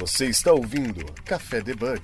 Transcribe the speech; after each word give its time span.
Você 0.00 0.24
está 0.24 0.50
ouvindo 0.50 1.04
Café 1.26 1.60
Debug. 1.60 2.00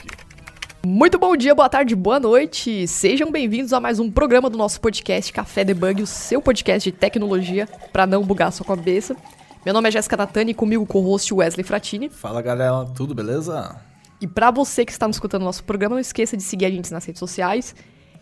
Muito 0.84 1.18
bom 1.18 1.34
dia, 1.34 1.54
boa 1.54 1.66
tarde, 1.66 1.96
boa 1.96 2.20
noite. 2.20 2.86
Sejam 2.86 3.32
bem-vindos 3.32 3.72
a 3.72 3.80
mais 3.80 3.98
um 3.98 4.10
programa 4.10 4.50
do 4.50 4.58
nosso 4.58 4.78
podcast 4.82 5.32
Café 5.32 5.64
Debug, 5.64 6.02
o 6.02 6.06
seu 6.06 6.42
podcast 6.42 6.92
de 6.92 6.94
tecnologia 6.94 7.66
para 7.94 8.06
não 8.06 8.22
bugar 8.22 8.48
a 8.48 8.50
sua 8.50 8.66
cabeça. 8.66 9.16
Meu 9.64 9.72
nome 9.72 9.88
é 9.88 9.92
Jéssica 9.92 10.14
Natani 10.14 10.50
e 10.50 10.54
comigo 10.54 10.84
com 10.84 10.98
o 10.98 11.02
host 11.04 11.32
Wesley 11.32 11.64
Fratini. 11.64 12.10
Fala 12.10 12.42
galera, 12.42 12.84
tudo 12.94 13.14
beleza? 13.14 13.80
E 14.20 14.26
para 14.26 14.50
você 14.50 14.84
que 14.84 14.92
está 14.92 15.06
nos 15.06 15.16
escutando 15.16 15.40
no 15.40 15.46
nosso 15.46 15.64
programa, 15.64 15.94
não 15.94 16.00
esqueça 16.00 16.36
de 16.36 16.42
seguir 16.42 16.66
a 16.66 16.70
gente 16.70 16.92
nas 16.92 17.02
redes 17.02 17.18
sociais. 17.18 17.74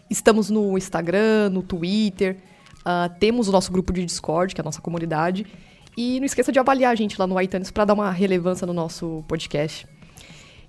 Estamos 0.09 0.51
no 0.51 0.79
Instagram, 0.79 1.51
no 1.51 1.65
Twitter, 1.65 2.37
uh, 2.83 3.13
temos 3.19 3.49
o 3.49 3.53
nosso 3.53 3.73
grupo 3.73 3.93
de 3.93 4.05
Discord, 4.05 4.55
que 4.55 4.61
é 4.61 4.63
a 4.63 4.65
nossa 4.65 4.81
comunidade. 4.81 5.45
E 5.97 6.19
não 6.19 6.27
esqueça 6.27 6.51
de 6.51 6.59
avaliar 6.59 6.93
a 6.93 6.95
gente 6.95 7.19
lá 7.19 7.27
no 7.27 7.41
iTunes 7.41 7.71
para 7.71 7.85
dar 7.85 7.95
uma 7.95 8.11
relevância 8.11 8.67
no 8.67 8.73
nosso 8.73 9.25
podcast. 9.29 9.87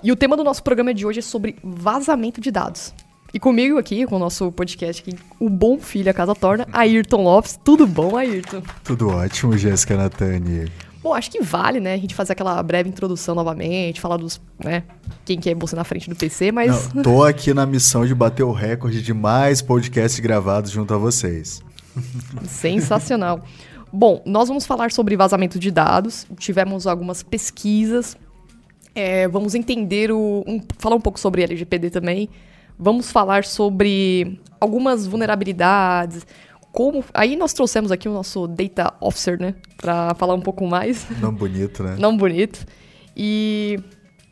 E 0.04 0.12
o 0.12 0.16
tema 0.16 0.38
do 0.38 0.44
nosso 0.44 0.64
programa 0.64 0.94
de 0.94 1.06
hoje 1.06 1.20
é 1.20 1.22
sobre 1.22 1.56
vazamento 1.64 2.40
de 2.40 2.52
dados. 2.52 2.94
E 3.34 3.40
comigo 3.40 3.78
aqui, 3.78 4.06
com 4.06 4.16
o 4.16 4.20
nosso 4.20 4.52
podcast 4.52 5.02
aqui, 5.02 5.18
o 5.40 5.50
bom 5.50 5.78
filho 5.80 6.10
a 6.10 6.14
casa 6.14 6.34
torna, 6.34 6.68
Ayrton 6.72 7.24
Lopes. 7.24 7.60
Tudo 7.64 7.86
bom, 7.86 8.16
Ayrton? 8.16 8.62
Tudo 8.84 9.10
ótimo, 9.10 9.58
Jéssica 9.58 9.98
Natani. 9.98 10.72
Bom, 11.04 11.14
acho 11.14 11.30
que 11.30 11.42
vale, 11.42 11.80
né, 11.80 11.94
a 11.94 11.98
gente 11.98 12.16
fazer 12.16 12.34
aquela 12.34 12.64
breve 12.64 12.90
introdução 12.90 13.36
novamente, 13.36 14.02
falar 14.02 14.18
dos, 14.18 14.42
né, 14.58 14.84
quem 15.24 15.40
que 15.40 15.50
é 15.50 15.54
você 15.54 15.76
na 15.76 15.84
frente 15.84 16.10
do 16.10 16.16
PC, 16.16 16.52
mas... 16.52 16.94
Não, 16.94 17.04
tô 17.04 17.24
aqui 17.24 17.54
na 17.54 17.66
missão 17.66 18.06
de 18.06 18.16
bater 18.16 18.42
o 18.42 18.52
recorde 18.52 19.04
de 19.04 19.14
mais 19.14 19.62
podcasts 19.62 20.20
gravados 20.20 20.72
junto 20.72 20.94
a 20.94 20.98
vocês. 20.98 21.62
Sensacional. 22.48 23.44
Bom, 23.98 24.22
nós 24.26 24.50
vamos 24.50 24.66
falar 24.66 24.92
sobre 24.92 25.16
vazamento 25.16 25.58
de 25.58 25.72
dados, 25.72 26.28
tivemos 26.38 26.86
algumas 26.86 27.24
pesquisas, 27.24 28.18
é, 28.94 29.26
vamos 29.30 29.56
entender 29.56 30.12
o. 30.12 30.44
Um, 30.46 30.62
falar 30.78 30.98
um 30.98 31.00
pouco 31.02 31.18
sobre 31.18 31.44
LGPD 31.44 31.90
também. 31.92 32.28
Vamos 32.78 33.10
falar 33.10 33.46
sobre 33.46 34.38
algumas 34.60 35.08
vulnerabilidades. 35.08 36.28
Como. 36.74 37.06
Aí 37.14 37.38
nós 37.38 37.54
trouxemos 37.54 37.90
aqui 37.90 38.10
o 38.10 38.14
nosso 38.14 38.48
Data 38.48 38.94
Officer, 39.00 39.40
né? 39.40 39.56
Pra 39.78 40.14
falar 40.16 40.34
um 40.34 40.42
pouco 40.42 40.68
mais. 40.68 41.08
Não 41.22 41.34
bonito, 41.34 41.82
né? 41.82 41.96
Não 41.98 42.18
bonito. 42.18 42.66
E. 43.16 43.80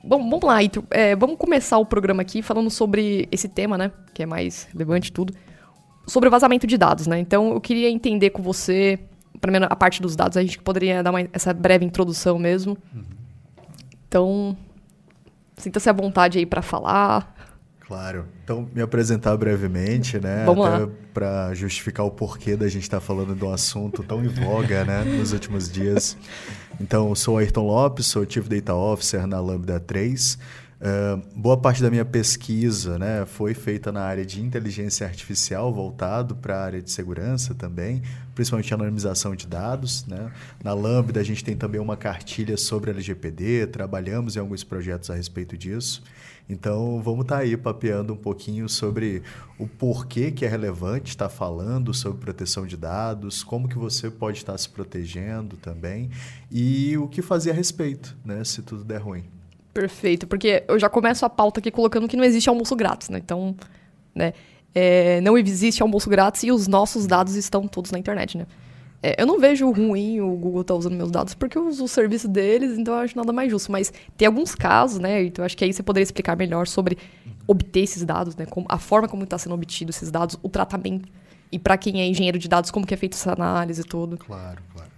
Bom, 0.03 0.29
vamos 0.29 0.43
lá, 0.43 0.61
Ito. 0.61 0.83
É, 0.89 1.15
vamos 1.15 1.37
começar 1.37 1.77
o 1.77 1.85
programa 1.85 2.21
aqui 2.21 2.41
falando 2.41 2.69
sobre 2.69 3.29
esse 3.31 3.47
tema, 3.47 3.77
né? 3.77 3.93
Que 4.13 4.23
é 4.23 4.25
mais 4.25 4.67
relevante 4.73 5.09
tudo. 5.09 5.33
Sobre 6.05 6.27
o 6.27 6.31
vazamento 6.31 6.67
de 6.67 6.77
dados, 6.77 7.07
né? 7.07 7.17
Então 7.17 7.53
eu 7.53 7.61
queria 7.61 7.89
entender 7.89 8.31
com 8.31 8.43
você 8.43 8.99
primeiro 9.43 9.67
a 9.69 9.75
parte 9.75 10.01
dos 10.01 10.15
dados, 10.15 10.37
a 10.37 10.41
gente 10.41 10.57
poderia 10.57 11.03
dar 11.03 11.09
uma, 11.09 11.19
essa 11.33 11.53
breve 11.53 11.83
introdução 11.83 12.39
mesmo. 12.39 12.77
Uhum. 12.95 13.03
Então, 14.07 14.57
sinta-se 15.57 15.89
à 15.89 15.93
vontade 15.93 16.39
aí 16.39 16.45
para 16.45 16.61
falar. 16.61 17.35
Claro. 17.81 18.25
Então, 18.41 18.69
me 18.73 18.81
apresentar 18.81 19.35
brevemente, 19.35 20.17
né? 20.17 20.45
Vamos 20.45 20.65
Até 20.65 20.89
para 21.13 21.53
justificar 21.53 22.05
o 22.05 22.11
porquê 22.11 22.55
da 22.55 22.69
gente 22.69 22.83
estar 22.83 23.01
tá 23.01 23.05
falando 23.05 23.35
de 23.35 23.43
um 23.43 23.51
assunto 23.51 24.01
tão 24.01 24.23
em 24.23 24.29
voga, 24.29 24.85
né, 24.85 25.03
nos 25.03 25.33
últimos 25.33 25.69
dias. 25.69 26.17
Então, 26.79 27.13
sou 27.13 27.37
Ayrton 27.37 27.67
Lopes, 27.67 28.05
sou 28.05 28.25
Chief 28.27 28.47
Data 28.47 28.73
Officer 28.73 29.27
na 29.27 29.41
Lambda 29.41 29.79
3. 29.79 30.39
Boa 31.33 31.55
parte 31.55 31.81
da 31.81 31.89
minha 31.89 32.03
pesquisa 32.03 32.99
né, 32.99 33.25
foi 33.25 33.53
feita 33.53 33.89
na 33.89 34.01
área 34.01 34.25
de 34.25 34.41
inteligência 34.41 35.07
artificial, 35.07 35.73
voltado 35.73 36.35
para 36.35 36.57
a 36.57 36.63
área 36.65 36.81
de 36.81 36.91
segurança 36.91 37.55
também, 37.55 38.01
principalmente 38.35 38.73
anonimização 38.73 39.33
de 39.33 39.47
dados. 39.47 40.05
Né? 40.05 40.29
Na 40.61 40.73
Lambda, 40.73 41.21
a 41.21 41.23
gente 41.23 41.41
tem 41.41 41.55
também 41.55 41.79
uma 41.79 41.95
cartilha 41.95 42.57
sobre 42.57 42.91
LGPD, 42.91 43.67
trabalhamos 43.67 44.35
em 44.35 44.39
alguns 44.39 44.61
projetos 44.65 45.09
a 45.09 45.15
respeito 45.15 45.57
disso. 45.57 46.03
Então, 46.49 47.01
vamos 47.01 47.21
estar 47.21 47.37
tá 47.37 47.41
aí 47.43 47.55
papeando 47.55 48.11
um 48.11 48.17
pouquinho 48.17 48.67
sobre 48.67 49.23
o 49.57 49.65
porquê 49.65 50.31
que 50.31 50.45
é 50.45 50.49
relevante 50.49 51.11
estar 51.11 51.29
falando 51.29 51.93
sobre 51.93 52.19
proteção 52.19 52.67
de 52.67 52.75
dados, 52.75 53.41
como 53.41 53.69
que 53.69 53.77
você 53.77 54.11
pode 54.11 54.39
estar 54.39 54.57
se 54.57 54.67
protegendo 54.67 55.55
também 55.55 56.09
e 56.51 56.97
o 56.97 57.07
que 57.07 57.21
fazer 57.21 57.51
a 57.51 57.53
respeito, 57.53 58.17
né, 58.25 58.43
se 58.43 58.61
tudo 58.61 58.83
der 58.83 59.01
ruim. 59.01 59.42
Perfeito, 59.73 60.27
porque 60.27 60.63
eu 60.67 60.77
já 60.77 60.87
começo 60.87 61.25
a 61.25 61.29
pauta 61.29 61.59
aqui 61.59 61.71
colocando 61.71 62.07
que 62.07 62.15
não 62.15 62.23
existe 62.23 62.47
almoço 62.47 62.75
grátis, 62.75 63.09
né? 63.09 63.17
Então, 63.17 63.55
né? 64.13 64.33
É, 64.75 65.21
não 65.21 65.37
existe 65.37 65.81
almoço 65.81 66.09
grátis 66.09 66.43
e 66.43 66.51
os 66.51 66.67
nossos 66.67 67.05
dados 67.05 67.35
estão 67.35 67.67
todos 67.67 67.91
na 67.91 67.99
internet, 67.99 68.37
né? 68.37 68.47
É, 69.01 69.21
eu 69.21 69.27
não 69.27 69.37
vejo 69.37 69.69
ruim 69.69 70.21
o 70.21 70.31
Google 70.35 70.63
tá 70.63 70.73
usando 70.73 70.95
meus 70.95 71.11
dados 71.11 71.33
porque 71.33 71.57
eu 71.57 71.67
uso 71.67 71.83
o 71.83 71.87
serviço 71.87 72.27
deles, 72.27 72.77
então 72.77 72.93
eu 72.93 73.01
acho 73.01 73.17
nada 73.17 73.33
mais 73.33 73.51
justo. 73.51 73.71
Mas 73.71 73.91
tem 74.15 74.27
alguns 74.27 74.55
casos, 74.55 74.99
né? 74.99 75.23
Então 75.23 75.43
acho 75.43 75.57
que 75.57 75.65
aí 75.65 75.73
você 75.73 75.83
poderia 75.83 76.03
explicar 76.03 76.37
melhor 76.37 76.67
sobre 76.67 76.97
obter 77.47 77.81
esses 77.81 78.05
dados, 78.05 78.35
né? 78.35 78.45
Como, 78.45 78.65
a 78.69 78.77
forma 78.77 79.07
como 79.07 79.23
está 79.23 79.37
sendo 79.37 79.55
obtido 79.55 79.89
esses 79.89 80.09
dados, 80.09 80.37
o 80.41 80.49
tratamento. 80.49 81.09
E 81.51 81.59
para 81.59 81.77
quem 81.77 82.01
é 82.01 82.07
engenheiro 82.07 82.39
de 82.39 82.47
dados, 82.47 82.71
como 82.71 82.85
que 82.85 82.93
é 82.93 82.97
feita 82.97 83.17
essa 83.17 83.33
análise 83.33 83.81
e 83.81 83.83
tudo. 83.83 84.17
Claro, 84.17 84.61
claro. 84.73 84.92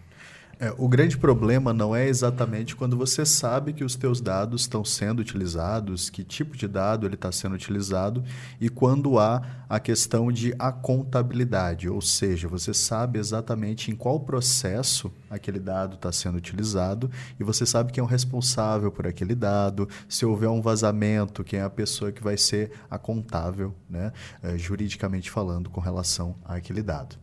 É, 0.60 0.74
o 0.78 0.88
grande 0.88 1.18
problema 1.18 1.74
não 1.74 1.96
é 1.96 2.08
exatamente 2.08 2.76
quando 2.76 2.96
você 2.96 3.26
sabe 3.26 3.74
que 3.74 3.84
os 3.84 3.96
teus 3.96 4.22
dados 4.22 4.62
estão 4.62 4.86
sendo 4.86 5.20
utilizados, 5.20 6.10
que 6.10 6.24
tipo 6.24 6.56
de 6.56 6.68
dado 6.68 7.06
ele 7.06 7.16
está 7.16 7.32
sendo 7.32 7.56
utilizado 7.56 8.24
e 8.60 8.70
quando 8.70 9.20
há 9.20 9.42
a 9.68 9.80
questão 9.80 10.32
de 10.32 10.56
a 10.58 10.72
contabilidade, 10.72 11.90
ou 11.90 12.00
seja, 12.00 12.48
você 12.48 12.74
sabe 12.74 13.20
exatamente 13.20 13.92
em 13.92 13.96
qual 13.96 14.20
processo 14.20 15.12
aquele 15.36 15.60
dado 15.60 15.96
está 15.96 16.12
sendo 16.12 16.38
utilizado 16.38 17.10
e 17.40 17.44
você 17.44 17.66
sabe 17.66 17.92
quem 17.92 18.02
é 18.02 18.04
o 18.04 18.08
responsável 18.08 18.92
por 18.92 19.08
aquele 19.08 19.36
dado, 19.36 19.88
se 20.08 20.26
houver 20.26 20.50
um 20.50 20.62
vazamento, 20.62 21.44
quem 21.44 21.60
é 21.60 21.64
a 21.64 21.70
pessoa 21.70 22.12
que 22.12 22.24
vai 22.24 22.38
ser 22.38 22.72
a 22.90 22.98
contável, 22.98 23.74
né, 23.90 24.12
é, 24.42 24.58
juridicamente 24.58 25.30
falando, 25.30 25.70
com 25.70 25.80
relação 25.80 26.36
àquele 26.46 26.82
dado. 26.82 27.16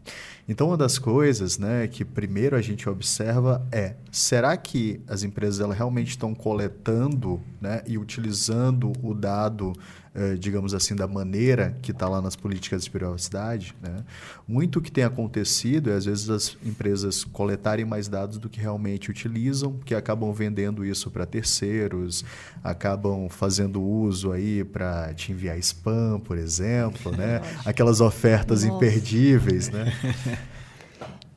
Então, 0.48 0.68
uma 0.68 0.76
das 0.76 0.98
coisas 0.98 1.56
né, 1.56 1.86
que 1.86 2.04
primeiro 2.04 2.56
a 2.56 2.60
gente 2.60 2.88
observa 2.88 3.66
é: 3.70 3.94
será 4.10 4.56
que 4.56 5.00
as 5.08 5.22
empresas 5.22 5.60
elas 5.60 5.76
realmente 5.76 6.08
estão 6.08 6.34
coletando 6.34 7.40
né, 7.60 7.82
e 7.86 7.96
utilizando 7.96 8.92
o 9.02 9.14
dado 9.14 9.72
eh, 9.72 10.01
digamos 10.38 10.74
assim, 10.74 10.94
da 10.94 11.08
maneira 11.08 11.74
que 11.80 11.90
está 11.90 12.06
lá 12.06 12.20
nas 12.20 12.36
políticas 12.36 12.84
de 12.84 12.90
privacidade, 12.90 13.74
né? 13.80 14.04
muito 14.46 14.80
que 14.80 14.92
tem 14.92 15.04
acontecido 15.04 15.90
é, 15.90 15.94
às 15.94 16.04
vezes, 16.04 16.28
as 16.28 16.56
empresas 16.64 17.24
coletarem 17.24 17.84
mais 17.84 18.08
dados 18.08 18.36
do 18.36 18.48
que 18.48 18.60
realmente 18.60 19.10
utilizam, 19.10 19.78
que 19.84 19.94
acabam 19.94 20.32
vendendo 20.32 20.84
isso 20.84 21.10
para 21.10 21.24
terceiros, 21.24 22.24
acabam 22.62 23.28
fazendo 23.30 23.82
uso 23.82 24.32
aí 24.32 24.62
para 24.64 25.14
te 25.14 25.32
enviar 25.32 25.58
spam, 25.58 26.20
por 26.20 26.36
exemplo, 26.36 27.10
né? 27.12 27.40
aquelas 27.64 28.00
ofertas 28.00 28.64
Nossa. 28.64 28.76
imperdíveis. 28.76 29.70
Né? 29.70 29.92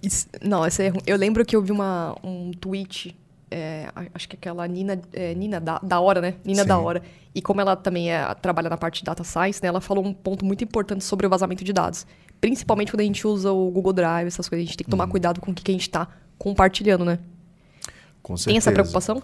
Isso, 0.04 0.28
não, 0.40 0.64
essa 0.64 0.84
é, 0.84 0.94
eu 1.08 1.18
lembro 1.18 1.44
que 1.44 1.56
eu 1.56 1.64
vi 1.64 1.72
uma, 1.72 2.16
um 2.24 2.52
tweet 2.52 3.16
é, 3.50 3.88
acho 4.14 4.28
que 4.28 4.36
aquela 4.36 4.68
Nina, 4.68 5.00
é, 5.14 5.34
Nina 5.34 5.60
da, 5.60 5.80
da 5.80 6.00
Hora, 6.00 6.22
né? 6.22 6.36
Nina 6.44 6.64
Sim. 6.64 6.68
da 6.68 6.78
Hora. 6.78 7.02
E 7.34 7.42
como 7.42 7.62
ela 7.62 7.76
também 7.76 8.12
é, 8.12 8.34
trabalha 8.36 8.70
na 8.70 8.78
parte 8.78 9.00
de 9.00 9.06
data 9.06 9.24
science, 9.24 9.62
né? 9.62 9.70
Ela 9.70 9.82
falou 9.82 10.06
um 10.06 10.14
ponto 10.14 10.44
muito 10.44 10.64
importante 10.64 11.04
sobre 11.04 11.28
o 11.28 11.30
vazamento 11.30 11.64
de 11.64 11.72
dados. 11.72 12.06
Principalmente 12.42 12.92
quando 12.92 13.02
a 13.02 13.06
gente 13.06 13.26
usa 13.26 13.52
o 13.52 13.70
Google 13.72 13.94
Drive, 13.94 14.28
essas 14.28 14.50
coisas. 14.50 14.64
A 14.64 14.68
gente 14.68 14.78
tem 14.78 14.86
que 14.86 14.92
tomar 14.92 15.06
uhum. 15.06 15.12
cuidado 15.12 15.40
com 15.40 15.52
o 15.52 15.54
que 15.54 15.72
a 15.72 15.74
gente 15.74 15.82
está 15.82 16.08
compartilhando, 16.38 17.06
né? 17.06 17.20
Com 18.22 18.36
certeza. 18.36 18.50
Tem 18.50 18.58
essa 18.58 18.72
preocupação? 18.72 19.22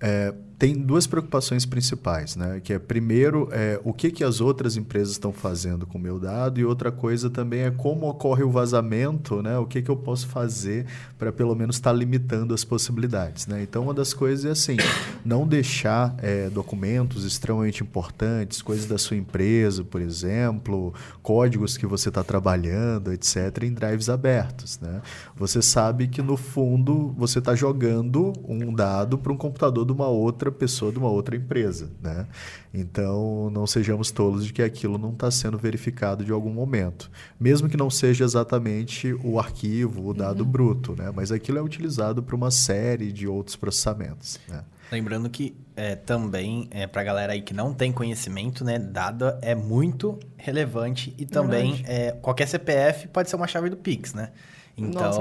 É, 0.00 0.32
tem 0.58 0.74
duas 0.74 1.06
preocupações 1.06 1.66
principais, 1.66 2.34
né? 2.34 2.60
Que 2.64 2.72
é 2.72 2.78
primeiro 2.78 3.48
é, 3.52 3.78
o 3.84 3.92
que, 3.92 4.10
que 4.10 4.24
as 4.24 4.40
outras 4.40 4.76
empresas 4.76 5.12
estão 5.12 5.30
fazendo 5.30 5.86
com 5.86 5.98
o 5.98 6.00
meu 6.00 6.18
dado 6.18 6.58
e 6.58 6.64
outra 6.64 6.90
coisa 6.90 7.28
também 7.28 7.60
é 7.60 7.70
como 7.70 8.08
ocorre 8.08 8.42
o 8.42 8.50
vazamento, 8.50 9.42
né? 9.42 9.58
O 9.58 9.66
que, 9.66 9.82
que 9.82 9.90
eu 9.90 9.96
posso 9.96 10.26
fazer 10.26 10.86
para 11.18 11.30
pelo 11.30 11.54
menos 11.54 11.76
estar 11.76 11.90
tá 11.90 11.96
limitando 11.96 12.54
as 12.54 12.64
possibilidades, 12.64 13.46
né? 13.46 13.62
Então 13.62 13.82
uma 13.82 13.92
das 13.92 14.14
coisas 14.14 14.46
é 14.46 14.50
assim, 14.50 14.76
não 15.22 15.46
deixar 15.46 16.14
é, 16.22 16.48
documentos 16.48 17.24
extremamente 17.24 17.82
importantes, 17.82 18.62
coisas 18.62 18.86
da 18.86 18.96
sua 18.96 19.16
empresa, 19.18 19.84
por 19.84 20.00
exemplo, 20.00 20.94
códigos 21.22 21.76
que 21.76 21.86
você 21.86 22.08
está 22.08 22.24
trabalhando, 22.24 23.12
etc, 23.12 23.62
em 23.62 23.74
drives 23.74 24.08
abertos, 24.08 24.80
né? 24.80 25.02
Você 25.36 25.60
sabe 25.60 26.08
que 26.08 26.22
no 26.22 26.36
fundo 26.38 27.14
você 27.18 27.40
está 27.40 27.54
jogando 27.54 28.32
um 28.48 28.72
dado 28.72 29.18
para 29.18 29.30
um 29.30 29.36
computador 29.36 29.84
de 29.84 29.92
uma 29.92 30.08
outra 30.08 30.45
outra 30.46 30.52
pessoa 30.52 30.92
de 30.92 30.98
uma 30.98 31.08
outra 31.08 31.36
empresa. 31.36 31.90
Né? 32.00 32.26
Então, 32.72 33.50
não 33.50 33.66
sejamos 33.66 34.10
tolos 34.10 34.46
de 34.46 34.52
que 34.52 34.62
aquilo 34.62 34.98
não 34.98 35.10
está 35.10 35.30
sendo 35.30 35.58
verificado 35.58 36.24
de 36.24 36.32
algum 36.32 36.50
momento. 36.50 37.10
Mesmo 37.38 37.68
que 37.68 37.76
não 37.76 37.90
seja 37.90 38.24
exatamente 38.24 39.12
o 39.24 39.38
arquivo, 39.38 40.08
o 40.08 40.14
dado 40.14 40.44
uhum. 40.44 40.50
bruto, 40.50 40.96
né? 40.96 41.10
mas 41.14 41.32
aquilo 41.32 41.58
é 41.58 41.62
utilizado 41.62 42.22
para 42.22 42.36
uma 42.36 42.50
série 42.50 43.12
de 43.12 43.26
outros 43.26 43.56
processamentos. 43.56 44.38
Né? 44.48 44.62
Lembrando 44.90 45.28
que 45.28 45.56
é, 45.74 45.96
também, 45.96 46.68
é, 46.70 46.86
para 46.86 47.00
a 47.00 47.04
galera 47.04 47.32
aí 47.32 47.42
que 47.42 47.52
não 47.52 47.74
tem 47.74 47.90
conhecimento, 47.90 48.64
né, 48.64 48.78
dado 48.78 49.24
é 49.42 49.54
muito 49.54 50.18
relevante 50.36 51.12
e 51.18 51.26
também 51.26 51.82
é, 51.86 52.12
qualquer 52.12 52.46
CPF 52.46 53.08
pode 53.08 53.28
ser 53.28 53.34
uma 53.34 53.48
chave 53.48 53.68
do 53.68 53.76
Pix, 53.76 54.14
né? 54.14 54.30
Então, 54.78 55.02
Nossa, 55.02 55.20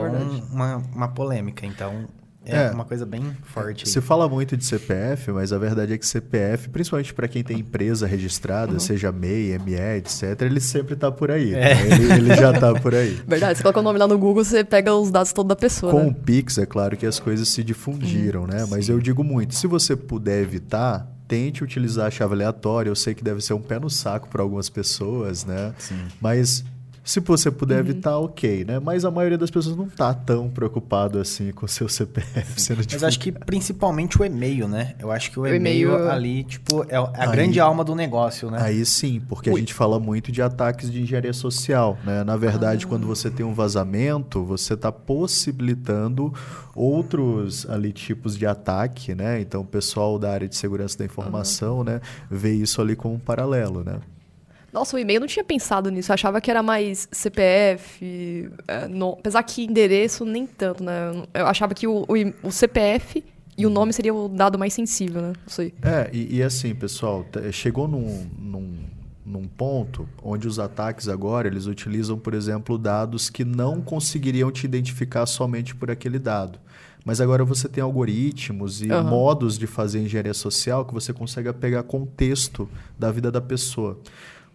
uma, 0.51 0.77
uma 0.94 1.07
polêmica. 1.07 1.66
Então, 1.66 2.07
é, 2.46 2.68
É. 2.68 2.72
uma 2.72 2.86
coisa 2.86 3.06
bem 3.06 3.36
forte. 3.44 3.88
Se 3.90 4.00
fala 4.02 4.28
muito 4.30 4.56
de 4.58 4.64
CPF, 4.66 5.32
mas 5.32 5.52
a 5.54 5.58
verdade 5.58 5.94
é 5.94 5.98
que 5.98 6.06
CPF, 6.06 6.70
principalmente 6.70 7.14
para 7.14 7.28
quem 7.28 7.44
tem 7.44 7.60
empresa 7.60 8.06
registrada, 8.08 8.80
seja 8.80 9.12
MEI, 9.12 9.58
ME, 9.60 9.76
etc., 9.98 10.42
ele 10.42 10.60
sempre 10.60 10.94
está 10.94 11.12
por 11.12 11.32
aí. 11.32 11.52
né? 11.52 11.72
Ele, 11.86 12.14
ele 12.14 12.36
já 12.36 12.52
está 12.52 12.74
por 12.74 12.94
aí. 12.94 13.20
Verdade, 13.28 13.58
você 13.58 13.64
coloca 13.64 13.80
o 13.80 13.84
nome 13.84 14.00
lá 14.00 14.08
no 14.08 14.18
Google, 14.18 14.44
você 14.44 14.64
pega 14.64 14.94
os 14.96 15.12
dados 15.12 15.32
todos 15.34 15.50
da 15.50 15.56
pessoa. 15.56 15.92
Com 15.92 16.04
né? 16.04 16.08
o 16.10 16.14
Pix, 16.14 16.58
é 16.58 16.66
claro 16.66 16.96
que 16.96 17.06
as 17.06 17.20
coisas 17.20 17.48
se 17.50 17.64
difundiram, 17.64 18.46
né? 18.48 18.66
Mas 18.70 18.90
eu 18.90 19.00
digo 19.00 19.24
muito, 19.24 19.56
se 19.56 19.68
você 19.68 19.96
puder 19.96 20.42
evitar, 20.42 21.10
tente 21.28 21.64
utilizar 21.64 22.08
a 22.08 22.12
chave 22.12 22.34
aleatória. 22.34 22.90
Eu 22.90 22.96
sei 22.96 23.14
que 23.16 23.24
deve 23.24 23.42
ser 23.42 23.54
um 23.54 23.62
pé 23.62 23.80
no 23.80 23.90
saco 23.90 24.28
para 24.30 24.42
algumas 24.44 24.70
pessoas, 24.70 25.44
né? 25.46 25.74
Sim. 25.78 25.96
Mas 26.22 26.64
se 27.06 27.19
você 27.19 27.52
puder 27.52 27.80
evitar, 27.80 28.18
ok, 28.18 28.66
né? 28.66 28.80
Mas 28.80 29.06
a 29.06 29.12
maioria 29.12 29.38
das 29.38 29.52
pessoas 29.52 29.75
não 29.78 29.88
tá 29.88 30.13
tão 30.13 30.50
preocupado 30.50 31.19
assim 31.19 31.52
com 31.52 31.66
o 31.66 31.69
seu 31.69 31.88
CPF 31.90 32.60
sendo 32.60 32.81
Mas 32.92 33.04
acho 33.04 33.19
que 33.19 33.31
principalmente 33.31 34.19
o 34.19 34.25
e-mail, 34.25 34.68
né? 34.68 34.96
Eu 35.00 35.12
acho 35.12 35.30
que 35.31 35.40
o, 35.40 35.44
O 35.44 35.48
e-mail, 35.48 35.92
e-mail- 35.94 36.10
ali, 36.12 36.44
tipo, 36.44 36.84
é 36.90 36.98
a 36.98 37.10
Aí- 37.13 37.31
grande 37.31 37.60
alma 37.60 37.84
do 37.84 37.94
negócio, 37.96 38.50
né? 38.50 38.57
Aí 38.60 38.84
sim, 38.86 39.22
porque 39.30 39.50
a 39.50 39.54
Ui. 39.54 39.60
gente 39.60 39.74
fala 39.74 40.00
muito 40.00 40.31
de 40.31 40.42
ataques 40.42 40.92
de 40.92 41.00
engenharia 41.02 41.31
social. 41.34 41.98
Né? 42.04 42.24
Na 42.24 42.36
verdade, 42.36 42.88
quando 42.88 43.06
você 43.06 43.30
tem 43.30 43.46
um 43.46 43.54
vazamento, 43.54 44.44
você 44.44 44.74
está 44.74 44.92
possibilitando 44.92 46.34
outros 46.75 47.69
ali 47.69 47.94
tipos 47.94 48.38
de 48.38 48.46
ataque, 48.46 49.13
né? 49.13 49.40
Então 49.40 49.62
o 49.62 49.66
pessoal 49.66 50.18
da 50.18 50.31
área 50.31 50.48
de 50.48 50.56
segurança 50.56 50.98
da 50.98 51.06
informação 51.06 51.84
né, 51.84 52.01
vê 52.30 52.54
isso 52.54 52.81
ali 52.81 52.96
como 52.96 53.13
um 53.13 53.19
paralelo, 53.19 53.84
né? 53.84 54.00
Nossa, 54.75 54.98
o 54.98 55.00
e-mail 55.00 55.22
não 55.22 55.27
tinha 55.27 55.44
pensado 55.44 55.89
nisso. 55.89 56.12
Eu 56.12 56.16
achava 56.16 56.42
que 56.42 56.51
era 56.51 56.62
mais 56.62 57.07
CPF. 57.10 58.50
é, 58.68 58.88
no- 58.89 59.13
apesar 59.13 59.42
que 59.44 59.63
endereço 59.63 60.25
nem 60.25 60.45
tanto, 60.45 60.83
né? 60.83 61.24
Eu 61.33 61.48
achava 61.48 61.74
que 61.74 61.88
o, 61.88 62.01
o, 62.04 62.48
o 62.48 62.51
CPF 62.51 63.24
e 63.57 63.66
o 63.66 63.69
nome 63.69 63.94
seria 63.94 64.13
o 64.13 64.27
dado 64.27 64.60
mais 64.60 64.74
sensível, 64.74 65.22
né? 65.22 65.30
Não 65.30 65.48
sei. 65.50 65.74
É, 65.81 66.10
e, 66.12 66.36
e 66.38 66.44
assim, 66.44 66.75
pessoal, 66.75 67.25
chegou 67.54 67.88
num, 67.88 68.27
num, 68.38 68.74
num 69.25 69.48
ponto 69.48 70.10
onde 70.22 70.45
os 70.45 70.60
ataques 70.60 71.07
agora, 71.07 71.48
eles 71.48 71.68
utilizam, 71.68 72.19
por 72.19 72.33
exemplo, 72.33 72.77
dados 72.77 73.30
que 73.30 73.45
não 73.45 73.81
conseguiriam 73.81 74.51
te 74.51 74.66
identificar 74.66 75.25
somente 75.25 75.74
por 75.74 75.89
aquele 75.89 76.19
dado. 76.19 76.60
Mas 77.06 77.22
agora 77.22 77.45
você 77.45 77.69
tem 77.69 77.83
algoritmos 77.83 78.81
e 78.81 78.92
Aham. 78.92 79.04
modos 79.10 79.57
de 79.60 79.68
fazer 79.68 80.01
engenharia 80.01 80.33
social 80.33 80.83
que 80.83 80.94
você 80.94 81.13
consegue 81.13 81.54
pegar 81.54 81.83
contexto 81.83 82.68
da 83.00 83.10
vida 83.12 83.31
da 83.31 83.39
pessoa. 83.39 84.00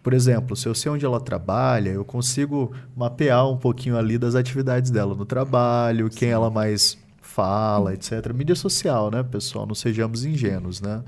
Por 0.01 0.13
exemplo, 0.13 0.55
se 0.55 0.67
eu 0.67 0.73
sei 0.73 0.91
onde 0.91 1.05
ela 1.05 1.19
trabalha, 1.19 1.89
eu 1.89 2.03
consigo 2.03 2.71
mapear 2.95 3.47
um 3.47 3.57
pouquinho 3.57 3.97
ali 3.97 4.17
das 4.17 4.33
atividades 4.33 4.89
dela 4.89 5.13
no 5.13 5.25
trabalho, 5.25 6.09
quem 6.09 6.29
ela 6.29 6.49
mais 6.49 6.97
fala, 7.21 7.93
etc. 7.93 8.33
Mídia 8.33 8.55
social, 8.55 9.11
né, 9.11 9.23
pessoal? 9.23 9.65
Não 9.65 9.75
sejamos 9.75 10.25
ingênuos, 10.25 10.81
né? 10.81 11.03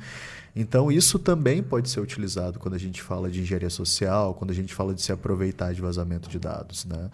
Então, 0.55 0.91
isso 0.91 1.17
também 1.17 1.63
pode 1.63 1.89
ser 1.89 1.99
utilizado 1.99 2.59
quando 2.59 2.75
a 2.75 2.77
gente 2.77 3.01
fala 3.01 3.29
de 3.29 3.41
engenharia 3.41 3.71
social, 3.71 4.35
quando 4.35 4.51
a 4.51 4.53
gente 4.53 4.73
fala 4.73 4.93
de 4.93 5.01
se 5.01 5.11
aproveitar 5.11 5.73
de 5.73 5.81
vazamento 5.81 6.29
de 6.29 6.37
dados, 6.37 6.85
né? 6.85 7.09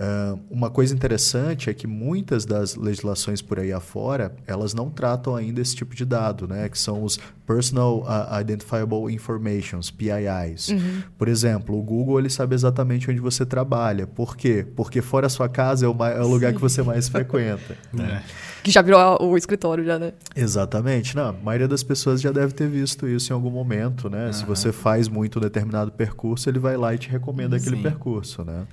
Ah, 0.00 0.36
uma 0.48 0.70
coisa 0.70 0.94
interessante 0.94 1.68
é 1.68 1.74
que 1.74 1.86
muitas 1.86 2.44
das 2.44 2.76
legislações 2.76 3.42
por 3.42 3.58
aí 3.58 3.72
afora, 3.72 4.32
elas 4.46 4.72
não 4.72 4.88
tratam 4.88 5.34
ainda 5.34 5.60
esse 5.60 5.74
tipo 5.74 5.94
de 5.94 6.04
dado, 6.04 6.46
né? 6.46 6.68
Que 6.68 6.78
são 6.78 7.02
os 7.02 7.18
Personal 7.44 8.04
ah, 8.06 8.40
Identifiable 8.40 9.12
Informations, 9.12 9.90
PIIs. 9.90 10.68
Por 11.16 11.28
exemplo, 11.28 11.78
o 11.78 11.82
Google 11.82 12.18
ele 12.18 12.30
sabe 12.30 12.54
exatamente 12.54 13.10
onde 13.10 13.20
você 13.20 13.44
trabalha. 13.44 14.06
Por 14.06 14.36
quê? 14.36 14.66
Porque 14.76 15.00
fora 15.00 15.26
a 15.26 15.30
sua 15.30 15.48
casa 15.48 15.86
é 15.86 15.88
o, 15.88 15.96
é 16.04 16.22
o 16.22 16.28
lugar 16.28 16.52
que 16.52 16.60
você 16.60 16.82
mais 16.82 17.08
frequenta. 17.08 17.76
né? 17.90 18.22
Que 18.62 18.70
já 18.70 18.82
virou 18.82 19.22
o 19.22 19.36
escritório, 19.36 19.82
já, 19.82 19.98
né? 19.98 20.12
Exatamente. 20.36 21.16
Não, 21.16 21.30
a 21.30 21.32
maioria 21.32 21.66
das 21.66 21.82
pessoas 21.82 22.20
já 22.20 22.30
deve 22.30 22.52
ter 22.52 22.68
visto 22.68 23.08
isso 23.08 23.32
em 23.32 23.34
algum 23.34 23.50
momento, 23.50 24.10
né? 24.10 24.30
Se 24.30 24.44
você 24.44 24.70
faz 24.70 25.08
muito 25.08 25.38
um 25.38 25.42
determinado 25.42 25.90
percurso, 25.90 26.50
ele 26.50 26.58
vai 26.58 26.76
lá 26.76 26.94
e 26.94 26.98
te 26.98 27.08
recomenda 27.08 27.56
aquele 27.56 27.76
Sim. 27.76 27.82
percurso, 27.82 28.44
né? 28.44 28.66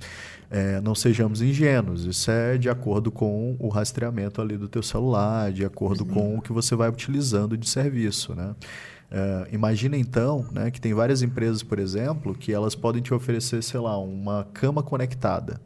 É, 0.50 0.80
não 0.80 0.94
sejamos 0.94 1.42
ingênuos. 1.42 2.04
Isso 2.04 2.30
é 2.30 2.56
de 2.56 2.68
acordo 2.68 3.10
com 3.10 3.56
o 3.58 3.68
rastreamento 3.68 4.40
ali 4.40 4.56
do 4.56 4.68
teu 4.68 4.82
celular, 4.82 5.52
de 5.52 5.64
acordo 5.64 6.04
com 6.04 6.38
o 6.38 6.42
que 6.42 6.52
você 6.52 6.76
vai 6.76 6.88
utilizando 6.88 7.56
de 7.56 7.68
serviço, 7.68 8.34
né? 8.34 8.54
É, 9.10 9.48
imagina 9.52 9.96
então 9.96 10.44
né, 10.50 10.70
que 10.70 10.80
tem 10.80 10.92
várias 10.92 11.22
empresas, 11.22 11.62
por 11.62 11.78
exemplo, 11.78 12.34
que 12.34 12.52
elas 12.52 12.74
podem 12.74 13.00
te 13.00 13.14
oferecer, 13.14 13.62
sei 13.62 13.80
lá, 13.80 13.96
uma 13.98 14.44
cama 14.52 14.82
conectada. 14.82 15.60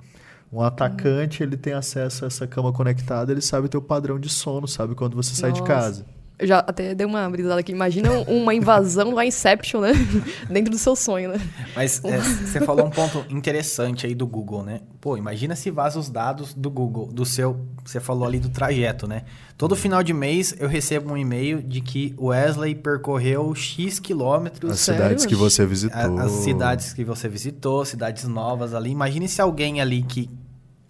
Um 0.53 0.61
atacante, 0.61 1.43
ele 1.43 1.56
tem 1.56 1.73
acesso 1.73 2.25
a 2.25 2.27
essa 2.27 2.47
cama 2.47 2.73
conectada, 2.73 3.31
ele 3.31 3.41
sabe 3.41 3.67
o 3.67 3.69
teu 3.69 3.81
padrão 3.81 4.19
de 4.19 4.29
sono, 4.29 4.67
sabe 4.67 4.94
quando 4.94 5.15
você 5.15 5.35
sai 5.35 5.53
de 5.53 5.61
Nossa. 5.61 5.73
casa. 5.73 6.06
Eu 6.40 6.46
já 6.46 6.58
até 6.60 6.94
dei 6.94 7.06
uma 7.06 7.28
brisada 7.28 7.60
aqui. 7.60 7.70
Imagina 7.70 8.10
uma 8.26 8.54
invasão 8.54 9.12
lá 9.12 9.26
Inception, 9.26 9.82
né? 9.82 9.92
Dentro 10.48 10.70
do 10.70 10.78
seu 10.78 10.96
sonho, 10.96 11.31
né? 11.32 11.40
Mas 11.76 12.02
é, 12.02 12.19
você 12.19 12.60
falou 12.62 12.87
um 12.87 12.90
ponto 12.90 13.25
interessante 13.28 14.06
aí 14.06 14.14
do 14.14 14.26
Google, 14.26 14.62
né? 14.62 14.81
Pô, 15.00 15.19
imagina 15.19 15.54
se 15.54 15.70
vaza 15.70 15.98
os 15.98 16.08
dados 16.08 16.54
do 16.54 16.70
Google, 16.70 17.06
do 17.12 17.26
seu. 17.26 17.60
Você 17.84 18.00
falou 18.00 18.26
ali 18.26 18.38
do 18.38 18.48
trajeto, 18.48 19.06
né? 19.06 19.25
Todo 19.58 19.76
final 19.76 20.02
de 20.02 20.14
mês 20.14 20.54
eu 20.58 20.66
recebo 20.66 21.12
um 21.12 21.16
e-mail 21.16 21.62
de 21.62 21.82
que 21.82 22.14
o 22.16 22.28
Wesley 22.28 22.75
percorreu 22.75 23.54
X 23.54 23.98
quilômetros. 23.98 24.72
As 24.72 24.81
Sério? 24.81 25.02
cidades 25.02 25.26
que 25.26 25.34
você 25.34 25.62
a- 25.62 25.66
visitou. 25.66 26.19
As 26.19 26.31
cidades 26.32 26.93
que 26.94 27.04
você 27.04 27.28
visitou, 27.28 27.84
cidades 27.84 28.25
novas 28.25 28.72
ali. 28.72 28.90
Imagine 28.90 29.28
se 29.28 29.43
alguém 29.43 29.81
ali 29.82 30.02
que. 30.02 30.31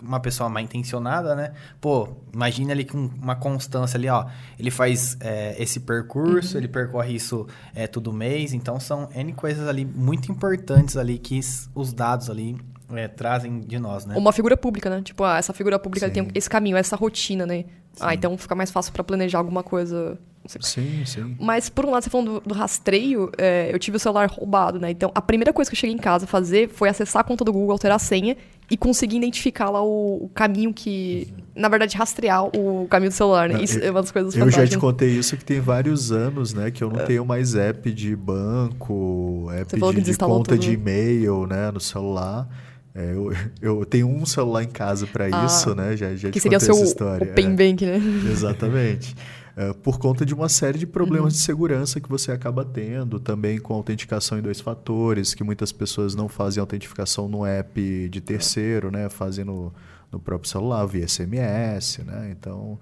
Uma 0.03 0.21
pessoa 0.21 0.49
mal 0.49 0.63
intencionada, 0.63 1.35
né? 1.35 1.53
Pô, 1.81 2.09
imagine 2.33 2.73
ali 2.73 2.85
com 2.85 2.99
uma 2.99 3.37
constância 3.37 3.97
ali, 3.97 4.09
ó. 4.09 4.27
Ele 4.59 4.71
faz 4.71 5.17
é, 5.21 5.55
esse 5.63 5.81
percurso, 5.81 6.57
ele 6.57 6.69
percorre 6.69 7.15
isso 7.15 7.47
é, 7.75 7.87
todo 7.87 8.13
mês. 8.13 8.53
Então, 8.53 8.81
são 8.81 9.09
N 9.15 9.33
coisas 9.33 9.69
ali 9.69 9.85
muito 9.85 10.31
importantes 10.31 10.97
ali 10.97 11.19
que 11.19 11.41
os 11.75 11.93
dados 11.93 12.31
ali 12.31 12.57
é, 12.93 13.09
trazem 13.09 13.61
de 13.61 13.79
nós, 13.79 14.05
né? 14.05 14.17
Uma 14.17 14.33
figura 14.33 14.57
pública, 14.57 14.91
né? 14.91 15.03
Tipo, 15.03 15.25
ah, 15.25 15.39
essa 15.39 15.53
figura 15.53 15.79
pública 15.79 16.11
tem 16.11 16.29
esse 16.35 16.49
caminho, 16.49 16.77
essa 16.77 16.97
rotina, 16.97 17.47
né? 17.47 17.65
Ah, 17.99 18.15
então 18.15 18.37
fica 18.39 18.55
mais 18.55 18.71
fácil 18.71 18.93
pra 18.93 19.03
planejar 19.03 19.39
alguma 19.39 19.63
coisa. 19.63 20.19
Sim, 20.61 21.05
sim. 21.05 21.37
Mas, 21.39 21.69
por 21.69 21.85
um 21.85 21.91
lado, 21.91 22.03
você 22.03 22.09
falando 22.11 22.41
do, 22.41 22.49
do 22.49 22.55
rastreio, 22.55 23.31
é, 23.37 23.69
eu 23.73 23.79
tive 23.79 23.99
o 23.99 24.01
celular 24.01 24.29
roubado, 24.31 24.81
né? 24.81 24.91
Então, 24.91 25.11
a 25.15 25.21
primeira 25.21 25.53
coisa 25.53 25.71
que 25.71 25.75
eu 25.77 25.79
cheguei 25.79 25.95
em 25.95 25.99
casa 25.99 26.25
a 26.25 26.29
fazer 26.29 26.71
foi 26.71 26.89
acessar 26.89 27.21
a 27.21 27.25
conta 27.25 27.45
do 27.45 27.53
Google, 27.53 27.73
alterar 27.73 27.97
a 27.97 27.99
senha 27.99 28.37
e 28.71 28.77
conseguir 28.77 29.19
identificar 29.19 29.69
lá 29.69 29.83
o, 29.85 30.25
o 30.25 30.29
caminho 30.31 30.73
que... 30.73 31.29
Na 31.55 31.69
verdade, 31.69 31.95
rastrear 31.97 32.47
o 32.57 32.87
caminho 32.89 33.11
do 33.11 33.15
celular, 33.15 33.49
né? 33.51 33.57
Não, 33.57 33.63
Isso 33.63 33.79
eu- 33.81 33.89
é 33.89 33.91
uma 33.91 34.01
das 34.01 34.11
coisas 34.11 34.35
Eu 34.35 34.41
já 34.47 34.47
te 34.47 34.53
fantásticas. 34.55 34.81
contei 34.81 35.09
isso 35.11 35.37
que 35.37 35.45
tem 35.45 35.61
vários 35.61 36.11
anos, 36.11 36.55
né? 36.55 36.71
Que 36.71 36.83
eu 36.83 36.89
não 36.91 37.05
tenho 37.05 37.25
mais 37.27 37.55
app 37.55 37.93
de 37.93 38.17
banco, 38.17 39.49
app 39.53 39.71
de, 39.79 40.01
de 40.03 40.17
conta 40.17 40.53
tudo. 40.55 40.59
de 40.61 40.73
e-mail, 40.73 41.47
né? 41.47 41.71
No 41.71 41.81
celular. 41.81 42.49
É, 42.95 43.13
eu, 43.13 43.33
eu 43.63 43.85
tenho 43.85 44.09
um 44.09 44.27
celular 44.27 44.65
em 44.65 44.69
casa 44.69 45.07
para 45.07 45.27
Ah, 45.27 45.47
isso, 45.47 45.75
né? 45.75 45.97
Já, 45.97 46.15
já 46.17 46.31
Que 46.31 46.41
seria 46.41 46.59
o 46.59 46.61
seu 46.61 46.75
essa 46.75 46.85
história. 46.85 47.31
o 47.31 47.35
Pen 47.35 47.47
é. 47.47 47.51
Bank, 47.51 47.87
né? 47.87 48.01
Exatamente. 48.31 49.15
É, 49.57 49.73
por 49.73 49.99
conta 49.99 50.25
de 50.25 50.33
uma 50.35 50.49
série 50.49 50.79
de 50.79 50.87
Uhum. 50.87 50.91
problemas 50.93 51.35
de 51.35 51.41
segurança 51.41 52.01
que 52.01 52.09
você 52.09 52.33
acaba 52.33 52.65
tendo, 52.65 53.21
também 53.21 53.59
com 53.59 53.75
autenticação 53.75 54.39
em 54.39 54.43
dois 54.43 54.61
fatores, 54.61 55.35
que 55.35 55.45
muitas 55.45 55.71
pessoas 55.73 56.15
não 56.15 56.29
fazem 56.29 56.61
autentificação 56.61 57.29
no 57.29 57.45
app 57.45 58.09
de 58.09 58.21
terceiro, 58.21 58.91
né? 58.91 59.09
Fazem 59.09 59.45
no, 59.45 59.73
no 60.11 60.19
próprio 60.19 60.49
celular, 60.51 60.85
via 60.87 61.07
SMS, 61.07 61.99
né? 62.05 62.29
Então, 62.33 62.79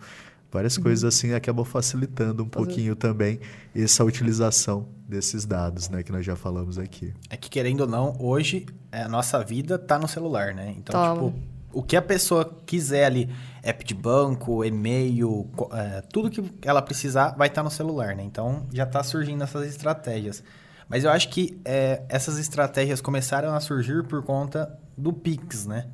várias 0.50 0.76
coisas 0.78 1.04
assim 1.04 1.32
acabam 1.34 1.64
facilitando 1.64 2.42
um 2.42 2.46
Uhum. 2.46 2.50
Fazer- 2.52 2.66
pouquinho 2.66 2.96
também 2.96 3.40
essa 3.74 4.04
utilização 4.04 4.88
desses 5.08 5.44
dados, 5.44 5.88
né? 5.88 6.02
Que 6.02 6.12
nós 6.12 6.24
já 6.24 6.36
falamos 6.36 6.78
aqui. 6.78 7.12
É 7.30 7.36
que, 7.36 7.48
querendo 7.50 7.80
ou 7.82 7.86
não, 7.86 8.16
hoje 8.18 8.66
é, 8.92 9.02
a 9.02 9.08
nossa 9.08 9.42
vida 9.42 9.78
tá 9.78 9.98
no 9.98 10.08
celular, 10.08 10.54
né? 10.54 10.74
Então, 10.76 10.92
Tá. 10.92 11.12
tipo, 11.12 11.32
o 11.72 11.82
que 11.82 11.96
a 11.96 12.02
pessoa 12.02 12.44
quiser 12.66 13.04
ali, 13.04 13.28
app 13.62 13.84
de 13.84 13.94
banco, 13.94 14.64
e-mail, 14.64 15.46
é, 15.72 16.00
tudo 16.12 16.30
que 16.30 16.42
ela 16.62 16.80
precisar 16.82 17.34
vai 17.36 17.48
estar 17.48 17.62
no 17.62 17.70
celular, 17.70 18.14
né? 18.16 18.22
Então, 18.24 18.66
já 18.72 18.86
tá 18.86 19.02
surgindo 19.02 19.42
essas 19.44 19.66
estratégias. 19.68 20.42
Mas 20.88 21.04
eu 21.04 21.10
acho 21.10 21.28
que 21.28 21.60
é, 21.66 22.02
essas 22.08 22.38
estratégias 22.38 23.00
começaram 23.02 23.54
a 23.54 23.60
surgir 23.60 24.04
por 24.04 24.22
conta 24.22 24.78
do 24.96 25.12
Pix, 25.12 25.66
né? 25.66 25.86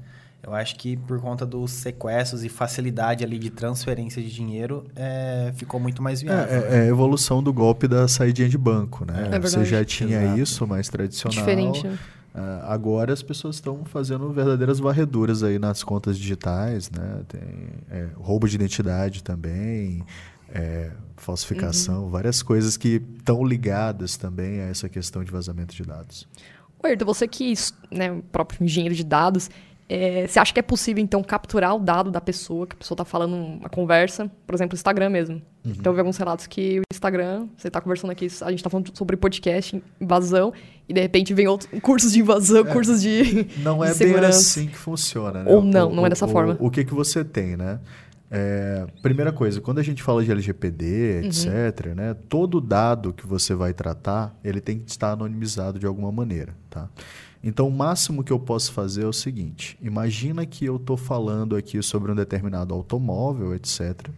Eu 0.47 0.53
acho 0.55 0.77
que 0.77 0.97
por 0.97 1.21
conta 1.21 1.47
dos 1.47 1.71
sequestros 1.71 2.45
e 2.45 2.49
facilidade 2.49 3.25
ali 3.25 3.39
de 3.39 3.49
transferência 3.51 4.21
de 4.23 4.31
dinheiro, 4.31 4.85
é, 4.95 5.53
ficou 5.57 5.81
muito 5.81 6.03
mais 6.03 6.21
É, 6.23 6.25
viável. 6.27 6.61
né? 6.61 6.69
é- 6.69 6.77
é 6.77 6.81
a 6.83 6.87
evolução 6.87 7.43
do 7.43 7.53
golpe 7.53 7.89
da 7.89 8.07
saidinha 8.07 8.49
de 8.49 8.59
banco, 8.59 9.05
né? 9.07 9.31
É 9.33 9.39
Você 9.39 9.65
já 9.65 9.83
tinha 9.85 10.23
Exato. 10.23 10.39
isso, 10.41 10.67
mais 10.67 10.89
tradicional. 10.89 11.39
Diferente, 11.39 11.87
né? 11.87 11.99
Ah, 12.35 12.65
agora 12.75 13.13
as 13.13 13.23
pessoas 13.23 13.55
estão 13.57 13.85
fazendo 13.85 14.31
verdadeiras 14.33 14.81
varreduras 14.81 15.43
aí 15.43 15.59
nas 15.59 15.83
contas 15.85 16.19
digitais, 16.19 16.91
né? 16.91 17.23
Tem 17.29 17.41
é, 17.91 18.09
roubo 18.17 18.49
de 18.49 18.57
identidade 18.57 19.23
também, 19.23 20.05
é, 20.53 20.91
falsificação, 21.17 22.09
várias 22.11 22.43
coisas 22.43 22.77
que 22.77 23.01
estão 23.19 23.45
ligadas 23.45 24.17
também 24.17 24.61
a 24.61 24.65
essa 24.65 24.89
questão 24.89 25.23
de 25.25 25.31
vazamento 25.31 25.75
de 25.75 25.85
dados. 25.85 26.29
Ayrton, 26.83 27.07
você 27.07 27.27
que, 27.27 27.55
né, 27.91 28.13
o 28.13 28.23
próprio 28.23 28.63
engenheiro 28.63 28.95
de 28.95 29.05
dados, 29.05 29.49
É, 29.87 30.27
você 30.27 30.39
acha 30.39 30.53
que 30.53 30.59
é 30.59 30.63
possível, 30.63 31.03
então, 31.03 31.23
capturar 31.23 31.77
o 31.77 31.79
dado 31.79 32.11
da 32.11 32.21
pessoa, 32.21 32.67
que 32.67 32.75
a 32.75 32.79
pessoa 32.79 32.97
tá 32.97 33.05
falando 33.05 33.35
uma 33.37 33.69
conversa, 33.69 34.31
por 34.47 34.55
exemplo, 34.55 34.75
o 34.75 34.77
Instagram 34.77 35.11
mesmo. 35.11 35.43
Então, 35.65 35.91
eu 35.93 35.95
vi 35.95 36.01
alguns 36.01 36.17
relatos 36.17 36.47
que 36.47 36.81
o 36.81 36.83
Instagram, 36.93 37.47
você 37.57 37.71
tá 37.71 37.81
conversando 37.81 38.11
aqui, 38.11 38.27
a 38.43 38.51
gente 38.51 38.63
tá 38.65 38.71
falando 38.71 38.91
sobre 38.97 39.17
podcast, 39.17 39.83
invasão, 40.01 40.53
e 40.89 40.93
de 40.95 41.01
repente 41.01 41.33
vem 41.35 41.47
outros 41.49 41.71
cursos 41.81 42.13
de 42.13 42.21
invasão, 42.21 42.65
cursos 42.65 43.01
de, 43.03 43.47
Não 43.63 43.79
de 43.79 43.85
é 43.85 43.87
bem 43.89 43.95
segurança. 43.95 44.39
assim 44.39 44.67
que 44.69 44.77
funciona, 44.77 45.45
né? 45.45 45.51
Ou 45.53 45.63
não, 45.63 45.91
não 45.91 46.07
é 46.07 46.09
dessa 46.09 46.27
o, 46.27 46.29
forma. 46.29 46.57
O 46.61 46.71
que, 46.71 46.85
que 46.85 46.95
você 46.95 47.23
tem, 47.25 47.57
né? 47.57 47.79
É, 48.31 48.87
primeira 49.03 49.33
coisa, 49.33 49.61
quando 49.61 49.79
a 49.79 49.83
gente 49.83 50.03
fala 50.03 50.25
de 50.25 50.31
LGPD, 50.31 51.21
Uhum. 51.23 51.27
etc., 51.29 51.87
né, 51.95 52.15
todo 52.29 52.61
dado 52.61 53.13
que 53.13 53.27
você 53.27 53.55
vai 53.55 53.73
tratar, 53.73 54.35
ele 54.43 54.61
tem 54.61 54.79
que 54.79 54.91
estar 54.91 55.13
anonimizado 55.13 55.79
de 55.79 55.87
alguma 55.87 56.11
maneira, 56.11 56.55
tá? 56.69 56.89
Então, 57.47 57.69
o 57.69 57.71
máximo 57.71 58.25
que 58.25 58.33
eu 58.33 58.39
posso 58.39 58.73
fazer 58.73 59.03
é 59.03 59.07
o 59.07 59.13
seguinte: 59.13 59.77
imagina 59.83 60.47
que 60.47 60.65
eu 60.65 60.77
estou 60.77 60.97
falando 60.97 61.55
aqui 61.55 61.83
sobre 61.83 62.11
um 62.11 62.15
determinado 62.15 62.73
automóvel, 62.73 63.55
etc. 63.55 64.09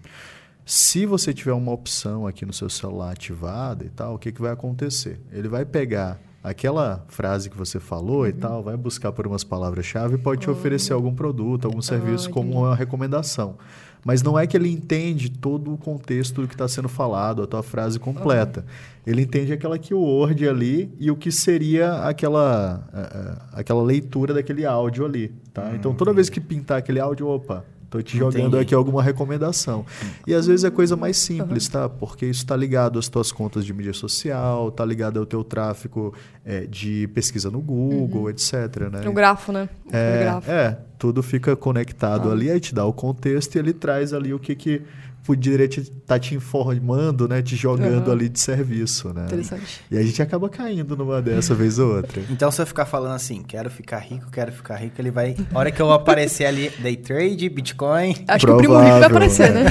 Se 0.65 1.05
você 1.05 1.35
tiver 1.35 1.53
uma 1.53 1.73
opção 1.73 2.25
aqui 2.25 2.47
no 2.47 2.53
seu 2.53 2.71
celular 2.71 3.11
ativada 3.11 3.85
e 3.85 3.89
tal, 3.89 4.15
o 4.15 4.19
que, 4.19 4.31
que 4.31 4.41
vai 4.41 4.53
acontecer? 4.53 5.21
Ele 5.33 5.49
vai 5.49 5.65
pegar 5.65 6.21
aquela 6.43 7.05
frase 7.09 7.51
que 7.51 7.57
você 7.57 7.81
falou 7.81 8.27
e 8.27 8.33
tal, 8.33 8.63
vai 8.63 8.77
buscar 8.77 9.13
por 9.13 9.27
umas 9.27 9.43
palavras-chave 9.43 10.15
e 10.15 10.19
pode 10.19 10.43
te 10.43 10.51
oferecer 10.51 10.93
algum 10.93 11.15
produto, 11.15 11.67
algum 11.67 11.83
serviço 11.83 12.31
como 12.31 12.61
uma 12.61 12.75
recomendação. 12.75 13.57
Mas 14.05 14.23
não 14.23 14.39
é 14.39 14.47
que 14.47 14.57
ele 14.57 14.71
entende 14.71 15.29
todo 15.29 15.75
o 15.75 15.77
contexto 15.77 16.41
do 16.41 16.47
que 16.47 16.55
está 16.55 16.69
sendo 16.69 16.89
falado, 16.89 17.43
a 17.43 17.47
tua 17.47 17.61
frase 17.61 17.99
completa. 17.99 18.65
Ele 19.05 19.23
entende 19.23 19.53
aquela 19.53 19.77
keyword 19.77 20.49
ali 20.49 20.95
e 21.01 21.11
o 21.11 21.17
que 21.17 21.33
seria 21.33 21.95
aquela, 22.05 22.89
eh, 22.95 23.11
eh, 23.13 23.37
aquela 23.53 23.83
leitura 23.83 24.33
daquele 24.33 24.65
áudio 24.65 25.05
ali. 25.05 25.35
Tá? 25.53 25.73
Então, 25.75 25.93
toda 25.93 26.13
vez 26.13 26.31
que 26.31 26.41
pintar 26.41 26.79
aquele 26.79 27.01
áudio, 27.01 27.27
opa, 27.27 27.65
Te 28.03 28.17
jogando 28.17 28.49
Entendi. 28.49 28.59
aqui 28.59 28.75
alguma 28.75 29.03
recomendação. 29.03 29.85
E 30.27 30.35
às 30.35 30.47
vezes 30.47 30.65
é 30.65 30.71
coisa 30.71 30.97
mais 30.97 31.17
simples, 31.17 31.69
tá? 31.69 31.89
Porque 31.89 32.27
isso 32.27 32.41
está 32.41 32.57
ligado 32.57 32.99
às 32.99 33.09
tuas 33.09 33.33
contas 33.33 33.65
de 33.65 33.73
mídia 33.73 33.93
social, 33.93 34.71
tá 34.71 34.85
ligado 34.85 35.19
ao 35.19 35.27
teu 35.27 35.43
tráfego 35.43 36.15
eh, 36.45 36.67
de 36.67 37.09
pesquisa 37.09 37.51
no 37.51 37.61
Google, 37.61 38.31
etc. 38.31 38.53
Né? 38.91 39.09
O 39.09 39.13
grafo, 39.13 39.53
né? 39.53 39.69
É, 39.93 40.41
é, 40.47 40.79
tudo 40.99 41.23
fica 41.23 41.55
conectado 41.55 42.31
ali, 42.31 42.51
aí 42.51 42.61
te 42.61 42.75
dá 42.75 42.85
o 42.85 42.93
contexto 42.93 43.57
e 43.57 43.59
ele 43.59 43.73
traz 43.73 44.13
ali 44.13 44.33
o 44.33 44.39
que 44.39 44.55
que 44.55 44.83
poderia 45.27 45.67
te, 45.67 45.83
tá 46.07 46.19
te 46.19 46.35
informando, 46.35 47.27
né? 47.29 47.43
Te 47.43 47.57
jogando 47.57 48.05
Aham. 48.09 48.13
ali 48.13 48.29
de 48.29 48.39
serviço, 48.39 49.13
né? 49.13 49.25
Interessante. 49.27 49.81
E 49.91 49.99
a 49.99 50.03
gente 50.03 50.23
acaba 50.23 50.49
caindo 50.49 50.97
numa 50.97 51.21
dessa 51.21 51.55
vez 51.55 51.79
ou 51.79 51.97
outra. 51.97 52.23
Então, 52.37 52.51
se 52.51 52.61
eu 52.61 52.67
ficar 52.67 52.85
falando 52.85 53.15
assim, 53.15 53.43
quero 53.43 53.71
ficar 53.71 53.99
rico, 53.99 54.31
quero 54.31 54.53
ficar 54.53 54.77
rico, 54.77 55.01
ele 55.01 55.11
vai. 55.11 55.35
A 55.55 55.59
hora 55.59 55.71
que 55.71 55.81
eu 55.81 55.91
aparecer 55.91 56.45
ali, 56.45 56.71
day 56.79 56.97
trade, 56.97 57.49
Bitcoin. 57.49 58.15
Acho 58.29 58.47
que 58.47 58.53
o 58.53 58.57
primo 58.59 58.75
rico 58.79 58.91
vai 58.99 59.05
aparecer, 59.05 59.53
né? 59.53 59.65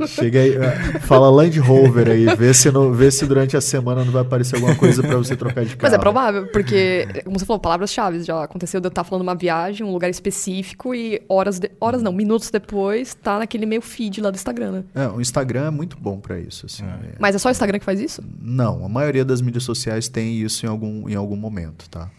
É, 0.00 0.06
chega 0.06 0.40
aí, 0.40 0.54
é, 0.56 0.98
fala 1.00 1.30
Land 1.30 1.58
Rover 1.60 2.08
aí, 2.08 2.26
vê 2.36 2.52
se, 2.52 2.70
no, 2.70 2.92
vê 2.92 3.10
se 3.10 3.24
durante 3.26 3.56
a 3.56 3.60
semana 3.60 4.04
não 4.04 4.12
vai 4.12 4.22
aparecer 4.22 4.56
alguma 4.56 4.74
coisa 4.74 5.02
pra 5.02 5.16
você 5.16 5.36
trocar 5.36 5.64
de 5.64 5.76
carro. 5.76 5.82
Mas 5.82 5.92
é 5.92 5.98
provável, 5.98 6.46
porque, 6.48 7.06
como 7.24 7.38
você 7.38 7.46
falou, 7.46 7.60
palavras-chave. 7.60 8.22
Já 8.24 8.42
aconteceu 8.42 8.80
de 8.80 8.86
eu 8.86 8.90
estar 8.90 9.04
falando 9.04 9.22
uma 9.22 9.34
viagem, 9.34 9.86
um 9.86 9.92
lugar 9.92 10.10
específico, 10.10 10.94
e 10.94 11.22
horas, 11.28 11.58
de- 11.60 11.70
horas 11.80 12.02
não, 12.02 12.12
minutos 12.12 12.50
depois, 12.50 13.14
tá 13.14 13.38
naquele 13.38 13.66
meio 13.66 13.82
feed 13.82 14.20
lá 14.20 14.30
do 14.30 14.34
Instagram, 14.36 14.72
né? 14.72 14.84
É, 14.94 15.06
o 15.08 15.20
Instagram 15.20 15.66
é 15.66 15.70
muito 15.70 15.96
bom 15.98 16.18
pra 16.18 16.38
isso, 16.38 16.66
assim. 16.66 16.84
é. 16.84 17.14
Mas 17.18 17.34
é 17.34 17.38
só 17.38 17.48
o 17.48 17.52
Instagram 17.52 17.78
que 17.78 17.84
faz 17.84 18.00
isso? 18.00 18.22
Não, 18.40 18.84
a 18.84 18.88
maioria 18.88 19.24
das 19.24 19.40
mídias 19.40 19.62
sociais 19.64 20.08
tem 20.08 20.34
isso 20.40 20.66
em 20.66 20.68
algum, 20.68 21.08
em 21.08 21.14
algum 21.14 21.36
momento, 21.36 21.88
tá? 21.88 22.10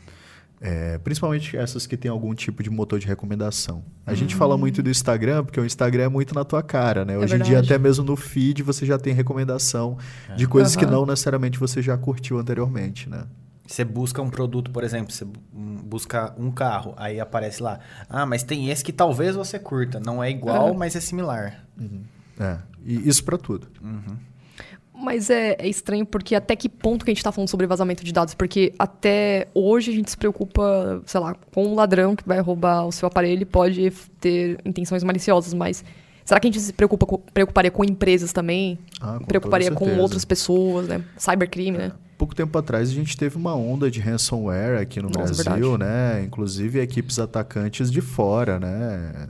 É, 0.64 1.00
principalmente 1.00 1.58
essas 1.58 1.88
que 1.88 1.98
tem 1.98 2.12
algum 2.12 2.36
tipo 2.36 2.62
de 2.62 2.70
motor 2.70 3.00
de 3.00 3.08
recomendação. 3.08 3.84
A 4.06 4.14
gente 4.14 4.36
fala 4.36 4.56
muito 4.58 4.84
do 4.84 4.92
Instagram 4.92 5.44
porque 5.44 5.60
o 5.60 5.66
Instagram 5.66 6.04
é 6.04 6.08
muito 6.08 6.36
na 6.36 6.44
tua 6.46 6.62
cara, 6.62 7.04
né? 7.04 7.18
Hoje 7.18 7.36
em 7.36 7.40
dia, 7.40 7.60
até 7.60 7.80
mesmo 7.80 8.06
no 8.06 8.16
feed, 8.16 8.62
você 8.62 8.86
já 8.86 9.00
tem 9.00 9.12
recomendação 9.12 9.98
de 10.38 10.48
coisas 10.48 10.76
que 10.76 10.86
Aham. 10.86 10.92
não 10.94 11.06
necessariamente 11.08 11.58
você 11.58 11.82
já 11.82 11.98
curtiu 11.98 12.38
anteriormente, 12.38 13.10
né? 13.10 13.24
Você 13.66 13.84
busca 13.84 14.22
um 14.22 14.30
produto, 14.30 14.70
por 14.70 14.84
exemplo, 14.84 15.12
você 15.12 15.26
bu- 15.26 15.40
busca 15.84 16.32
um 16.38 16.52
carro, 16.52 16.94
aí 16.96 17.20
aparece 17.20 17.64
lá. 17.64 17.80
Ah, 18.08 18.26
mas 18.28 18.44
tem 18.44 18.70
esse 18.70 18.84
que 18.84 18.94
talvez 18.94 19.36
você 19.36 19.58
curta. 19.58 20.00
Não 20.00 20.24
é 20.24 20.30
igual, 20.30 20.68
Aham. 20.68 20.78
mas 20.78 20.96
é 20.96 21.00
similar. 21.00 21.66
É, 22.42 22.58
e 22.84 23.08
isso 23.08 23.24
pra 23.24 23.38
tudo. 23.38 23.68
Mas 24.94 25.30
é, 25.30 25.56
é 25.58 25.68
estranho 25.68 26.06
porque 26.06 26.36
até 26.36 26.56
que 26.56 26.70
ponto 26.70 27.04
que 27.04 27.12
a 27.12 27.14
gente 27.14 27.24
tá 27.24 27.32
falando 27.32 27.50
sobre 27.50 27.66
vazamento 27.66 28.04
de 28.04 28.12
dados? 28.12 28.34
Porque 28.36 28.74
até 28.78 29.48
hoje 29.54 29.92
a 29.92 29.94
gente 29.96 30.12
se 30.12 30.18
preocupa, 30.18 31.02
sei 31.06 31.20
lá, 31.20 31.36
com 31.54 31.66
um 31.66 31.74
ladrão 31.76 32.16
que 32.16 32.28
vai 32.28 32.40
roubar 32.40 32.86
o 32.86 32.92
seu 32.92 33.08
aparelho 33.08 33.42
e 33.42 33.46
pode 33.46 33.92
ter 34.20 34.60
intenções 34.64 35.04
maliciosas, 35.04 35.54
mas 35.56 35.84
será 36.24 36.40
que 36.40 36.48
a 36.48 36.52
gente 36.52 36.62
se 36.62 36.72
preocupa 36.74 37.06
com- 37.08 37.18
preocuparia 37.18 37.72
com 37.72 37.84
empresas 37.84 38.32
também? 38.32 38.78
Ah, 39.00 39.18
com 39.20 39.26
preocuparia 39.26 39.72
com 39.72 39.98
outras 39.98 40.24
pessoas, 40.24 40.88
né? 40.88 41.04
Cybercrime, 41.18 41.78
né? 41.80 41.92
Pouco 42.16 42.36
tempo 42.36 42.56
atrás 42.60 42.88
a 42.88 42.94
gente 42.94 43.18
teve 43.18 43.36
uma 43.38 43.56
onda 43.56 43.90
de 43.90 44.00
ransomware 44.00 44.80
aqui 44.80 45.02
no 45.02 45.10
Nossa, 45.10 45.44
Brasil, 45.44 45.80
né? 45.80 46.24
Inclusive 46.24 46.80
equipes 46.80 47.18
atacantes 47.18 47.92
de 47.92 48.02
fora, 48.02 48.60
né? 48.60 49.30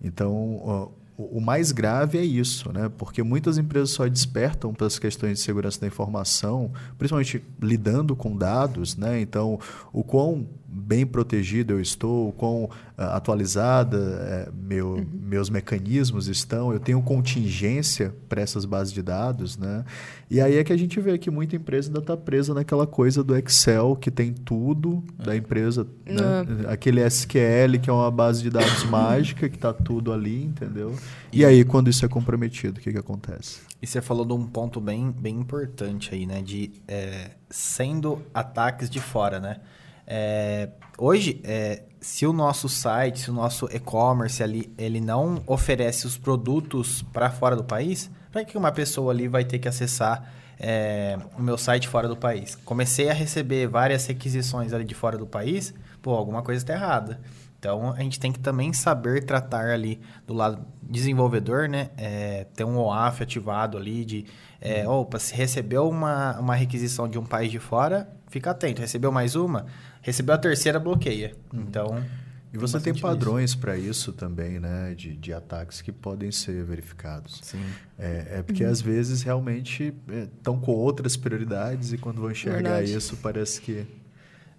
Então, 0.00 0.92
o 1.18 1.40
mais 1.40 1.72
grave 1.72 2.16
é 2.16 2.24
isso, 2.24 2.72
né? 2.72 2.88
Porque 2.96 3.24
muitas 3.24 3.58
empresas 3.58 3.90
só 3.90 4.06
despertam 4.06 4.72
para 4.72 4.86
as 4.86 5.00
questões 5.00 5.38
de 5.38 5.44
segurança 5.44 5.80
da 5.80 5.88
informação, 5.88 6.70
principalmente 6.96 7.44
lidando 7.60 8.14
com 8.14 8.36
dados, 8.36 8.96
né? 8.96 9.20
Então, 9.20 9.58
o 9.92 10.04
quão 10.04 10.46
bem 10.78 11.06
protegido 11.06 11.74
eu 11.74 11.80
estou, 11.80 12.32
quão 12.32 12.70
ah, 12.96 13.16
atualizada 13.16 13.96
eh, 13.96 14.48
meu, 14.52 15.06
meus 15.12 15.48
mecanismos 15.48 16.26
estão, 16.26 16.72
eu 16.72 16.80
tenho 16.80 17.00
contingência 17.02 18.14
para 18.28 18.40
essas 18.40 18.64
bases 18.64 18.92
de 18.92 19.02
dados, 19.02 19.56
né? 19.56 19.84
E 20.30 20.40
aí 20.40 20.56
é 20.56 20.64
que 20.64 20.72
a 20.72 20.76
gente 20.76 21.00
vê 21.00 21.16
que 21.16 21.30
muita 21.30 21.56
empresa 21.56 21.88
ainda 21.88 22.00
está 22.00 22.16
presa 22.16 22.52
naquela 22.52 22.86
coisa 22.86 23.22
do 23.22 23.36
Excel 23.36 23.96
que 23.96 24.10
tem 24.10 24.32
tudo 24.32 25.02
da 25.16 25.36
empresa, 25.36 25.86
né? 26.04 26.44
aquele 26.68 27.00
SQL 27.06 27.78
que 27.80 27.88
é 27.88 27.92
uma 27.92 28.10
base 28.10 28.42
de 28.42 28.50
dados 28.50 28.84
mágica 28.90 29.48
que 29.48 29.56
está 29.56 29.72
tudo 29.72 30.12
ali, 30.12 30.44
entendeu? 30.44 30.94
E 31.32 31.44
aí 31.44 31.64
quando 31.64 31.88
isso 31.88 32.04
é 32.04 32.08
comprometido, 32.08 32.78
o 32.78 32.82
que, 32.82 32.92
que 32.92 32.98
acontece? 32.98 33.60
E 33.80 33.86
você 33.86 34.02
falou 34.02 34.24
de 34.24 34.32
um 34.32 34.44
ponto 34.46 34.80
bem, 34.80 35.10
bem 35.10 35.36
importante 35.38 36.12
aí, 36.12 36.26
né? 36.26 36.42
De 36.42 36.72
é, 36.88 37.30
sendo 37.48 38.22
ataques 38.34 38.90
de 38.90 39.00
fora, 39.00 39.38
né? 39.38 39.60
É, 40.10 40.70
hoje, 40.96 41.38
é, 41.44 41.82
se 42.00 42.26
o 42.26 42.32
nosso 42.32 42.66
site, 42.66 43.20
se 43.20 43.30
o 43.30 43.34
nosso 43.34 43.66
e-commerce 43.66 44.42
ali, 44.42 44.72
ele 44.78 45.02
não 45.02 45.42
oferece 45.46 46.06
os 46.06 46.16
produtos 46.16 47.02
para 47.02 47.30
fora 47.30 47.54
do 47.54 47.62
país, 47.62 48.10
para 48.32 48.42
que 48.42 48.56
uma 48.56 48.72
pessoa 48.72 49.12
ali 49.12 49.28
vai 49.28 49.44
ter 49.44 49.58
que 49.58 49.68
acessar 49.68 50.32
é, 50.58 51.18
o 51.36 51.42
meu 51.42 51.58
site 51.58 51.86
fora 51.86 52.08
do 52.08 52.16
país? 52.16 52.54
Comecei 52.64 53.10
a 53.10 53.12
receber 53.12 53.66
várias 53.66 54.06
requisições 54.06 54.72
ali 54.72 54.84
de 54.84 54.94
fora 54.94 55.18
do 55.18 55.26
país, 55.26 55.74
pô, 56.00 56.12
alguma 56.14 56.42
coisa 56.42 56.62
está 56.62 56.72
errada. 56.72 57.20
Então 57.58 57.92
a 57.92 58.00
gente 58.00 58.18
tem 58.18 58.32
que 58.32 58.38
também 58.38 58.72
saber 58.72 59.24
tratar 59.24 59.66
ali 59.66 60.00
do 60.26 60.32
lado 60.32 60.64
desenvolvedor, 60.82 61.68
né? 61.68 61.90
É, 61.96 62.46
ter 62.54 62.64
um 62.64 62.78
OAuth 62.78 63.20
ativado 63.20 63.76
ali 63.76 64.04
de 64.04 64.24
é, 64.60 64.88
opa, 64.88 65.18
se 65.18 65.34
recebeu 65.34 65.88
uma, 65.88 66.38
uma 66.38 66.54
requisição 66.54 67.08
de 67.08 67.18
um 67.18 67.24
país 67.24 67.50
de 67.50 67.58
fora, 67.58 68.08
fica 68.28 68.52
atento. 68.52 68.80
Recebeu 68.80 69.10
mais 69.10 69.34
uma, 69.34 69.66
recebeu 70.08 70.34
a 70.34 70.38
terceira, 70.38 70.78
bloqueia. 70.78 71.34
Então. 71.52 72.02
E 72.52 72.56
você 72.56 72.80
tem 72.80 72.94
padrões 72.94 73.54
para 73.54 73.76
isso 73.76 74.12
também, 74.12 74.58
né? 74.58 74.94
De, 74.94 75.14
de 75.14 75.32
ataques 75.32 75.82
que 75.82 75.92
podem 75.92 76.32
ser 76.32 76.64
verificados. 76.64 77.40
Sim. 77.42 77.62
É, 77.98 78.38
é 78.38 78.42
porque 78.42 78.64
às 78.64 78.80
vezes 78.80 79.22
realmente 79.22 79.94
estão 80.08 80.58
com 80.58 80.72
outras 80.72 81.16
prioridades 81.16 81.92
e 81.92 81.98
quando 81.98 82.22
vão 82.22 82.30
enxergar 82.30 82.76
Verdade. 82.76 82.96
isso 82.96 83.18
parece 83.18 83.60
que 83.60 83.86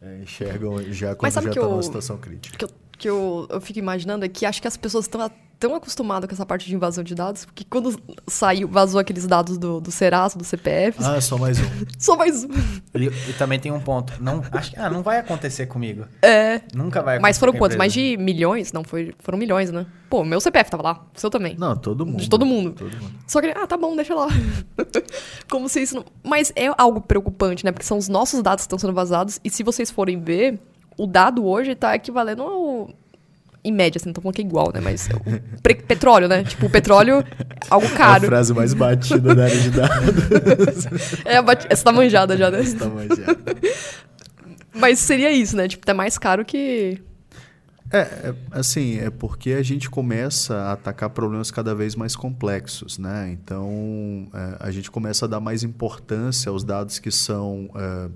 é, 0.01 0.19
enxergam 0.21 0.81
já 0.93 1.15
quando 1.15 1.33
já 1.33 1.41
está 1.41 1.61
numa 1.61 1.83
situação 1.83 2.17
crítica. 2.17 2.57
que 2.57 2.65
eu, 2.65 2.69
que 2.99 3.09
eu, 3.09 3.47
eu 3.49 3.61
fico 3.61 3.79
imaginando 3.79 4.25
é 4.25 4.27
que 4.27 4.45
acho 4.45 4.61
que 4.61 4.67
as 4.67 4.77
pessoas 4.77 5.05
estão 5.05 5.31
tão 5.59 5.75
acostumadas 5.75 6.27
com 6.27 6.33
essa 6.33 6.45
parte 6.45 6.67
de 6.67 6.73
invasão 6.73 7.03
de 7.03 7.13
dados, 7.13 7.45
que 7.53 7.65
quando 7.65 7.99
saiu, 8.25 8.67
vazou 8.67 8.99
aqueles 8.99 9.27
dados 9.27 9.57
do, 9.57 9.81
do 9.81 9.91
Serasa, 9.91 10.37
do 10.37 10.43
CPF, 10.45 10.99
Ah, 11.03 11.19
só 11.19 11.37
mais 11.37 11.59
um. 11.59 11.63
só 11.99 12.15
mais 12.15 12.45
um. 12.45 12.49
E, 12.95 13.07
e 13.29 13.33
também 13.33 13.59
tem 13.59 13.71
um 13.71 13.79
ponto. 13.79 14.13
Não, 14.21 14.41
acho 14.51 14.71
que 14.71 14.79
ah, 14.79 14.89
não 14.89 15.03
vai 15.03 15.17
acontecer 15.17 15.65
comigo. 15.65 16.05
É. 16.21 16.61
Nunca 16.73 17.01
vai 17.01 17.15
acontecer. 17.15 17.21
Mas 17.21 17.37
foram 17.37 17.53
quantos? 17.53 17.77
Mais 17.77 17.91
de 17.91 18.15
milhões? 18.17 18.71
Não, 18.71 18.83
foi, 18.83 19.13
foram 19.19 19.37
milhões, 19.37 19.69
né? 19.69 19.85
Pô, 20.09 20.23
meu 20.23 20.39
CPF 20.39 20.71
tava 20.71 20.83
lá, 20.83 21.05
o 21.15 21.19
seu 21.19 21.29
também. 21.29 21.55
Não, 21.57 21.75
todo 21.75 22.05
mundo. 22.05 22.21
De 22.21 22.29
todo 22.29 22.45
mundo. 22.45 22.71
Todo 22.71 22.91
mundo. 22.95 23.13
Só 23.27 23.41
que, 23.41 23.47
ah, 23.47 23.67
tá 23.67 23.75
bom, 23.75 23.95
deixa 23.95 24.15
lá. 24.15 24.27
Como 25.49 25.67
se 25.67 25.81
isso 25.81 25.95
não... 25.95 26.05
Mas 26.23 26.53
é 26.55 26.67
algo 26.77 27.01
preocupante, 27.01 27.65
né? 27.65 27.71
Porque 27.71 27.85
são 27.85 27.97
os 27.97 28.07
nossos 28.07 28.41
dados 28.41 28.63
que 28.63 28.67
estão 28.67 28.79
sendo 28.79 28.93
vazados. 28.93 29.39
E 29.43 29.49
se 29.49 29.61
vocês 29.61 29.91
forem 29.91 30.19
ver, 30.21 30.59
o 30.99 31.07
dado 31.07 31.45
hoje 31.45 31.73
tá 31.75 31.95
equivalendo 31.95 32.43
ao... 32.43 32.89
Em 33.61 33.73
média, 33.73 33.99
assim, 33.99 34.07
não 34.07 34.13
tô 34.13 34.21
falando 34.21 34.35
que 34.35 34.41
é 34.41 34.45
igual, 34.45 34.71
né? 34.73 34.79
Mas 34.79 35.09
o 35.09 35.61
pre- 35.61 35.75
petróleo, 35.75 36.29
né? 36.29 36.43
Tipo, 36.45 36.67
o 36.67 36.69
petróleo 36.69 37.19
é 37.19 37.25
algo 37.69 37.85
A 37.87 37.89
caro. 37.91 38.25
frase 38.25 38.53
mais 38.53 38.73
batida 38.73 39.35
da 39.35 39.43
área 39.43 39.59
de 39.59 39.69
dados. 39.71 40.85
É, 41.25 41.35
a 41.37 41.41
bat- 41.41 41.67
essa 41.69 41.83
tá 41.83 41.91
manjada 41.91 42.37
já, 42.37 42.49
né? 42.49 42.61
tá 42.77 42.85
manjada. 42.85 43.37
Mas 44.73 44.99
seria 44.99 45.31
isso, 45.31 45.57
né? 45.57 45.67
Tipo, 45.67 45.85
tá 45.85 45.93
mais 45.93 46.17
caro 46.17 46.45
que... 46.45 47.01
É, 47.91 47.97
é, 47.99 48.35
assim, 48.51 48.99
é 48.99 49.09
porque 49.09 49.51
a 49.53 49.63
gente 49.63 49.89
começa 49.89 50.55
a 50.55 50.71
atacar 50.73 51.09
problemas 51.09 51.49
cada 51.51 51.73
vez 51.73 51.95
mais 51.95 52.15
complexos, 52.15 52.97
né? 52.99 53.29
Então, 53.33 54.27
é, 54.33 54.57
a 54.59 54.71
gente 54.71 54.89
começa 54.91 55.25
a 55.25 55.27
dar 55.27 55.39
mais 55.39 55.63
importância 55.63 56.49
aos 56.51 56.63
dados 56.63 56.99
que 56.99 57.09
são, 57.11 57.67
é, 57.75 58.09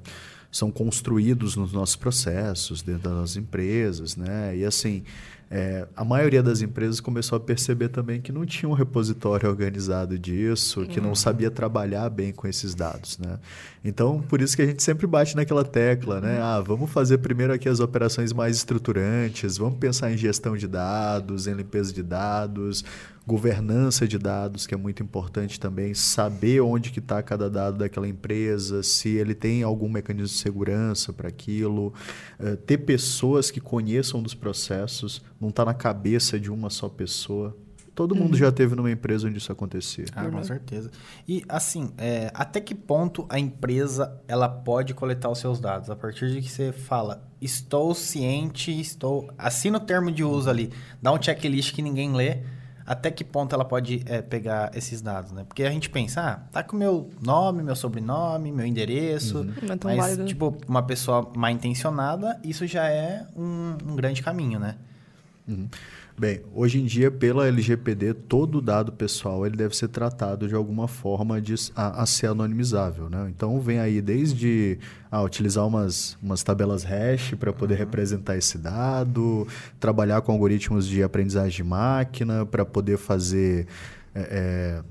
são 0.54 0.72
construídos 0.72 1.56
nos 1.56 1.74
nossos 1.74 1.96
processos, 1.96 2.84
dentro 2.84 3.10
das 3.10 3.14
nossas 3.14 3.38
empresas, 3.38 4.16
né? 4.16 4.56
E 4.56 4.64
assim, 4.64 5.04
é, 5.56 5.88
a 5.96 6.04
maioria 6.06 6.42
das 6.42 6.62
empresas 6.62 7.00
começou 7.00 7.36
a 7.36 7.40
perceber 7.40 7.90
também 7.90 8.20
que 8.20 8.32
não 8.32 8.44
tinha 8.44 8.68
um 8.68 8.74
repositório 8.74 9.48
organizado 9.50 10.18
disso, 10.18 10.86
que 10.88 11.00
não 11.00 11.10
uhum. 11.10 11.16
sabia 11.16 11.52
trabalhar 11.52 12.10
bem 12.10 12.32
com 12.32 12.48
esses 12.48 12.74
dados. 12.74 13.20
Né? 13.20 13.38
Então, 13.84 14.20
por 14.22 14.42
isso 14.42 14.56
que 14.56 14.64
a 14.64 14.66
gente 14.66 14.82
sempre 14.82 15.06
bate 15.06 15.36
naquela 15.36 15.64
tecla, 15.64 16.20
né? 16.20 16.38
Uhum. 16.38 16.44
Ah, 16.44 16.62
vamos 16.62 16.90
fazer 16.92 17.20
primeiro 17.20 17.54
aqui 17.54 17.70
as 17.70 17.80
operações 17.80 18.34
mais 18.34 18.56
estruturantes, 18.56 19.58
vamos 19.58 19.78
pensar 19.78 20.12
em 20.12 20.18
gestão 20.18 20.58
de 20.58 20.68
dados, 20.68 21.46
em 21.46 21.54
limpeza 21.54 21.94
de 21.94 22.02
dados, 22.02 22.84
governança 23.26 24.06
de 24.08 24.18
dados, 24.18 24.68
que 24.68 24.74
é 24.74 24.78
muito 24.78 25.02
importante 25.02 25.60
também, 25.60 25.94
saber 25.94 26.62
onde 26.62 26.92
que 26.92 27.00
está 27.00 27.24
cada 27.24 27.50
dado 27.50 27.78
daquela 27.78 28.08
empresa, 28.08 28.84
se 28.84 29.10
ele 29.10 29.34
tem 29.34 29.64
algum 29.64 29.88
mecanismo 29.88 30.28
de 30.28 30.42
segurança 30.42 31.14
para 31.14 31.30
aquilo, 31.30 31.94
uh, 32.40 32.58
ter 32.58 32.80
pessoas 32.80 33.50
que 33.50 33.62
conheçam 33.62 34.22
dos 34.22 34.34
processos, 34.34 35.22
não 35.40 35.50
está 35.50 35.64
na 35.64 35.74
cabeça 35.74 36.38
de 36.40 36.52
uma 36.52 36.70
só 36.70 36.90
pessoa. 36.90 37.56
Todo 37.96 38.16
mundo 38.16 38.32
uhum. 38.32 38.40
já 38.40 38.52
teve 38.52 38.76
numa 38.76 38.90
empresa 38.90 39.28
onde 39.28 39.38
isso 39.38 39.52
acontecia. 39.52 40.06
Ah, 40.16 40.26
com 40.26 40.44
certeza. 40.44 40.90
E 41.28 41.44
assim, 41.48 41.94
é, 41.96 42.32
até 42.34 42.60
que 42.60 42.74
ponto 42.74 43.28
a 43.30 43.38
empresa 43.38 44.20
ela 44.28 44.50
pode 44.50 44.96
coletar 44.96 45.30
os 45.30 45.38
seus 45.38 45.60
dados? 45.60 45.92
A 45.92 45.96
partir 45.96 46.32
de 46.32 46.42
que 46.42 46.50
você 46.50 46.72
fala, 46.72 47.24
estou 47.40 47.94
ciente, 47.94 48.72
estou. 48.82 49.30
Assina 49.38 49.78
o 49.78 49.80
termo 49.80 50.12
de 50.12 50.24
uso 50.24 50.50
ali, 50.50 50.72
dá 51.00 51.14
um 51.14 51.22
checklist 51.22 51.72
que 51.76 51.84
ninguém 51.84 52.12
lê 52.12 52.40
até 52.86 53.10
que 53.10 53.24
ponto 53.24 53.54
ela 53.54 53.66
pode 53.66 54.04
é, 54.06 54.22
pegar 54.22 54.72
esses 54.76 55.02
dados, 55.02 55.32
né? 55.32 55.44
Porque 55.48 55.64
a 55.64 55.72
gente 55.72 55.90
pensa, 55.90 56.22
ah, 56.22 56.36
tá 56.52 56.64
com 56.64 56.76
meu 56.76 57.10
nome, 57.22 57.64
meu 57.64 57.76
sobrenome, 57.76 58.52
meu 58.52 58.66
endereço, 58.66 59.40
uhum. 59.40 59.54
É 59.70 59.86
mas, 59.86 59.98
válido. 59.98 60.26
tipo, 60.26 60.58
uma 60.68 60.84
pessoa 60.84 61.32
mal 61.36 61.52
intencionada, 61.52 62.40
isso 62.44 62.68
já 62.68 62.88
é 62.88 63.26
um, 63.36 63.78
um 63.86 63.96
grande 63.96 64.22
caminho, 64.22 64.60
né? 64.60 64.76
Uhum. 65.48 65.68
Bem, 66.16 66.42
hoje 66.54 66.80
em 66.80 66.86
dia, 66.86 67.10
pela 67.10 67.48
LGPD, 67.48 68.14
todo 68.14 68.62
dado 68.62 68.92
pessoal 68.92 69.48
ele 69.48 69.58
deve 69.58 69.76
ser 69.76 69.88
tratado 69.88 70.48
de 70.48 70.54
alguma 70.54 70.88
forma 70.88 71.42
de, 71.42 71.56
a, 71.76 72.04
a 72.04 72.06
ser 72.06 72.28
anonimizável. 72.28 73.10
Né? 73.10 73.32
Então, 73.36 73.60
vem 73.60 73.80
aí 73.80 74.00
desde 74.00 74.78
ah, 75.10 75.24
utilizar 75.24 75.66
umas, 75.66 76.16
umas 76.22 76.44
tabelas 76.44 76.84
hash 76.84 77.34
para 77.34 77.52
poder 77.52 77.74
uhum. 77.74 77.80
representar 77.80 78.38
esse 78.38 78.60
dado, 78.60 79.48
trabalhar 79.80 80.22
com 80.22 80.32
algoritmos 80.32 80.88
de 80.88 81.02
aprendizagem 81.02 81.58
de 81.58 81.64
máquina 81.64 82.46
para 82.46 82.64
poder 82.64 82.98
fazer 82.98 83.66
é, 84.14 84.22
é, 84.22 84.84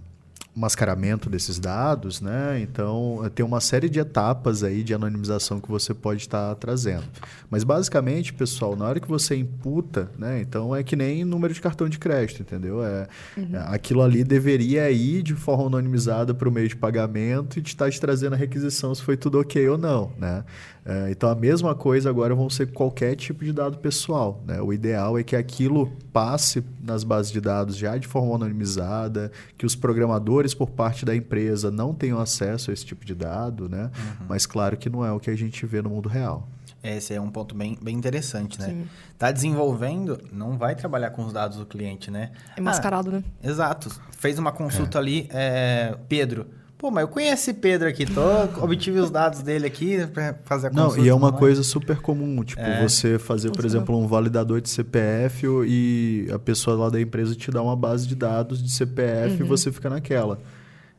mascaramento 0.55 1.31
desses 1.31 1.59
dados, 1.59 2.21
né? 2.21 2.61
Então, 2.61 3.21
tem 3.35 3.45
uma 3.45 3.61
série 3.61 3.89
de 3.89 3.99
etapas 3.99 4.63
aí 4.63 4.83
de 4.83 4.93
anonimização 4.93 5.59
que 5.59 5.69
você 5.69 5.95
pode 5.95 6.23
estar 6.23 6.51
tá 6.51 6.55
trazendo. 6.55 7.05
Mas, 7.51 7.65
basicamente, 7.65 8.35
pessoal, 8.35 8.77
na 8.77 8.85
hora 8.85 9.01
que 9.01 9.09
você 9.09 9.35
imputa, 9.35 10.11
né? 10.19 10.41
Então, 10.41 10.77
é 10.77 10.83
que 10.83 10.95
nem 10.95 11.25
número 11.25 11.55
de 11.55 11.61
cartão 11.61 11.89
de 11.89 11.99
crédito, 11.99 12.43
entendeu? 12.43 12.85
É, 12.85 13.09
uhum. 13.37 13.49
é 13.57 13.75
aquilo 13.75 14.03
ali 14.03 14.23
deveria 14.23 14.91
ir 14.91 15.23
de 15.23 15.35
forma 15.35 15.67
anonimizada 15.67 16.35
para 16.35 16.49
o 16.49 16.53
meio 16.53 16.69
de 16.69 16.77
pagamento 16.77 17.59
e 17.59 17.63
te 17.63 17.69
estar 17.69 17.87
tá 17.87 17.91
te 17.91 18.01
trazendo 18.01 18.35
a 18.35 18.37
requisição 18.37 18.95
se 18.95 19.03
foi 19.03 19.17
tudo 19.17 19.41
ok 19.41 19.67
ou 19.69 19.79
não, 19.79 20.13
né? 20.19 20.45
É, 20.85 21.11
então, 21.13 21.31
a 21.31 21.35
mesma 21.35 21.77
coisa 21.77 22.11
agora 22.11 22.35
vão 22.35 22.51
ser 22.51 22.67
qualquer 22.73 23.15
tipo 23.15 23.45
de 23.45 23.53
dado 23.53 23.79
pessoal. 23.79 24.43
Né? 24.45 24.61
O 24.61 24.73
ideal 24.73 25.17
é 25.17 25.23
que 25.23 25.37
aquilo 25.37 25.93
passe 26.13 26.65
nas 26.83 27.05
bases 27.05 27.31
de 27.31 27.41
dados 27.41 27.77
já 27.77 27.97
de 27.97 28.09
forma 28.09 28.35
anonimizada, 28.35 29.31
que 29.57 29.65
os 29.65 29.77
programadores, 29.77 30.42
por 30.53 30.71
parte 30.71 31.05
da 31.05 31.15
empresa, 31.15 31.71
não 31.71 31.95
tenham 31.95 32.19
acesso 32.19 32.71
a 32.71 32.75
esse 32.75 32.85
tipo 32.85 33.05
de 33.05 33.15
dado, 33.15 33.69
né? 33.69 33.91
Uhum. 33.97 34.27
mas 34.29 34.47
claro 34.47 34.77
que 34.77 34.91
não 34.91 35.05
é 35.05 35.13
o 35.13 35.21
que 35.21 35.31
a 35.31 35.37
gente 35.37 35.65
vê 35.65 35.81
no 35.81 35.91
mundo 35.91 36.09
real. 36.09 36.49
Esse 36.83 37.15
é 37.15 37.21
um 37.21 37.31
ponto 37.31 37.55
bem, 37.55 37.79
bem 37.81 37.97
interessante, 37.97 38.59
né? 38.59 38.67
Sim. 38.67 38.89
Tá 39.17 39.31
desenvolvendo, 39.31 40.21
não 40.33 40.59
vai 40.59 40.75
trabalhar 40.75 41.11
com 41.11 41.25
os 41.25 41.33
dados 41.33 41.59
do 41.59 41.65
cliente, 41.65 42.11
né? 42.11 42.33
É 42.57 42.61
mascarado, 42.61 43.11
ah, 43.11 43.13
né? 43.13 43.25
Exato. 43.43 43.89
Fez 44.11 44.37
uma 44.37 44.51
consulta 44.51 44.99
é. 44.99 45.01
ali, 45.01 45.29
é, 45.31 45.97
Pedro, 46.09 46.47
Pô, 46.83 46.91
mas 46.91 47.03
eu 47.03 47.09
conheço 47.09 47.35
esse 47.35 47.55
Pedro 47.55 47.89
aqui, 47.89 48.05
tô, 48.05 48.21
obtive 48.61 48.99
os 48.99 49.09
dados 49.09 49.41
dele 49.41 49.69
aqui 49.69 50.05
para 50.09 50.35
fazer 50.43 50.67
a 50.67 50.71
consulta. 50.71 50.97
Não, 50.97 51.07
e 51.07 51.09
é 51.09 51.15
uma 51.15 51.33
coisa 51.33 51.63
super 51.63 52.01
comum, 52.01 52.43
tipo, 52.43 52.61
é. 52.61 52.83
você 52.83 53.21
fazer, 53.21 53.53
por 53.53 53.65
exemplo, 53.65 53.97
um 53.97 54.09
validador 54.09 54.61
de 54.61 54.69
CPF 54.69 55.47
e 55.65 56.27
a 56.35 56.41
pessoa 56.41 56.77
lá 56.77 56.91
da 56.91 57.01
empresa 57.01 57.37
te 57.37 57.53
dá 57.53 57.63
uma 57.63 57.77
base 57.77 58.09
de 58.09 58.17
dados 58.17 58.61
de 58.61 58.69
CPF 58.69 59.37
uhum. 59.37 59.47
e 59.47 59.49
você 59.49 59.71
fica 59.71 59.89
naquela. 59.89 60.41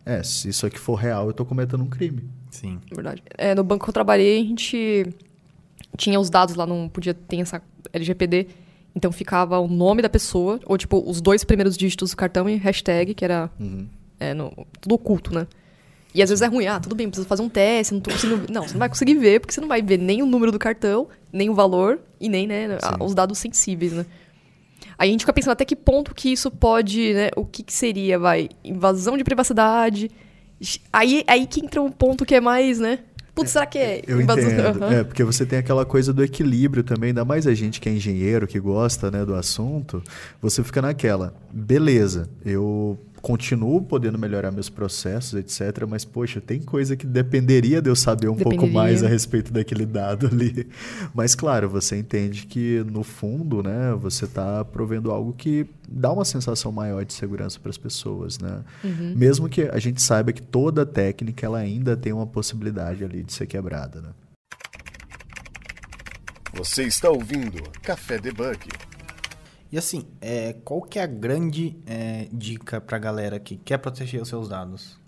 É, 0.06 0.24
se 0.24 0.48
isso 0.48 0.66
aqui 0.66 0.80
for 0.80 0.96
real, 0.96 1.28
eu 1.28 1.34
tô 1.34 1.44
cometendo 1.44 1.84
um 1.84 1.90
crime. 1.90 2.24
Sim. 2.50 2.80
Verdade. 2.90 3.22
É, 3.38 3.54
no 3.54 3.62
banco 3.62 3.84
que 3.84 3.90
eu 3.90 3.94
trabalhei, 3.94 4.40
a 4.40 4.46
gente 4.46 5.14
tinha 5.98 6.18
os 6.18 6.30
dados 6.30 6.56
lá, 6.56 6.66
não 6.66 6.88
podia 6.88 7.14
ter 7.14 7.42
essa 7.42 7.62
LGPD. 7.92 8.48
Então 8.96 9.12
ficava 9.12 9.60
o 9.60 9.68
nome 9.68 10.02
da 10.02 10.08
pessoa, 10.08 10.62
ou 10.66 10.78
tipo, 10.78 11.04
os 11.06 11.20
dois 11.20 11.44
primeiros 11.44 11.76
dígitos 11.76 12.12
do 12.12 12.16
cartão 12.16 12.50
e 12.50 12.56
hashtag, 12.56 13.14
que 13.14 13.26
era 13.26 13.52
uhum. 13.60 13.86
é, 14.18 14.34
no, 14.34 14.66
tudo 14.80 14.96
oculto, 14.96 15.36
né? 15.36 15.46
E 16.14 16.22
às 16.22 16.30
vezes 16.30 16.42
é 16.42 16.48
ruim, 16.48 16.68
ah, 16.68 16.80
tudo 16.80 16.96
bem, 16.96 17.08
precisa 17.08 17.28
fazer 17.28 17.42
um 17.42 17.50
teste, 17.50 17.94
não 17.94 18.02
tô 18.02 18.12
conseguindo. 18.12 18.52
Não, 18.52 18.64
você 18.64 18.74
não 18.74 18.80
vai 18.80 18.90
conseguir 18.90 19.16
ver, 19.16 19.40
porque 19.40 19.54
você 19.54 19.62
não 19.62 19.68
vai 19.68 19.82
ver 19.82 19.98
nem 19.98 20.22
o 20.22 20.26
número 20.26 20.52
do 20.52 20.60
cartão, 20.60 21.08
nem 21.32 21.50
o 21.50 21.56
valor 21.56 22.00
e 22.20 22.30
nem 22.30 22.46
né, 22.46 22.78
os 23.00 23.16
dados 23.16 23.40
sensíveis, 23.40 23.94
né? 23.94 24.06
Aí 24.98 25.10
a 25.10 25.12
gente 25.12 25.22
fica 25.22 25.34
pensando 25.34 25.54
até 25.54 25.66
que 25.66 25.76
ponto 25.76 26.14
que 26.14 26.32
isso 26.32 26.52
pode, 26.52 27.14
né? 27.14 27.30
O 27.36 27.46
que, 27.46 27.64
que 27.64 27.74
seria, 27.74 28.20
vai? 28.20 28.50
Invasão 28.64 29.18
de 29.18 29.24
privacidade. 29.24 30.12
Aí, 30.92 31.24
aí 31.28 31.48
que 31.48 31.66
entra 31.66 31.82
um 31.82 31.92
ponto 31.92 32.26
que 32.26 32.36
é 32.36 32.42
mais, 32.42 32.80
né? 32.80 33.00
Putz, 33.34 33.52
será 33.52 33.66
que 33.66 33.80
é 33.80 34.02
Eu 34.06 34.22
invasão? 34.22 34.50
entendo. 34.50 34.82
Uhum. 34.82 34.92
É, 34.92 35.04
porque 35.04 35.24
você 35.24 35.46
tem 35.46 35.58
aquela 35.58 35.86
coisa 35.86 36.14
do 36.14 36.24
equilíbrio 36.24 36.84
também, 36.84 37.08
ainda 37.08 37.26
mais 37.26 37.48
a 37.48 37.54
gente 37.54 37.82
que 37.82 37.90
é 37.90 37.92
engenheiro, 37.92 38.46
que 38.46 38.60
gosta 38.60 39.10
né, 39.10 39.26
do 39.26 39.34
assunto, 39.34 40.04
você 40.40 40.64
fica 40.64 40.82
naquela, 40.82 41.34
beleza, 41.52 42.30
eu 42.46 43.00
continuo 43.24 43.82
podendo 43.82 44.20
melhorar 44.20 44.52
meus 44.52 44.70
processos, 44.70 45.34
etc. 45.36 45.86
Mas, 45.88 46.04
poxa, 46.04 46.42
tem 46.42 46.62
coisa 46.62 46.94
que 46.98 47.08
dependeria 47.08 47.82
de 47.82 47.90
eu 47.90 47.96
saber 47.96 48.28
um 48.28 48.36
dependeria. 48.36 48.60
pouco 48.60 48.74
mais 48.74 49.02
a 49.02 49.08
respeito 49.08 49.52
daquele 49.54 49.86
dado 49.86 50.28
ali. 50.28 50.68
Mas, 51.16 51.34
claro, 51.34 51.70
você 51.70 51.98
entende 51.98 52.46
que, 52.46 52.84
no 52.92 53.02
fundo, 53.02 53.64
né, 53.64 53.96
você 53.98 54.26
está 54.26 54.66
provendo 54.66 55.10
algo 55.10 55.32
que 55.32 55.66
dá 55.88 56.12
uma 56.12 56.26
sensação 56.26 56.70
maior 56.70 57.06
de 57.06 57.14
segurança 57.14 57.58
para 57.62 57.70
as 57.70 57.78
pessoas, 57.78 58.38
né? 58.40 58.62
Uhum. 58.84 59.14
Mesmo 59.16 59.48
que 59.48 59.62
a 59.62 59.80
gente 59.80 60.02
saiba 60.02 60.34
que 60.34 60.42
toda 60.42 60.86
técnica 60.86 61.46
ela 61.46 61.60
ainda 61.60 61.96
tem 61.96 62.12
uma 62.12 62.28
possibilidade 62.28 63.06
ali 63.06 63.24
de 63.24 63.32
ser 63.32 63.48
quebrada, 63.48 64.02
né? 64.02 64.10
Você 66.56 66.84
está 66.84 67.10
ouvindo 67.10 67.64
Café 67.82 68.20
Debug. 68.20 68.68
E 69.74 69.78
assim, 69.80 70.06
é, 70.22 70.54
qual 70.64 70.84
que 70.84 71.00
é 71.00 71.02
a 71.02 71.08
grande 71.08 71.76
é, 71.88 72.28
dica 72.32 72.80
para 72.80 72.96
a 72.96 73.00
galera 73.00 73.40
que 73.40 73.58
quer 73.58 73.80
proteger 73.80 74.22
os 74.22 74.30
seus 74.30 74.48
dados? 74.48 75.00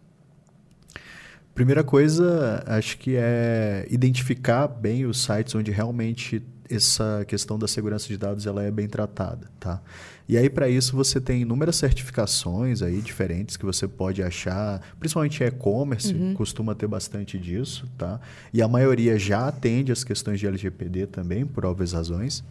Primeira 1.54 1.84
coisa, 1.84 2.63
acho 2.65 2.97
que 2.97 3.15
é 3.15 3.86
identificar 3.91 4.67
bem 4.67 5.06
os 5.06 5.21
sites 5.21 5.54
onde 5.54 5.69
realmente 5.69 6.41
essa 6.67 7.23
questão 7.28 7.60
da 7.60 7.67
segurança 7.67 8.08
de 8.08 8.17
dados 8.17 8.47
ela 8.47 8.63
é 8.63 8.71
bem 8.71 8.88
tratada, 8.88 9.51
tá? 9.60 9.84
E 10.28 10.36
aí 10.36 10.49
para 10.49 10.67
isso 10.67 10.95
você 10.95 11.21
tem 11.21 11.43
inúmeras 11.43 11.75
certificações 11.75 12.82
aí 12.82 13.01
diferentes 13.01 13.58
que 13.58 13.65
você 13.65 13.88
pode 13.88 14.23
achar, 14.23 14.82
principalmente 14.99 15.43
e-commerce 15.43 16.12
uhum. 16.12 16.34
costuma 16.34 16.73
ter 16.73 16.88
bastante 16.88 17.38
disso, 17.38 17.88
tá? 17.95 18.19
E 18.51 18.63
a 18.63 18.67
maioria 18.67 19.19
já 19.19 19.47
atende 19.47 19.91
as 19.91 20.04
questões 20.04 20.39
de 20.39 20.47
LGPD 20.47 21.06
também 21.06 21.45
por 21.45 21.67
óbvias 21.67 21.93
razões. 21.93 22.43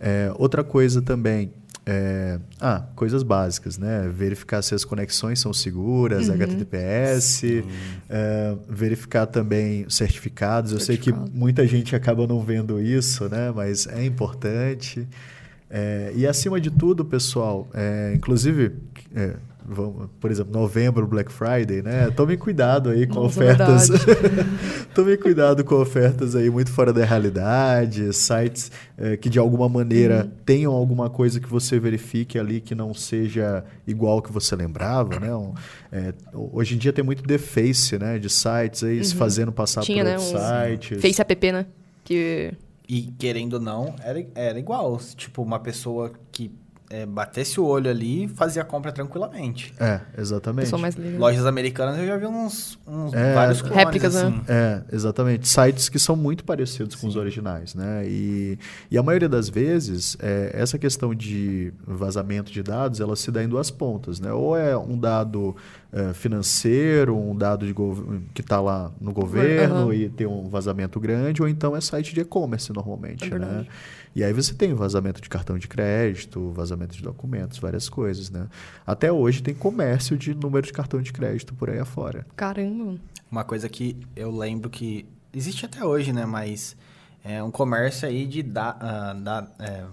É, 0.00 0.32
outra 0.36 0.62
coisa 0.62 1.02
também, 1.02 1.52
é, 1.84 2.38
ah, 2.60 2.84
coisas 2.94 3.22
básicas, 3.22 3.78
né? 3.78 4.08
Verificar 4.12 4.62
se 4.62 4.74
as 4.74 4.84
conexões 4.84 5.40
são 5.40 5.52
seguras, 5.52 6.28
uhum. 6.28 6.34
HTTPS, 6.34 7.64
é, 8.08 8.56
verificar 8.68 9.26
também 9.26 9.88
certificados. 9.88 10.72
Eu 10.72 10.80
sei 10.80 10.96
que 10.96 11.12
muita 11.12 11.66
gente 11.66 11.96
acaba 11.96 12.26
não 12.26 12.42
vendo 12.42 12.80
isso, 12.80 13.28
né? 13.28 13.50
Mas 13.54 13.86
é 13.86 14.04
importante. 14.04 15.08
É, 15.70 16.12
e 16.14 16.26
acima 16.26 16.60
de 16.60 16.70
tudo, 16.70 17.04
pessoal, 17.04 17.68
é, 17.74 18.12
inclusive 18.14 18.72
é, 19.14 19.34
vamos, 19.68 20.08
por 20.18 20.30
exemplo, 20.30 20.52
novembro, 20.52 21.06
Black 21.06 21.30
Friday, 21.30 21.82
né? 21.82 22.10
Tome 22.10 22.36
cuidado 22.36 22.90
aí 22.90 23.06
com 23.06 23.16
Nossa, 23.16 23.40
ofertas. 23.40 23.88
Tome 24.94 25.16
cuidado 25.16 25.62
com 25.62 25.74
ofertas 25.74 26.34
aí 26.34 26.48
muito 26.48 26.72
fora 26.72 26.92
da 26.92 27.04
realidade, 27.04 28.12
sites 28.12 28.72
é, 28.96 29.16
que 29.16 29.28
de 29.28 29.38
alguma 29.38 29.68
maneira 29.68 30.24
uhum. 30.24 30.30
tenham 30.44 30.72
alguma 30.72 31.10
coisa 31.10 31.38
que 31.38 31.48
você 31.48 31.78
verifique 31.78 32.38
ali 32.38 32.60
que 32.60 32.74
não 32.74 32.94
seja 32.94 33.64
igual 33.86 34.22
que 34.22 34.32
você 34.32 34.56
lembrava, 34.56 35.20
né? 35.20 35.34
Um, 35.34 35.52
é, 35.92 36.14
hoje 36.32 36.74
em 36.74 36.78
dia 36.78 36.92
tem 36.92 37.04
muito 37.04 37.22
deface, 37.22 37.98
né? 37.98 38.18
De 38.18 38.30
sites 38.30 38.82
aí 38.82 38.98
uhum. 38.98 39.04
se 39.04 39.14
fazendo 39.14 39.52
passar 39.52 39.82
Tinha, 39.82 40.02
por 40.02 40.10
né, 40.10 40.18
outros 40.18 40.40
sites. 40.40 41.00
Face 41.00 41.20
app, 41.20 41.52
né? 41.52 41.66
Que 42.04 42.52
E 42.88 43.02
querendo 43.18 43.54
ou 43.54 43.60
não, 43.60 43.94
era, 44.02 44.24
era 44.34 44.58
igual. 44.58 44.98
Tipo, 45.14 45.42
uma 45.42 45.58
pessoa 45.58 46.12
que 46.32 46.50
é, 46.90 47.04
batesse 47.04 47.60
o 47.60 47.64
olho 47.66 47.90
ali 47.90 48.28
fazia 48.28 48.62
a 48.62 48.64
compra 48.64 48.90
tranquilamente. 48.92 49.74
É, 49.78 50.00
exatamente. 50.16 50.64
Pessoa 50.64 50.80
mais 50.80 50.94
liga. 50.94 51.18
Lojas 51.18 51.44
americanas 51.46 51.98
eu 51.98 52.06
já 52.06 52.16
vi 52.16 52.26
uns, 52.26 52.78
uns 52.86 53.12
É. 53.12 53.34
vários 53.34 53.60
clones, 53.60 53.76
Réplicas, 53.76 54.14
né? 54.14 54.20
assim. 54.22 54.40
É, 54.48 54.82
exatamente. 54.92 55.46
Sites 55.48 55.88
que 55.88 55.98
são 55.98 56.16
muito 56.16 56.44
parecidos 56.44 56.94
com 56.96 57.06
os 57.06 57.16
originais, 57.16 57.74
né? 57.74 58.04
E, 58.06 58.58
e 58.90 58.96
a 58.96 59.02
maioria 59.02 59.28
das 59.28 59.48
vezes, 59.48 60.16
é, 60.20 60.50
essa 60.54 60.78
questão 60.78 61.14
de 61.14 61.72
vazamento 61.86 62.50
de 62.50 62.62
dados, 62.62 63.00
ela 63.00 63.16
se 63.16 63.30
dá 63.30 63.42
em 63.44 63.48
duas 63.48 63.70
pontas, 63.70 64.18
né? 64.20 64.32
Ou 64.32 64.56
é 64.56 64.76
um 64.76 64.98
dado 64.98 65.54
é, 65.92 66.12
financeiro, 66.14 67.16
um 67.16 67.36
dado 67.36 67.66
de 67.66 67.74
que 68.34 68.40
está 68.40 68.60
lá 68.60 68.90
no 69.00 69.12
governo 69.12 69.86
Aham. 69.88 69.94
e 69.94 70.08
tem 70.08 70.26
um 70.26 70.48
vazamento 70.48 70.98
grande, 71.00 71.42
ou 71.42 71.48
então 71.48 71.76
é 71.76 71.80
site 71.80 72.14
de 72.14 72.20
e-commerce 72.20 72.72
normalmente, 72.72 73.32
É 73.32 73.38
né? 73.38 73.66
E 74.14 74.24
aí 74.24 74.32
você 74.32 74.52
tem 74.54 74.74
vazamento 74.74 75.20
de 75.20 75.28
cartão 75.28 75.58
de 75.58 75.68
crédito, 75.68 76.50
vazamento 76.52 76.96
de 76.96 77.02
documentos, 77.02 77.58
várias 77.58 77.88
coisas, 77.88 78.30
né? 78.30 78.48
Até 78.86 79.12
hoje 79.12 79.42
tem 79.42 79.54
comércio 79.54 80.16
de 80.16 80.34
número 80.34 80.66
de 80.66 80.72
cartão 80.72 81.00
de 81.00 81.12
crédito 81.12 81.54
por 81.54 81.70
aí 81.70 81.78
afora. 81.78 82.26
Caramba. 82.36 82.96
Uma 83.30 83.44
coisa 83.44 83.68
que 83.68 83.96
eu 84.16 84.30
lembro 84.36 84.68
que 84.70 85.06
existe 85.32 85.64
até 85.66 85.84
hoje, 85.84 86.12
né? 86.12 86.24
Mas 86.26 86.76
é 87.24 87.42
um 87.42 87.50
comércio 87.50 88.08
aí 88.08 88.26
de 88.26 88.42
da, 88.42 88.76
ah, 88.80 89.12
da- 89.14 89.48
é, 89.58 89.84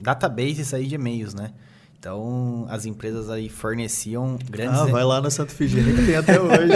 databases 0.00 0.72
aí 0.72 0.86
de 0.86 0.94
e-mails, 0.94 1.34
né? 1.34 1.52
Então, 2.00 2.64
as 2.70 2.86
empresas 2.86 3.28
aí 3.28 3.50
forneciam 3.50 4.38
grandes... 4.50 4.80
Ah, 4.80 4.86
vai 4.86 5.04
lá 5.04 5.20
na 5.20 5.28
Santa 5.28 5.52
Figênia 5.52 5.92
que 5.94 6.06
tem 6.06 6.16
até 6.16 6.40
hoje. 6.40 6.72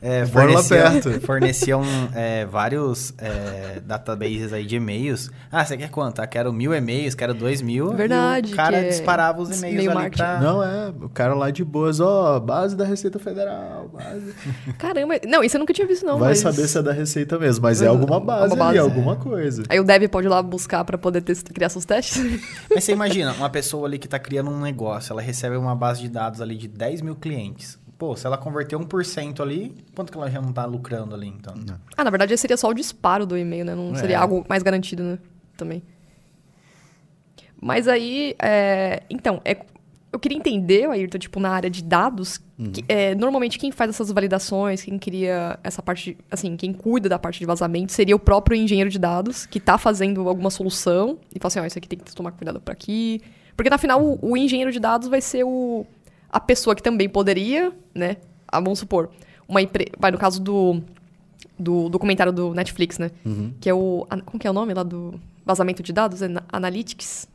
É, 0.00 0.24
Bora 0.26 0.52
lá 0.52 0.62
forneciam, 0.62 0.92
perto. 1.02 1.20
forneciam 1.26 1.82
é, 2.14 2.46
vários 2.46 3.12
é, 3.18 3.80
databases 3.84 4.52
aí 4.52 4.64
de 4.64 4.76
e-mails. 4.76 5.28
Ah, 5.50 5.64
você 5.64 5.76
quer 5.76 5.90
quanto? 5.90 6.20
Ah, 6.20 6.26
quero 6.28 6.52
mil 6.52 6.72
e-mails, 6.72 7.16
quero 7.16 7.34
dois 7.34 7.60
mil. 7.60 7.92
Verdade, 7.94 8.50
E 8.50 8.52
o 8.52 8.56
cara 8.56 8.76
é 8.76 8.88
disparava 8.90 9.42
os 9.42 9.58
e-mails 9.58 9.76
meio 9.76 9.98
ali 9.98 10.10
pra... 10.10 10.38
Não, 10.40 10.62
é, 10.62 10.90
o 11.02 11.08
cara 11.08 11.34
lá 11.34 11.50
de 11.50 11.64
boas, 11.64 11.98
ó, 11.98 12.38
base 12.38 12.76
da 12.76 12.84
Receita 12.84 13.18
Federal, 13.18 13.88
base. 13.92 14.32
Caramba. 14.78 15.14
Não, 15.26 15.42
isso 15.42 15.56
eu 15.56 15.58
nunca 15.58 15.74
tinha 15.74 15.84
visto, 15.88 16.06
não. 16.06 16.20
Vai 16.20 16.28
mas... 16.28 16.38
saber 16.38 16.68
se 16.68 16.78
é 16.78 16.82
da 16.82 16.92
Receita 16.92 17.40
mesmo, 17.40 17.60
mas 17.64 17.82
é 17.82 17.88
alguma 17.88 18.20
base, 18.20 18.54
Uma 18.54 18.68
ali, 18.68 18.78
base. 18.78 18.88
alguma 18.88 19.16
coisa. 19.16 19.64
Aí 19.68 19.80
o 19.80 19.84
dev 19.84 20.04
pode 20.08 20.28
ir 20.28 20.30
lá 20.30 20.40
buscar 20.40 20.84
pra 20.84 20.96
poder 20.96 21.22
test- 21.22 21.48
criar 21.52 21.68
seus 21.70 21.84
testes. 21.84 22.22
Mas 22.72 22.84
você 22.84 22.92
imagina, 22.92 23.32
uma 23.32 23.50
pessoa 23.50 23.88
ali 23.88 23.98
que 23.98 24.11
tá 24.12 24.18
criando 24.18 24.50
um 24.50 24.60
negócio, 24.60 25.12
ela 25.12 25.20
recebe 25.22 25.56
uma 25.56 25.74
base 25.74 26.00
de 26.00 26.08
dados 26.08 26.40
ali 26.40 26.56
de 26.56 26.68
10 26.68 27.02
mil 27.02 27.16
clientes. 27.16 27.78
Pô, 27.98 28.16
se 28.16 28.26
ela 28.26 28.36
converter 28.36 28.76
1% 28.76 29.40
ali, 29.40 29.74
quanto 29.94 30.10
que 30.10 30.18
ela 30.18 30.28
já 30.30 30.40
não 30.40 30.52
tá 30.52 30.64
lucrando 30.64 31.14
ali, 31.14 31.28
então? 31.28 31.54
ah, 31.96 32.02
na 32.04 32.10
verdade, 32.10 32.36
seria 32.36 32.56
só 32.56 32.68
o 32.68 32.74
disparo 32.74 33.24
do 33.24 33.36
e-mail, 33.38 33.64
né? 33.64 33.74
Não 33.74 33.92
É. 33.92 33.98
seria 33.98 34.18
algo 34.18 34.44
mais 34.48 34.62
garantido, 34.62 35.02
né? 35.02 35.18
Também. 35.56 35.82
Mas 37.60 37.86
aí, 37.86 38.34
é, 38.42 39.04
então, 39.08 39.40
é, 39.44 39.56
eu 40.12 40.18
queria 40.18 40.36
entender, 40.36 40.88
Ayrton, 40.90 41.18
tipo, 41.18 41.38
na 41.38 41.50
área 41.50 41.70
de 41.70 41.82
dados, 41.82 42.38
que, 42.72 42.84
é, 42.88 43.14
normalmente 43.14 43.56
quem 43.58 43.70
faz 43.70 43.90
essas 43.90 44.10
validações, 44.10 44.82
quem 44.82 44.98
cria 44.98 45.58
essa 45.62 45.80
parte, 45.80 46.18
assim, 46.30 46.56
quem 46.56 46.72
cuida 46.72 47.08
da 47.08 47.18
parte 47.18 47.38
de 47.38 47.46
vazamento 47.46 47.92
seria 47.92 48.14
o 48.16 48.18
próprio 48.18 48.56
engenheiro 48.56 48.90
de 48.90 48.98
dados, 48.98 49.46
que 49.46 49.60
tá 49.60 49.78
fazendo 49.78 50.28
alguma 50.28 50.50
solução 50.50 51.18
e 51.34 51.38
fala 51.38 51.48
assim, 51.48 51.60
ó, 51.60 51.64
isso 51.66 51.78
aqui 51.78 51.88
tem 51.88 51.98
que 51.98 52.12
tomar 52.14 52.32
cuidado 52.32 52.60
para 52.60 52.72
aqui. 52.72 53.20
Porque, 53.62 53.70
na 53.70 53.78
final, 53.78 54.02
o, 54.04 54.18
o 54.32 54.36
engenheiro 54.36 54.72
de 54.72 54.80
dados 54.80 55.06
vai 55.06 55.20
ser 55.20 55.44
o, 55.44 55.86
a 56.28 56.40
pessoa 56.40 56.74
que 56.74 56.82
também 56.82 57.08
poderia, 57.08 57.72
né? 57.94 58.16
Ah, 58.48 58.58
vamos 58.58 58.80
supor, 58.80 59.08
uma 59.46 59.62
empresa, 59.62 59.90
vai 59.96 60.10
no 60.10 60.18
caso 60.18 60.42
do, 60.42 60.82
do 61.56 61.88
documentário 61.88 62.32
do 62.32 62.52
Netflix, 62.54 62.98
né? 62.98 63.12
Que 63.60 63.70
é 63.70 63.74
o, 63.74 64.04
como 64.26 64.40
que 64.40 64.48
é 64.48 64.50
o 64.50 64.52
nome 64.52 64.74
lá 64.74 64.82
do 64.82 65.14
vazamento 65.46 65.80
de 65.80 65.92
dados? 65.92 66.22
É 66.22 66.26
na- 66.26 66.42
Analytics? 66.52 67.28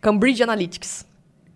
Cambridge 0.00 0.40
Analytics. 0.40 1.04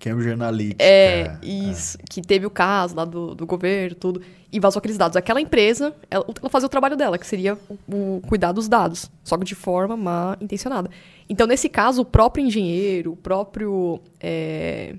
Cambridge 0.01 0.33
Analytica. 0.33 0.83
É, 0.83 1.39
isso. 1.41 1.99
Que 2.11 2.21
teve 2.21 2.47
o 2.47 2.51
caso 2.51 2.97
lá 2.97 3.05
do, 3.05 3.33
do 3.33 3.47
governo, 3.47 3.95
tudo. 3.95 4.21
E 4.51 4.59
vazou 4.59 4.79
aqueles 4.79 4.97
dados. 4.97 5.17
Aquela 5.17 5.41
empresa, 5.41 5.95
ela, 6.11 6.25
ela 6.41 6.49
fazia 6.49 6.67
o 6.67 6.71
trabalho 6.71 6.97
dela, 6.97 7.19
que 7.19 7.27
seria 7.27 7.59
o, 7.69 7.77
o 8.17 8.21
cuidar 8.27 8.53
dos 8.53 8.69
dados. 8.69 9.11
Só 9.23 9.37
que 9.37 9.45
de 9.45 9.55
forma 9.55 9.97
má 9.97 10.37
intencionada. 10.41 10.91
Então, 11.29 11.47
nesse 11.47 11.69
caso, 11.69 12.03
o 12.03 12.05
próprio 12.05 12.45
engenheiro, 12.45 13.13
o 13.13 13.17
próprio 13.17 14.01
é, 14.21 14.95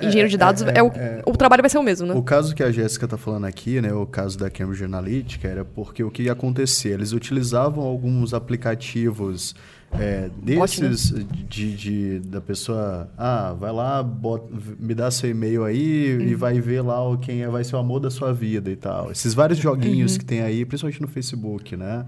engenheiro 0.00 0.28
de 0.28 0.36
dados, 0.36 0.62
é, 0.62 0.78
é, 0.78 0.82
o, 0.82 0.88
é, 0.88 1.22
o 1.26 1.32
trabalho 1.32 1.62
vai 1.62 1.70
ser 1.70 1.78
o 1.78 1.82
mesmo, 1.82 2.06
né? 2.06 2.14
O 2.14 2.22
caso 2.22 2.54
que 2.54 2.62
a 2.62 2.70
Jéssica 2.70 3.06
está 3.06 3.16
falando 3.16 3.46
aqui, 3.46 3.80
né, 3.80 3.92
o 3.92 4.06
caso 4.06 4.38
da 4.38 4.50
Cambridge 4.50 4.84
Analytica, 4.84 5.48
era 5.48 5.64
porque 5.64 6.02
o 6.02 6.10
que 6.10 6.24
ia 6.24 6.32
acontecer? 6.32 6.90
Eles 6.90 7.12
utilizavam 7.12 7.84
alguns 7.84 8.34
aplicativos 8.34 9.54
é, 9.98 10.30
desses 10.42 11.12
de, 11.48 11.76
de- 11.76 12.18
da 12.20 12.40
pessoa, 12.40 13.10
ah, 13.18 13.52
vai 13.58 13.72
lá, 13.72 14.02
bota- 14.02 14.48
me 14.78 14.94
dá 14.94 15.10
seu 15.10 15.28
e-mail 15.30 15.64
aí 15.64 16.16
Uhum. 16.16 16.22
e 16.22 16.34
vai 16.34 16.60
ver 16.60 16.80
lá 16.82 16.98
quem 17.18 17.42
é, 17.42 17.48
vai 17.48 17.64
ser 17.64 17.76
o 17.76 17.78
amor 17.78 17.98
da 18.00 18.10
sua 18.10 18.32
vida 18.32 18.70
e 18.70 18.76
tal. 18.76 19.10
Esses 19.10 19.34
vários 19.34 19.58
joguinhos 19.58 20.12
Uhum. 20.12 20.18
que 20.18 20.24
tem 20.24 20.42
aí, 20.42 20.64
principalmente 20.64 21.00
no 21.02 21.08
Facebook, 21.08 21.76
né? 21.76 22.04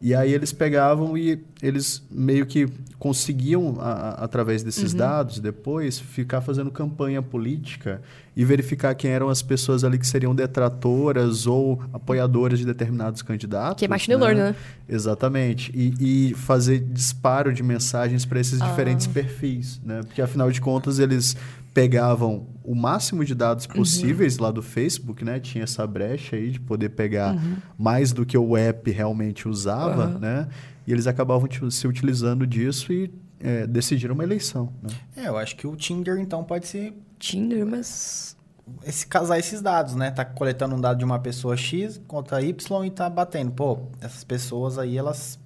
E 0.00 0.14
aí 0.14 0.32
eles 0.32 0.52
pegavam 0.52 1.16
e 1.16 1.42
eles 1.62 2.02
meio 2.10 2.44
que 2.44 2.68
conseguiam, 2.98 3.76
a- 3.80 3.92
a- 3.92 4.10
através 4.24 4.62
desses 4.62 4.92
Uhum. 4.92 4.98
dados, 4.98 5.38
depois, 5.40 5.98
ficar 5.98 6.40
fazendo 6.42 6.70
campanha 6.70 7.22
política 7.22 8.02
e 8.36 8.44
verificar 8.44 8.94
quem 8.94 9.10
eram 9.10 9.28
as 9.30 9.40
pessoas 9.40 9.84
ali 9.84 9.98
que 9.98 10.06
seriam 10.06 10.34
detratoras 10.34 11.46
ou 11.46 11.80
apoiadoras 11.92 12.58
de 12.58 12.66
determinados 12.66 13.22
candidatos. 13.22 13.78
Que 13.78 13.86
é 13.86 13.88
machine 13.88 14.16
learning, 14.16 14.40
né? 14.40 14.56
Exatamente. 14.88 15.70
E, 15.74 16.30
e 16.30 16.34
fazer 16.34 16.78
disparo 16.80 17.52
de 17.52 17.62
mensagens 17.62 18.24
para 18.24 18.40
esses 18.40 18.60
Ah. 18.60 18.66
diferentes 18.66 19.06
perfis, 19.06 19.80
né? 19.84 20.00
Porque, 20.02 20.20
afinal 20.20 20.50
de 20.50 20.60
contas, 20.60 20.98
eles 20.98 21.36
pegavam 21.76 22.46
o 22.64 22.74
máximo 22.74 23.22
de 23.22 23.34
dados 23.34 23.66
possíveis 23.66 24.38
lá 24.38 24.50
do 24.50 24.62
Facebook, 24.62 25.22
né? 25.22 25.38
Tinha 25.38 25.64
essa 25.64 25.86
brecha 25.86 26.34
aí 26.34 26.50
de 26.50 26.58
poder 26.58 26.88
pegar 26.88 27.36
mais 27.76 28.12
do 28.12 28.24
que 28.24 28.38
o 28.38 28.56
app 28.56 28.90
realmente 28.90 29.46
usava, 29.46 30.04
Aham. 30.04 30.18
né? 30.18 30.48
E 30.86 30.92
eles 30.92 31.06
acabavam 31.06 31.46
se 31.70 31.86
utilizando 31.86 32.46
disso 32.46 32.94
e 32.94 33.12
é, 33.38 33.66
decidiram 33.66 34.14
uma 34.14 34.24
eleição, 34.24 34.72
né? 34.82 34.88
É, 35.14 35.28
eu 35.28 35.36
acho 35.36 35.54
que 35.54 35.66
o 35.66 35.76
Tinder, 35.76 36.16
então, 36.18 36.42
pode 36.42 36.66
ser 36.66 36.94
Tinder, 37.18 37.66
mas. 37.66 38.34
esse, 38.82 39.06
casar 39.06 39.38
esses 39.38 39.60
dados, 39.60 39.94
né? 39.94 40.10
Tá 40.10 40.24
coletando 40.24 40.74
um 40.76 40.80
dado 40.80 40.96
de 40.96 41.04
uma 41.04 41.18
pessoa 41.18 41.58
X 41.58 42.00
contra 42.08 42.40
Y 42.40 42.84
e 42.86 42.90
tá 42.90 43.10
batendo. 43.10 43.52
Pô, 43.52 43.80
essas 44.00 44.24
pessoas 44.24 44.78
aí, 44.78 44.96
elas... 44.96 45.38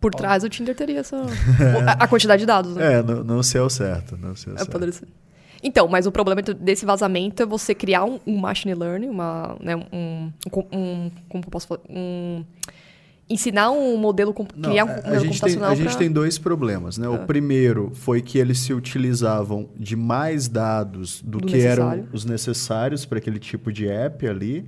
Por 0.00 0.14
trás 0.14 0.42
o 0.42 0.48
Tinder 0.48 0.74
teria 0.74 1.00
essa. 1.00 1.16
a, 1.86 1.92
a 2.04 2.08
quantidade 2.08 2.40
de 2.40 2.46
dados, 2.46 2.74
né? 2.74 2.94
É, 2.94 3.02
não, 3.02 3.22
não 3.22 3.42
sei 3.42 3.60
ao 3.60 3.68
certo, 3.68 4.16
não 4.16 4.34
sei 4.34 4.52
ao 4.52 4.56
É, 4.56 4.58
certo. 4.60 4.70
poderia 4.70 4.92
ser. 4.92 5.06
Então, 5.64 5.88
mas 5.88 6.06
o 6.06 6.12
problema 6.12 6.42
desse 6.42 6.84
vazamento 6.84 7.42
é 7.42 7.46
você 7.46 7.74
criar 7.74 8.04
um, 8.04 8.20
um 8.26 8.36
machine 8.38 8.74
learning, 8.74 9.08
uma, 9.08 9.56
né, 9.60 9.74
um, 9.74 9.82
um, 9.92 10.30
com- 10.50 11.10
como 11.28 11.42
eu 11.44 11.50
posso 11.50 11.66
falar, 11.66 11.80
um 11.88 12.44
ensinar 13.30 13.70
um 13.70 13.96
modelo, 13.96 14.34
Não, 14.54 14.68
criar 14.70 14.84
um 14.84 14.88
a- 14.88 14.92
a 14.92 14.96
modelo 14.96 15.20
gente 15.24 15.40
tem, 15.40 15.62
a 15.64 15.74
gente 15.74 15.88
pra- 15.88 15.96
tem 15.96 16.12
dois 16.12 16.36
problemas, 16.36 16.98
né? 16.98 17.08
O 17.08 17.14
Ah. 17.14 17.18
primeiro 17.20 17.90
foi 17.94 18.20
que 18.20 18.36
eles 18.38 18.58
se 18.58 18.74
utilizavam 18.74 19.66
de 19.78 19.96
mais 19.96 20.46
dados 20.46 21.22
do, 21.22 21.38
Do 21.38 21.46
que 21.46 21.56
eram 21.62 21.84
necessário. 21.88 22.08
os 22.12 22.24
necessários 22.26 23.06
para 23.06 23.16
aquele 23.16 23.38
tipo 23.38 23.72
de 23.72 23.88
app 23.88 24.26
ali. 24.28 24.66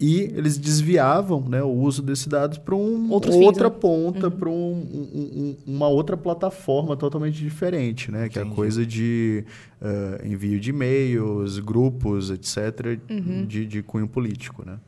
E 0.00 0.22
eles 0.22 0.58
desviavam 0.58 1.40
né, 1.48 1.62
o 1.62 1.70
uso 1.70 2.02
desses 2.02 2.26
dados 2.26 2.58
para 2.58 2.74
um, 2.74 3.10
Outros 3.12 3.36
fins, 3.36 3.46
outra 3.46 3.68
né? 3.70 3.76
ponta, 3.80 4.28
para 4.30 4.48
um, 4.50 4.72
um- 4.72 5.56
um- 5.66 5.74
uma 5.74 5.86
outra 5.88 6.16
plataforma 6.16 6.96
totalmente 6.96 7.38
diferente, 7.38 8.10
né? 8.10 8.28
Que 8.28 8.38
é 8.38 8.42
a 8.42 8.46
coisa 8.46 8.84
de 8.84 9.44
eh, 9.80 10.22
envio 10.26 10.58
de 10.58 10.70
e-mails, 10.70 11.58
grupos, 11.60 12.30
etc., 12.30 12.98
Uhum. 13.08 13.46
de, 13.46 13.64
de 13.66 13.82
cunho 13.82 14.08
político, 14.08 14.64
né? 14.66 14.78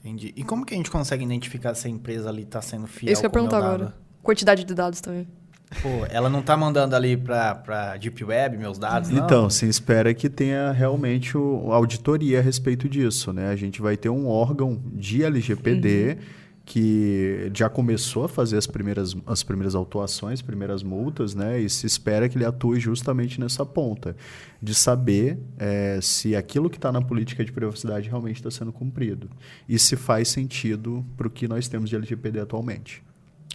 Entendi. 0.00 0.32
E 0.34 0.42
como 0.42 0.64
que 0.64 0.72
a 0.74 0.76
gente 0.76 0.90
consegue 0.90 1.22
identificar 1.24 1.74
se 1.74 1.86
a 1.86 1.90
empresa 1.90 2.28
ali 2.28 2.44
tá 2.44 2.60
sendo 2.62 2.86
fiel 2.86 3.12
Isso 3.12 3.20
que 3.20 3.26
eu 3.26 3.28
ia 3.28 3.32
perguntar 3.32 3.58
agora. 3.58 3.94
Quantidade 4.22 4.64
de 4.64 4.74
dados 4.74 5.00
também. 5.00 5.28
Pô, 5.80 6.06
ela 6.10 6.28
não 6.28 6.42
tá 6.42 6.56
mandando 6.56 6.94
ali 6.94 7.16
pra, 7.16 7.54
pra 7.54 7.96
Deep 7.96 8.24
Web 8.24 8.58
meus 8.58 8.78
dados, 8.78 9.10
não? 9.10 9.24
Então, 9.24 9.50
se 9.50 9.66
espera 9.66 10.12
que 10.12 10.28
tenha 10.28 10.72
realmente 10.72 11.36
o, 11.36 11.72
auditoria 11.72 12.38
a 12.38 12.42
respeito 12.42 12.88
disso, 12.88 13.32
né? 13.32 13.48
A 13.48 13.56
gente 13.56 13.80
vai 13.80 13.96
ter 13.96 14.08
um 14.08 14.26
órgão 14.26 14.80
de 14.94 15.24
LGPD 15.24 16.18
que 16.64 17.50
já 17.52 17.68
começou 17.68 18.24
a 18.24 18.28
fazer 18.28 18.56
as 18.56 18.66
primeiras, 18.66 19.16
as 19.26 19.42
primeiras 19.42 19.74
autuações, 19.74 20.40
primeiras 20.40 20.82
multas, 20.82 21.34
né? 21.34 21.60
E 21.60 21.68
se 21.68 21.86
espera 21.86 22.28
que 22.28 22.36
ele 22.36 22.44
atue 22.44 22.78
justamente 22.78 23.40
nessa 23.40 23.66
ponta, 23.66 24.16
de 24.60 24.74
saber 24.74 25.38
eh, 25.58 25.98
se 26.00 26.36
aquilo 26.36 26.70
que 26.70 26.76
está 26.76 26.92
na 26.92 27.02
política 27.02 27.44
de 27.44 27.50
privacidade 27.50 28.08
realmente 28.08 28.36
está 28.36 28.50
sendo 28.50 28.72
cumprido. 28.72 29.28
E 29.68 29.78
se 29.78 29.96
faz 29.96 30.28
sentido 30.28 31.04
para 31.16 31.26
o 31.26 31.30
que 31.30 31.48
nós 31.48 31.66
temos 31.66 31.90
de 31.90 31.96
LGPD 31.96 32.40
atualmente. 32.40 33.02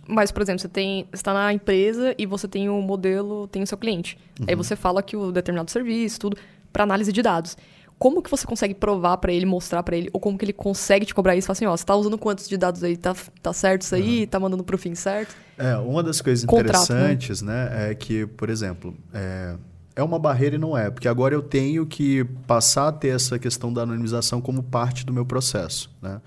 Mas, 0.07 0.31
por 0.31 0.41
exemplo, 0.41 0.59
você 0.59 0.69
tem, 0.69 1.07
está 1.11 1.33
na 1.33 1.51
empresa 1.53 2.15
e 2.17 2.25
você 2.25 2.47
tem 2.47 2.69
o 2.69 2.81
modelo, 2.81 3.47
tem 3.47 3.61
o 3.63 3.67
seu 3.67 3.77
cliente. 3.77 4.17
Aí 4.47 4.53
Uhum. 4.55 4.63
você 4.63 4.75
fala 4.75 5.03
que 5.03 5.17
o 5.17 5.31
determinado 5.31 5.69
serviço, 5.69 6.19
tudo, 6.19 6.37
para 6.71 6.83
análise 6.83 7.11
de 7.11 7.21
dados. 7.21 7.57
como 7.99 8.21
que 8.21 8.29
você 8.29 8.45
consegue 8.45 8.75
provar 8.75 9.17
pra 9.17 9.33
ele, 9.33 9.43
mostrar 9.45 9.81
pra 9.81 9.97
ele, 9.97 10.07
ou 10.13 10.19
como 10.19 10.37
que 10.37 10.45
ele 10.45 10.53
consegue 10.53 11.03
te 11.03 11.15
cobrar 11.15 11.35
isso? 11.35 11.47
Fala 11.47 11.53
assim, 11.57 11.65
ó, 11.65 11.75
você 11.75 11.83
tá 11.83 11.95
usando 11.95 12.15
quantos 12.15 12.47
de 12.47 12.55
dados 12.55 12.83
aí? 12.83 12.95
Tá, 12.95 13.15
tá 13.41 13.51
certo 13.51 13.81
isso 13.81 13.95
aí? 13.95 14.27
Tá 14.27 14.39
mandando 14.39 14.63
pro 14.63 14.77
fim 14.77 14.93
certo? 14.93 15.35
É, 15.57 15.75
uma 15.77 16.03
das 16.03 16.21
coisas 16.21 16.45
Contrato, 16.45 16.93
né? 16.93 17.13
interessantes, 17.13 17.41
né? 17.41 17.89
é 17.89 17.95
que, 17.95 18.27
por 18.27 18.51
exemplo, 18.51 18.95
é, 19.11 19.55
é 19.95 20.03
uma 20.03 20.19
barreira 20.19 20.57
e 20.57 20.59
não 20.59 20.77
é, 20.77 20.91
porque 20.91 21.07
agora 21.07 21.33
eu 21.33 21.41
tenho 21.41 21.87
que 21.87 22.23
passar 22.45 22.89
a 22.89 22.91
ter 22.91 23.07
essa 23.15 23.39
questão 23.39 23.73
da 23.73 23.81
anonimização 23.81 24.39
como 24.41 24.61
parte 24.61 25.03
do 25.03 25.11
meu 25.11 25.25
processo, 25.25 25.89
né? 25.99 26.21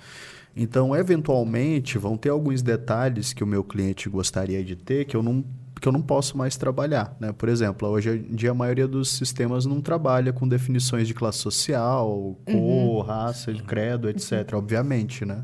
Então, 0.57 0.95
eventualmente, 0.95 1.97
vão 1.99 2.17
ter 2.17 2.31
alguns 2.31 2.63
detalhes 2.63 3.33
que 3.33 3.45
o 3.45 3.47
meu 3.47 3.63
cliente 3.63 4.09
gostaria 4.09 4.65
de 4.65 4.77
ter 4.77 5.05
que 5.05 5.17
eu 5.17 5.23
não 5.23 5.45
que 5.81 5.89
eu 5.89 5.93
não 5.93 6.03
posso 6.03 6.37
mais 6.37 6.59
trabalhar, 6.59 7.17
né? 7.19 7.33
Por 7.33 7.49
exemplo, 7.49 7.89
hoje 7.89 8.11
em 8.31 8.35
dia 8.35 8.51
a 8.51 8.55
maioria 8.55 8.87
dos 8.87 9.13
sistemas 9.13 9.65
não 9.65 9.81
trabalha 9.81 10.31
com 10.31 10.47
definições 10.47 11.09
de 11.09 11.15
classe 11.15 11.39
social, 11.39 12.37
cor, 12.45 13.07
raça, 13.07 13.51
credo, 13.67 14.11
etc. 14.11 14.53
Obviamente, 14.53 15.25
né? 15.25 15.43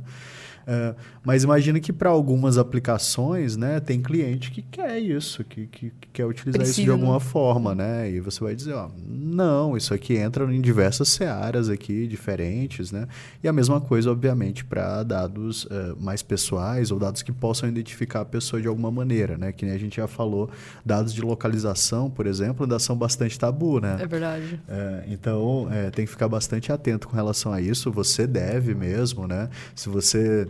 É, 0.67 0.95
mas 1.25 1.45
imagina 1.45 1.79
que 1.79 1.93
para 1.93 2.11
algumas 2.11 2.59
aplicações, 2.59 3.57
né, 3.57 3.79
tem 3.79 4.03
cliente 4.03 4.51
que 4.51 4.63
quer 4.63 4.99
isso, 4.99 5.45
que, 5.45 5.67
que, 5.69 5.91
que 5.91 6.09
quer 6.13 6.27
utilizar 6.27 6.61
isso 6.63 6.73
de 6.73 6.77
Precisa, 6.77 6.93
alguma 6.93 7.15
né? 7.15 7.21
forma, 7.21 7.75
né? 7.75 8.11
E 8.11 8.21
você 8.21 8.43
vai 8.43 8.55
dizer, 8.55 8.75
ó, 8.75 8.91
não, 9.07 9.77
isso 9.77 9.95
aqui 9.95 10.17
entra 10.17 10.45
em 10.53 10.61
diversas 10.61 11.09
searas 11.09 11.69
aqui 11.69 12.09
diferentes, 12.09 12.91
né? 12.91 13.07
E 13.45 13.49
a 13.49 13.53
mesma 13.53 13.81
coisa, 13.81 14.11
obviamente, 14.11 14.65
para 14.65 15.05
dados 15.05 15.69
eh, 15.71 15.95
mais 16.01 16.21
pessoais 16.23 16.91
ou 16.91 16.99
dados 16.99 17.23
que 17.23 17.31
possam 17.31 17.69
identificar 17.69 18.23
a 18.23 18.25
pessoa 18.25 18.61
de 18.61 18.67
alguma 18.67 18.91
maneira, 18.91 19.39
né? 19.39 19.53
Que 19.53 19.65
nem 19.65 19.75
a 19.75 19.79
gente 19.79 19.97
já 19.97 20.09
falou, 20.09 20.51
dados 20.85 21.15
de 21.15 21.21
localização, 21.23 22.11
por 22.11 22.27
exemplo, 22.27 22.65
ainda 22.65 22.79
são 22.81 22.97
bastante 22.97 23.39
tabu, 23.39 23.79
né? 23.79 23.99
É 24.01 24.07
verdade. 24.07 24.61
É, 24.69 25.05
então, 25.09 25.69
é, 25.71 25.91
tem 25.91 26.05
que 26.05 26.11
ficar 26.11 26.29
bastante 26.29 26.73
atento 26.73 27.07
com 27.07 27.15
relação 27.15 27.53
a 27.53 27.61
isso. 27.61 27.93
Você 27.93 28.27
deve 28.27 28.75
mesmo, 28.75 29.29
né? 29.29 29.49
Se 29.75 29.89
você 29.89 30.47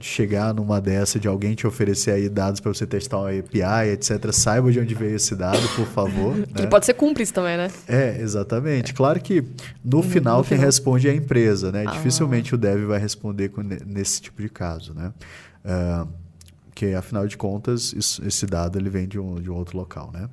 chegar 0.00 0.54
numa 0.54 0.80
dessa 0.80 1.18
de 1.18 1.26
alguém 1.26 1.54
te 1.54 1.66
oferecer 1.66 2.12
aí 2.12 2.28
dados 2.28 2.60
para 2.60 2.72
você 2.72 2.86
testar 2.86 3.18
uma 3.18 3.30
API, 3.30 3.90
etc., 3.92 4.30
saiba 4.32 4.70
de 4.70 4.78
onde 4.80 4.94
veio 4.94 5.16
esse 5.16 5.34
dado, 5.34 5.60
por 5.74 5.86
favor. 5.86 6.36
Né? 6.38 6.44
ele 6.58 6.66
pode 6.68 6.86
ser 6.86 6.94
cúmplice 6.94 7.32
também, 7.32 7.56
né? 7.56 7.68
É, 7.88 8.20
exatamente. 8.20 8.94
Claro 8.94 9.20
que 9.20 9.44
no 9.84 10.02
final 10.02 10.42
quem 10.42 10.50
final. 10.56 10.64
responde 10.66 11.08
é 11.08 11.10
a 11.10 11.14
empresa, 11.14 11.72
né? 11.72 11.84
Ah. 11.86 11.90
Dificilmente 11.92 12.54
o 12.54 12.58
dev 12.58 12.84
vai 12.86 12.98
responder 12.98 13.48
com 13.48 13.62
ne- 13.62 13.80
nesse 13.84 14.20
tipo 14.22 14.40
de 14.40 14.48
caso, 14.48 14.94
né? 14.94 15.12
Ah, 15.64 16.06
porque 16.66 16.86
afinal 16.94 17.26
de 17.26 17.36
contas 17.36 17.92
isso- 17.92 18.24
esse 18.24 18.46
dado 18.46 18.78
ele 18.78 18.88
vem 18.88 19.08
de 19.08 19.18
um, 19.18 19.34
de 19.40 19.50
um 19.50 19.54
outro 19.56 19.76
local, 19.76 20.10
né? 20.12 20.28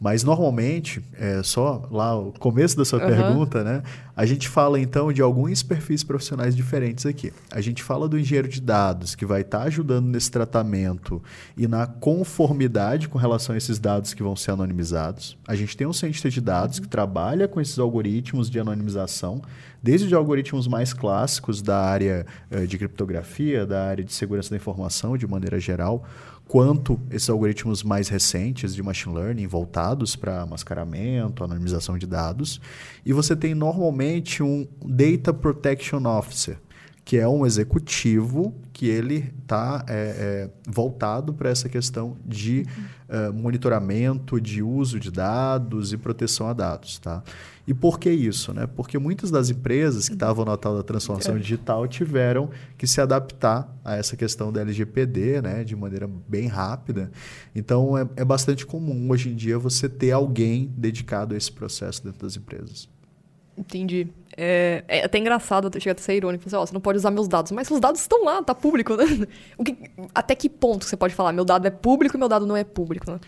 Mas 0.00 0.24
normalmente 0.24 1.02
é 1.18 1.42
só 1.42 1.86
lá 1.90 2.18
o 2.18 2.32
começo 2.32 2.74
da 2.74 2.86
sua 2.86 2.98
Aham. 3.00 3.06
pergunta, 3.06 3.62
né? 3.62 3.82
A 4.16 4.24
gente 4.24 4.48
fala 4.48 4.80
então 4.80 5.12
de 5.12 5.20
alguns 5.20 5.62
perfis 5.62 6.02
profissionais 6.02 6.56
diferentes 6.56 7.04
aqui. 7.04 7.30
A 7.50 7.60
gente 7.60 7.82
fala 7.82 8.08
do 8.08 8.18
engenheiro 8.18 8.48
de 8.48 8.62
dados 8.62 9.14
que 9.14 9.26
vai 9.26 9.42
estar 9.42 9.62
ajudando 9.64 10.06
nesse 10.06 10.30
tratamento 10.30 11.22
e 11.54 11.68
na 11.68 11.86
conformidade 11.86 13.08
com 13.08 13.18
relação 13.18 13.54
a 13.54 13.58
esses 13.58 13.78
dados 13.78 14.14
que 14.14 14.22
vão 14.22 14.34
ser 14.34 14.52
anonimizados. 14.52 15.36
A 15.46 15.54
gente 15.54 15.76
tem 15.76 15.86
um 15.86 15.92
cientista 15.92 16.30
de 16.30 16.40
dados 16.40 16.78
que 16.78 16.88
trabalha 16.88 17.46
com 17.46 17.60
esses 17.60 17.78
algoritmos 17.78 18.48
de 18.48 18.58
anonimização, 18.58 19.42
desde 19.82 20.06
os 20.06 20.12
algoritmos 20.12 20.66
mais 20.66 20.92
clássicos 20.94 21.60
da 21.60 21.78
área 21.78 22.26
eh, 22.50 22.66
de 22.66 22.78
criptografia, 22.78 23.66
da 23.66 23.86
área 23.86 24.04
de 24.04 24.12
segurança 24.12 24.50
da 24.50 24.56
informação 24.56 25.16
de 25.16 25.26
maneira 25.26 25.58
geral, 25.60 26.04
quanto 26.50 26.98
esses 27.12 27.30
algoritmos 27.30 27.84
mais 27.84 28.08
recentes 28.08 28.74
de 28.74 28.82
machine 28.82 29.14
learning 29.14 29.46
voltados 29.46 30.16
para 30.16 30.44
mascaramento, 30.44 31.44
anonimização 31.44 31.96
de 31.96 32.08
dados. 32.08 32.60
E 33.06 33.12
você 33.12 33.36
tem 33.36 33.54
normalmente 33.54 34.42
um 34.42 34.66
Data 34.84 35.32
Protection 35.32 36.04
Officer, 36.06 36.58
que 37.10 37.18
é 37.18 37.26
um 37.26 37.44
executivo 37.44 38.54
que 38.72 38.86
ele 38.86 39.34
está 39.42 39.84
voltado 40.64 41.34
para 41.34 41.50
essa 41.50 41.68
questão 41.68 42.16
de 42.24 42.64
eh, 43.08 43.30
monitoramento, 43.30 44.40
de 44.40 44.62
uso 44.62 45.00
de 45.00 45.10
dados 45.10 45.92
e 45.92 45.96
proteção 45.96 46.46
a 46.46 46.52
dados. 46.52 47.00
Tá? 47.00 47.20
E 47.66 47.74
por 47.74 47.98
que 47.98 48.08
isso? 48.12 48.54
Né? 48.54 48.64
Porque 48.68 48.96
muitas 48.96 49.28
das 49.28 49.50
empresas 49.50 50.08
que 50.08 50.14
estavam 50.14 50.44
na 50.44 50.56
tal 50.56 50.76
da 50.76 50.84
transformação 50.84 51.36
digital 51.36 51.88
tiveram 51.88 52.48
que 52.78 52.86
se 52.86 53.00
adaptar 53.00 53.68
a 53.84 53.96
essa 53.96 54.16
questão 54.16 54.52
da 54.52 54.60
LGPD 54.60 55.42
né? 55.42 55.64
de 55.64 55.74
maneira 55.74 56.08
bem 56.28 56.46
rápida. 56.46 57.10
Então, 57.56 57.98
é, 57.98 58.08
é 58.14 58.24
bastante 58.24 58.64
comum 58.64 59.10
hoje 59.10 59.30
em 59.30 59.34
dia 59.34 59.58
você 59.58 59.88
ter 59.88 60.12
alguém 60.12 60.72
dedicado 60.76 61.34
a 61.34 61.36
esse 61.36 61.50
processo 61.50 62.04
dentro 62.04 62.20
das 62.20 62.36
empresas. 62.36 62.88
Entendi. 63.60 64.08
É, 64.36 64.82
é 64.88 65.04
até 65.04 65.18
engraçado, 65.18 65.70
chega 65.78 65.98
a 65.98 66.02
ser 66.02 66.16
irônico. 66.16 66.48
Você, 66.48 66.56
ó, 66.56 66.64
você 66.64 66.72
não 66.72 66.80
pode 66.80 66.96
usar 66.96 67.10
meus 67.10 67.28
dados. 67.28 67.52
Mas 67.52 67.70
os 67.70 67.78
dados 67.78 68.00
estão 68.00 68.24
lá, 68.24 68.42
tá 68.42 68.54
público, 68.54 68.96
né? 68.96 69.04
O 69.58 69.62
que, 69.62 69.76
até 70.14 70.34
que 70.34 70.48
ponto 70.48 70.84
você 70.86 70.96
pode 70.96 71.14
falar, 71.14 71.32
meu 71.32 71.44
dado 71.44 71.66
é 71.66 71.70
público 71.70 72.16
e 72.16 72.18
meu 72.18 72.28
dado 72.28 72.46
não 72.46 72.56
é 72.56 72.64
público, 72.64 73.10
né? 73.10 73.20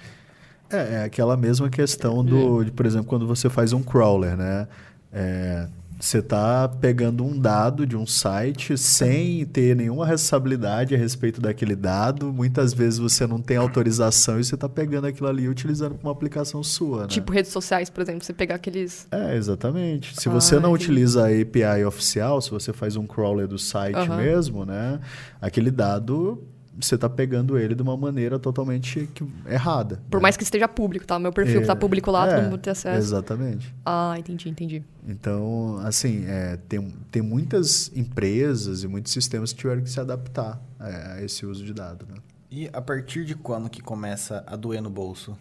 É, 0.70 0.94
é 0.94 1.04
aquela 1.04 1.36
mesma 1.36 1.68
questão 1.68 2.24
do, 2.24 2.64
de, 2.64 2.72
por 2.72 2.86
exemplo, 2.86 3.06
quando 3.06 3.26
você 3.26 3.50
faz 3.50 3.74
um 3.74 3.82
crawler, 3.82 4.36
né? 4.36 4.66
É, 5.12 5.68
você 6.04 6.18
está 6.18 6.68
pegando 6.68 7.24
um 7.24 7.38
dado 7.38 7.86
de 7.86 7.96
um 7.96 8.04
site 8.04 8.76
sem 8.76 9.46
ter 9.46 9.76
nenhuma 9.76 10.04
responsabilidade 10.04 10.96
a 10.96 10.98
respeito 10.98 11.40
daquele 11.40 11.76
dado. 11.76 12.32
Muitas 12.32 12.74
vezes 12.74 12.98
você 12.98 13.24
não 13.24 13.40
tem 13.40 13.56
autorização 13.56 14.40
e 14.40 14.44
você 14.44 14.56
está 14.56 14.68
pegando 14.68 15.06
aquilo 15.06 15.28
ali 15.28 15.44
e 15.44 15.48
utilizando 15.48 15.94
para 15.94 16.04
uma 16.08 16.12
aplicação 16.12 16.60
sua, 16.64 17.02
né? 17.02 17.06
Tipo 17.06 17.30
redes 17.32 17.52
sociais, 17.52 17.88
por 17.88 18.02
exemplo, 18.02 18.24
você 18.24 18.32
pegar 18.32 18.56
aqueles. 18.56 19.06
É, 19.12 19.36
exatamente. 19.36 20.20
Se 20.20 20.28
Ah, 20.28 20.32
você 20.32 20.56
não 20.58 20.70
entendi. 20.70 20.86
utiliza 20.86 21.22
a 21.24 21.28
API 21.28 21.84
oficial, 21.86 22.40
se 22.40 22.50
você 22.50 22.72
faz 22.72 22.96
um 22.96 23.06
crawler 23.06 23.46
do 23.46 23.56
site 23.58 23.94
Aham. 23.96 24.16
mesmo, 24.16 24.64
né? 24.66 24.98
Aquele 25.40 25.70
dado, 25.70 26.42
você 26.80 26.94
está 26.94 27.08
pegando 27.08 27.58
ele 27.58 27.74
de 27.74 27.82
uma 27.82 27.96
maneira 27.96 28.38
totalmente 28.38 29.08
errada. 29.46 30.02
Por 30.10 30.18
né? 30.18 30.22
mais 30.22 30.36
que 30.36 30.42
esteja 30.42 30.66
público, 30.66 31.06
tá? 31.06 31.18
Meu 31.18 31.32
perfil 31.32 31.60
que 31.60 31.66
tá 31.66 31.72
É, 31.72 31.76
público 31.76 32.10
lá, 32.10 32.26
é, 32.26 32.36
todo 32.36 32.44
mundo 32.44 32.58
tem 32.58 32.70
acesso. 32.70 32.96
Exatamente. 32.96 33.74
Ah, 33.84 34.14
entendi, 34.18 34.48
entendi. 34.48 34.82
Então, 35.06 35.78
assim, 35.84 36.24
é, 36.26 36.56
tem, 36.68 36.80
tem 37.10 37.22
muitas 37.22 37.90
empresas 37.94 38.82
e 38.82 38.88
muitos 38.88 39.12
sistemas 39.12 39.52
que 39.52 39.58
tiveram 39.58 39.82
que 39.82 39.90
se 39.90 40.00
adaptar 40.00 40.60
é, 40.80 41.12
a 41.12 41.22
esse 41.22 41.44
uso 41.44 41.64
de 41.64 41.74
dados. 41.74 42.08
Né? 42.08 42.16
E 42.50 42.70
a 42.72 42.80
partir 42.80 43.24
de 43.24 43.34
quando 43.34 43.68
que 43.68 43.82
começa 43.82 44.42
a 44.46 44.56
doer 44.56 44.80
no 44.80 44.90
bolso 44.90 45.36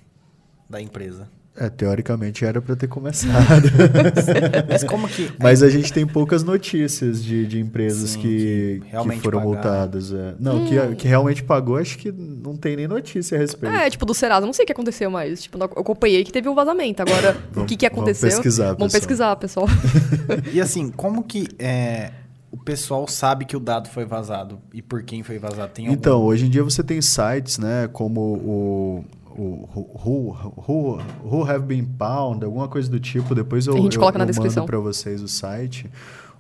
da 0.69 0.81
empresa? 0.81 1.29
É, 1.55 1.69
teoricamente 1.69 2.45
era 2.45 2.61
para 2.61 2.77
ter 2.77 2.87
começado. 2.87 3.69
Mas 4.69 4.83
como 4.85 5.07
que... 5.07 5.29
Mas 5.37 5.61
a 5.61 5.69
gente 5.69 5.91
tem 5.91 6.07
poucas 6.07 6.43
notícias 6.43 7.21
de, 7.21 7.45
de 7.45 7.59
empresas 7.59 8.11
Sim, 8.11 8.19
que, 8.21 8.81
que 8.85 8.89
que 8.89 9.19
foram 9.19 9.39
pagaram. 9.39 9.41
multadas. 9.41 10.13
é. 10.13 10.33
Não, 10.39 10.65
que, 10.65 10.95
que 10.95 11.07
realmente 11.09 11.43
pagou, 11.43 11.75
acho 11.75 11.97
que 11.97 12.09
não 12.11 12.55
tem 12.55 12.77
nem 12.77 12.87
notícia 12.87 13.35
a 13.37 13.39
respeito. 13.39 13.75
É, 13.75 13.89
tipo, 13.89 14.05
do 14.05 14.13
Serasa, 14.13 14.45
não 14.45 14.53
sei 14.53 14.63
o 14.63 14.65
que 14.65 14.71
aconteceu, 14.71 15.11
mas, 15.11 15.43
tipo, 15.43 15.57
eu 15.57 15.63
acompanhei 15.65 16.23
que 16.23 16.31
teve 16.31 16.47
um 16.47 16.55
vazamento. 16.55 17.01
Agora, 17.01 17.31
o 17.51 17.53
Vamos- 17.53 17.69
que 17.69 17.75
que 17.75 17.85
vamos 17.89 17.99
aconteceu? 17.99 18.29
pesquisar, 18.29 18.73
Vamos 18.73 18.93
pessoal. 18.93 19.35
pesquisar, 19.35 19.35
pessoal. 19.35 19.67
E 20.53 20.61
assim, 20.61 20.89
como 20.89 21.21
que 21.23 21.47
é, 21.59 22.11
o 22.51 22.57
pessoal 22.57 23.07
sabe 23.07 23.45
que 23.45 23.55
o 23.55 23.59
dado 23.59 23.87
foi 23.89 24.05
vazado? 24.05 24.59
E 24.73 24.81
por 24.81 25.03
quem 25.03 25.23
foi 25.23 25.39
vazado? 25.39 25.71
Tem 25.73 25.85
algum... 25.85 25.97
Então, 25.97 26.21
hoje 26.21 26.45
em 26.45 26.49
dia 26.49 26.63
você 26.63 26.83
tem 26.83 27.01
sites, 27.01 27.57
né, 27.57 27.87
como 27.87 28.19
o, 28.19 29.05
o 29.29 29.69
Who, 29.73 30.53
Who, 30.67 30.99
Who 31.23 31.49
Have 31.49 31.65
Been 31.65 31.85
Pound, 31.85 32.43
alguma 32.43 32.67
coisa 32.67 32.89
do 32.89 32.99
tipo. 32.99 33.33
Depois 33.33 33.67
eu, 33.67 33.75
A 33.75 33.79
gente 33.79 33.95
eu, 33.95 33.99
coloca 33.99 34.17
na 34.17 34.25
eu 34.25 34.27
descrição. 34.27 34.63
mando 34.63 34.71
para 34.71 34.79
vocês 34.79 35.21
o 35.21 35.27
site, 35.27 35.89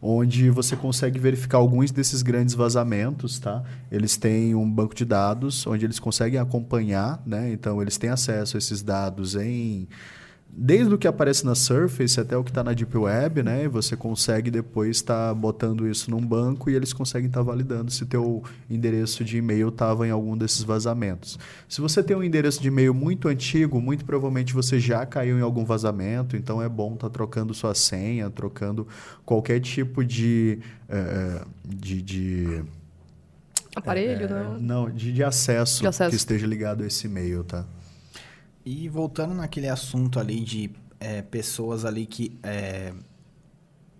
onde 0.01 0.49
você 0.49 0.75
consegue 0.75 1.17
verificar 1.17 1.59
alguns 1.59 1.91
desses 1.91 2.21
grandes 2.21 2.55
vazamentos, 2.55 3.39
tá? 3.39 3.63
Eles 3.89 4.17
têm 4.17 4.53
um 4.55 4.69
banco 4.69 4.93
de 4.93 5.05
dados 5.05 5.65
onde 5.65 5.85
eles 5.85 5.99
conseguem 5.99 6.39
acompanhar, 6.39 7.21
né? 7.25 7.51
Então 7.53 7.81
eles 7.81 7.97
têm 7.97 8.09
acesso 8.09 8.57
a 8.57 8.59
esses 8.59 8.81
dados 8.81 9.35
em 9.35 9.87
Desde 10.53 10.93
o 10.93 10.97
que 10.97 11.07
aparece 11.07 11.45
na 11.45 11.55
Surface 11.55 12.19
até 12.19 12.35
o 12.35 12.43
que 12.43 12.51
está 12.51 12.61
na 12.61 12.73
Deep 12.73 12.95
Web, 12.97 13.41
né? 13.41 13.63
E 13.63 13.67
você 13.69 13.95
consegue 13.95 14.51
depois 14.51 14.97
estar 14.97 15.33
botando 15.33 15.87
isso 15.87 16.11
num 16.11 16.19
banco 16.19 16.69
e 16.69 16.75
eles 16.75 16.91
conseguem 16.91 17.27
estar 17.27 17.41
validando 17.41 17.89
se 17.89 18.05
teu 18.05 18.43
endereço 18.69 19.23
de 19.23 19.37
e-mail 19.37 19.69
estava 19.69 20.05
em 20.05 20.11
algum 20.11 20.37
desses 20.37 20.61
vazamentos. 20.61 21.39
Se 21.69 21.79
você 21.79 22.03
tem 22.03 22.17
um 22.17 22.23
endereço 22.23 22.61
de 22.61 22.67
e-mail 22.67 22.93
muito 22.93 23.29
antigo, 23.29 23.79
muito 23.79 24.03
provavelmente 24.03 24.53
você 24.53 24.77
já 24.77 25.05
caiu 25.05 25.39
em 25.39 25.41
algum 25.41 25.63
vazamento, 25.63 26.35
então 26.35 26.61
é 26.61 26.67
bom 26.67 26.95
estar 26.95 27.09
trocando 27.09 27.53
sua 27.53 27.73
senha, 27.73 28.29
trocando 28.29 28.85
qualquer 29.25 29.61
tipo 29.61 30.03
de, 30.03 30.59
eh, 30.89 31.41
de, 31.65 32.01
de 32.01 32.63
Aparelho, 33.75 34.25
eh, 34.25 34.27
não? 34.27 34.59
não, 34.59 34.89
de, 34.89 35.13
de 35.13 35.23
acesso, 35.23 35.81
De 35.81 35.87
acesso. 35.87 36.09
que 36.09 36.15
esteja 36.17 36.45
ligado 36.45 36.83
a 36.83 36.87
esse 36.87 37.07
e-mail, 37.07 37.43
tá? 37.43 37.65
E 38.65 38.87
voltando 38.89 39.33
naquele 39.33 39.67
assunto 39.67 40.19
ali 40.19 40.41
de 40.41 40.71
é, 40.99 41.21
pessoas 41.21 41.85
ali 41.85 42.05
que... 42.05 42.37
é, 42.43 42.93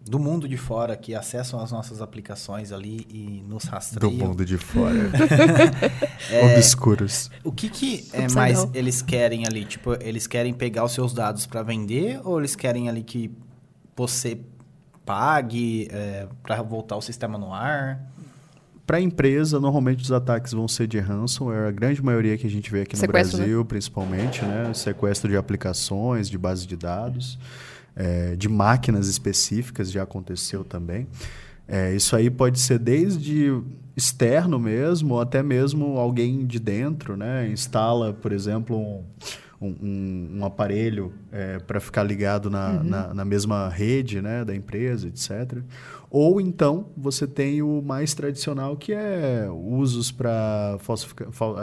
do 0.03 0.17
mundo 0.17 0.47
de 0.47 0.57
fora 0.57 0.95
que 0.97 1.13
acessam 1.13 1.59
as 1.59 1.71
nossas 1.71 2.01
aplicações 2.01 2.71
ali 2.71 3.05
e 3.07 3.43
nos 3.47 3.65
Do 3.65 3.69
rastreiam. 3.71 4.27
mundo 4.27 4.43
de 4.45 4.57
fora. 4.57 4.95
É, 6.29 6.55
Obscuros. 6.55 7.29
O 7.43 7.51
que 7.51 7.67
que 7.67 8.07
é 8.13 8.31
mais 8.31 8.65
eles 8.73 9.01
querem 9.01 9.45
ali? 9.45 9.65
Tipo, 9.65 9.95
eles 10.01 10.27
querem 10.27 10.53
pegar 10.53 10.85
os 10.85 10.93
seus 10.93 11.13
dados 11.13 11.45
para 11.45 11.61
vender 11.61 12.21
ou 12.23 12.39
eles 12.39 12.55
querem 12.55 12.87
ali 12.87 13.03
que 13.03 13.29
você 13.97 14.39
pague 15.05 15.89
é, 15.91 16.27
para 16.41 16.61
voltar 16.61 16.95
o 16.95 17.01
sistema 17.01 17.37
no 17.37 17.53
ar? 17.53 18.10
Para 18.85 18.97
a 18.97 19.01
empresa, 19.01 19.59
normalmente 19.59 20.03
os 20.03 20.11
ataques 20.11 20.53
vão 20.53 20.67
ser 20.67 20.87
de 20.87 20.99
ransomware, 20.99 21.67
a 21.67 21.71
grande 21.71 22.03
maioria 22.03 22.37
que 22.37 22.45
a 22.45 22.49
gente 22.49 22.69
vê 22.71 22.81
aqui 22.81 22.95
no 22.95 22.99
Sequestro, 22.99 23.37
Brasil, 23.37 23.59
né? 23.59 23.65
principalmente, 23.67 24.43
né? 24.43 24.73
Sequestro 24.73 25.29
de 25.29 25.37
aplicações, 25.37 26.29
de 26.29 26.37
bases 26.37 26.65
de 26.65 26.75
dados, 26.75 27.39
é, 27.95 28.35
de 28.35 28.49
máquinas 28.49 29.07
específicas, 29.07 29.91
já 29.91 30.03
aconteceu 30.03 30.63
também. 30.63 31.07
É, 31.67 31.93
isso 31.95 32.15
aí 32.15 32.29
pode 32.29 32.59
ser 32.59 32.79
desde 32.79 33.61
externo 33.95 34.59
mesmo, 34.59 35.13
ou 35.13 35.21
até 35.21 35.43
mesmo 35.43 35.97
alguém 35.97 36.45
de 36.45 36.59
dentro, 36.59 37.15
né? 37.15 37.47
Instala, 37.49 38.13
por 38.13 38.31
exemplo, 38.31 38.77
um, 38.77 39.03
um, 39.61 40.39
um 40.39 40.45
aparelho 40.45 41.13
é, 41.31 41.59
para 41.59 41.79
ficar 41.79 42.03
ligado 42.03 42.49
na, 42.49 42.71
Uhum. 42.71 42.83
na, 42.83 43.13
na 43.13 43.25
mesma 43.25 43.69
rede 43.69 44.21
né, 44.21 44.43
da 44.43 44.55
empresa, 44.55 45.07
etc. 45.07 45.59
Ou 46.09 46.41
então 46.41 46.87
você 46.97 47.27
tem 47.27 47.61
o 47.61 47.81
mais 47.81 48.13
tradicional, 48.13 48.75
que 48.75 48.91
é 48.93 49.47
usos 49.49 50.11
para 50.11 50.77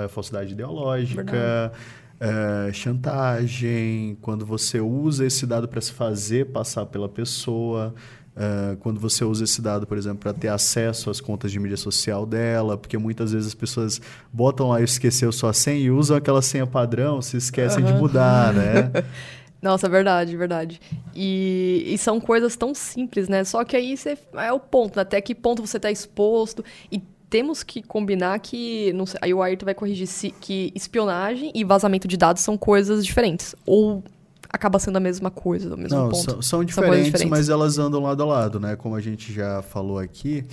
falsidade 0.08 0.52
ideológica, 0.52 1.72
é, 2.20 2.72
chantagem, 2.72 4.16
quando 4.20 4.44
você 4.44 4.80
usa 4.80 5.26
esse 5.26 5.46
dado 5.46 5.68
para 5.68 5.80
se 5.80 5.92
fazer 5.92 6.46
passar 6.46 6.86
pela 6.86 7.08
pessoa. 7.08 7.94
É, 8.38 8.76
quando 8.76 9.00
você 9.00 9.24
usa 9.24 9.42
esse 9.42 9.60
dado, 9.60 9.84
por 9.84 9.98
exemplo, 9.98 10.20
para 10.20 10.32
ter 10.32 10.48
acesso 10.48 11.10
às 11.10 11.20
contas 11.20 11.50
de 11.50 11.58
mídia 11.58 11.76
social 11.76 12.24
dela, 12.24 12.78
porque 12.78 12.96
muitas 12.96 13.32
vezes 13.32 13.48
as 13.48 13.54
pessoas 13.54 14.00
botam 14.32 14.68
lá 14.68 14.80
e 14.80 14.84
esqueceu 14.84 15.32
sua 15.32 15.52
senha 15.52 15.78
e 15.78 15.90
usam 15.90 16.16
aquela 16.16 16.40
senha 16.40 16.66
padrão, 16.66 17.20
se 17.20 17.36
esquecem 17.36 17.84
de 17.84 17.90
Aham. 17.90 17.98
mudar, 18.00 18.54
né? 18.54 18.92
Nossa, 19.60 19.88
é 19.88 19.90
verdade, 19.90 20.36
verdade. 20.36 20.80
E, 21.12 21.82
e 21.88 21.98
são 21.98 22.20
coisas 22.20 22.54
tão 22.54 22.72
simples, 22.72 23.28
né? 23.28 23.42
Só 23.42 23.64
que 23.64 23.76
aí 23.76 23.96
você, 23.96 24.16
é 24.34 24.52
o 24.52 24.60
ponto, 24.60 24.94
né? 24.94 25.02
até 25.02 25.20
que 25.20 25.34
ponto 25.34 25.66
você 25.66 25.78
está 25.78 25.90
exposto. 25.90 26.64
E 26.92 27.02
temos 27.28 27.64
que 27.64 27.82
combinar 27.82 28.38
que, 28.38 28.92
não 28.92 29.04
sei, 29.04 29.18
aí 29.20 29.34
o 29.34 29.42
Ayrton 29.42 29.64
vai 29.64 29.74
corrigir 29.74 30.06
se, 30.06 30.30
que 30.30 30.72
espionagem 30.76 31.50
e 31.54 31.64
vazamento 31.64 32.06
de 32.06 32.16
dados 32.16 32.42
são 32.42 32.56
coisas 32.56 33.04
diferentes. 33.04 33.56
Ou 33.66 34.04
acaba 34.48 34.78
sendo 34.78 34.96
a 34.96 35.00
mesma 35.00 35.30
coisa, 35.30 35.74
o 35.74 35.78
mesmo 35.78 35.96
Não, 35.96 36.08
ponto. 36.08 36.30
são, 36.30 36.42
são 36.42 36.64
diferentes, 36.64 37.06
diferentes. 37.06 37.30
mas 37.30 37.48
elas 37.48 37.78
andam 37.78 38.00
lado 38.02 38.22
a 38.22 38.26
lado, 38.26 38.58
né? 38.58 38.76
Como 38.76 38.94
a 38.94 39.00
gente 39.00 39.32
já 39.32 39.62
falou 39.62 39.98
aqui, 39.98 40.44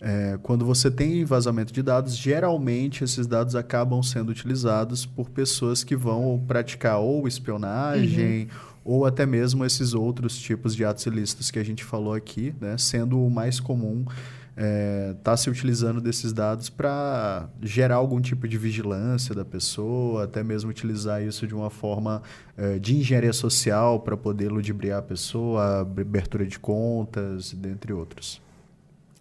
é, 0.00 0.38
quando 0.42 0.64
você 0.64 0.90
tem 0.90 1.24
vazamento 1.24 1.72
de 1.72 1.82
dados, 1.82 2.16
geralmente 2.16 3.04
esses 3.04 3.26
dados 3.26 3.54
acabam 3.54 4.02
sendo 4.02 4.30
utilizados 4.30 5.06
por 5.06 5.30
pessoas 5.30 5.84
que 5.84 5.94
vão 5.94 6.42
praticar 6.46 6.98
ou 6.98 7.28
espionagem 7.28 8.48
ou 8.84 9.06
até 9.06 9.24
mesmo 9.24 9.64
esses 9.64 9.94
outros 9.94 10.36
tipos 10.36 10.74
de 10.74 10.84
atos 10.84 11.06
ilícitos 11.06 11.50
que 11.50 11.58
a 11.58 11.64
gente 11.64 11.84
falou 11.84 12.14
aqui, 12.14 12.52
né? 12.60 12.76
Sendo 12.78 13.24
o 13.24 13.30
mais 13.30 13.60
comum 13.60 14.04
está 14.54 15.36
se 15.36 15.48
utilizando 15.48 16.00
desses 16.00 16.32
dados 16.32 16.68
para 16.68 17.48
gerar 17.62 17.96
algum 17.96 18.20
tipo 18.20 18.46
de 18.46 18.58
vigilância 18.58 19.34
da 19.34 19.44
pessoa, 19.44 20.24
até 20.24 20.42
mesmo 20.42 20.70
utilizar 20.70 21.22
isso 21.22 21.46
de 21.46 21.54
uma 21.54 21.70
forma 21.70 22.22
eh, 22.56 22.78
de 22.78 22.96
engenharia 22.96 23.32
social 23.32 24.00
para 24.00 24.16
poder 24.16 24.50
ludibriar 24.50 24.98
a 24.98 25.02
pessoa, 25.02 25.80
abertura 25.80 26.44
de 26.46 26.58
contas, 26.58 27.52
dentre 27.54 27.92
outros. 27.92 28.40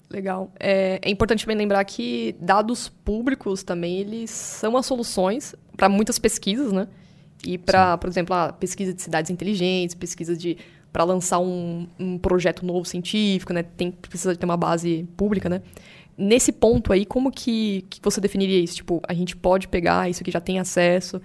Legal. 0.10 0.52
É, 0.60 1.00
é 1.02 1.10
importante 1.10 1.46
também 1.46 1.58
lembrar 1.58 1.84
que 1.86 2.36
dados 2.40 2.90
públicos 2.90 3.64
também, 3.64 4.00
eles 4.00 4.30
são 4.30 4.76
as 4.76 4.86
soluções 4.86 5.56
para 5.78 5.88
muitas 5.88 6.20
pesquisas, 6.20 6.74
né? 6.74 6.88
E 7.46 7.58
para, 7.58 7.98
por 7.98 8.10
exemplo, 8.10 8.36
a 8.36 8.52
pesquisa 8.52 8.94
de 8.94 9.02
cidades 9.02 9.32
inteligentes, 9.32 9.96
pesquisa 9.96 10.36
de 10.36 10.58
para 10.92 11.04
lançar 11.04 11.40
um, 11.40 11.88
um 12.00 12.18
projeto 12.18 12.66
novo 12.66 12.86
científico, 12.86 13.54
né? 13.54 13.64
Tem, 13.64 13.92
precisa 13.92 14.36
ter 14.36 14.46
uma 14.46 14.58
base 14.58 15.08
pública, 15.16 15.48
né? 15.48 15.62
Nesse 16.18 16.52
ponto 16.52 16.92
aí, 16.92 17.06
como 17.06 17.32
que, 17.32 17.86
que 17.90 18.00
você 18.02 18.20
definiria 18.20 18.60
isso? 18.60 18.76
Tipo, 18.76 19.02
a 19.08 19.14
gente 19.14 19.36
pode 19.36 19.68
pegar 19.68 20.10
isso 20.10 20.24
que 20.24 20.32
já 20.32 20.42
tem 20.42 20.60
acesso 20.60 21.22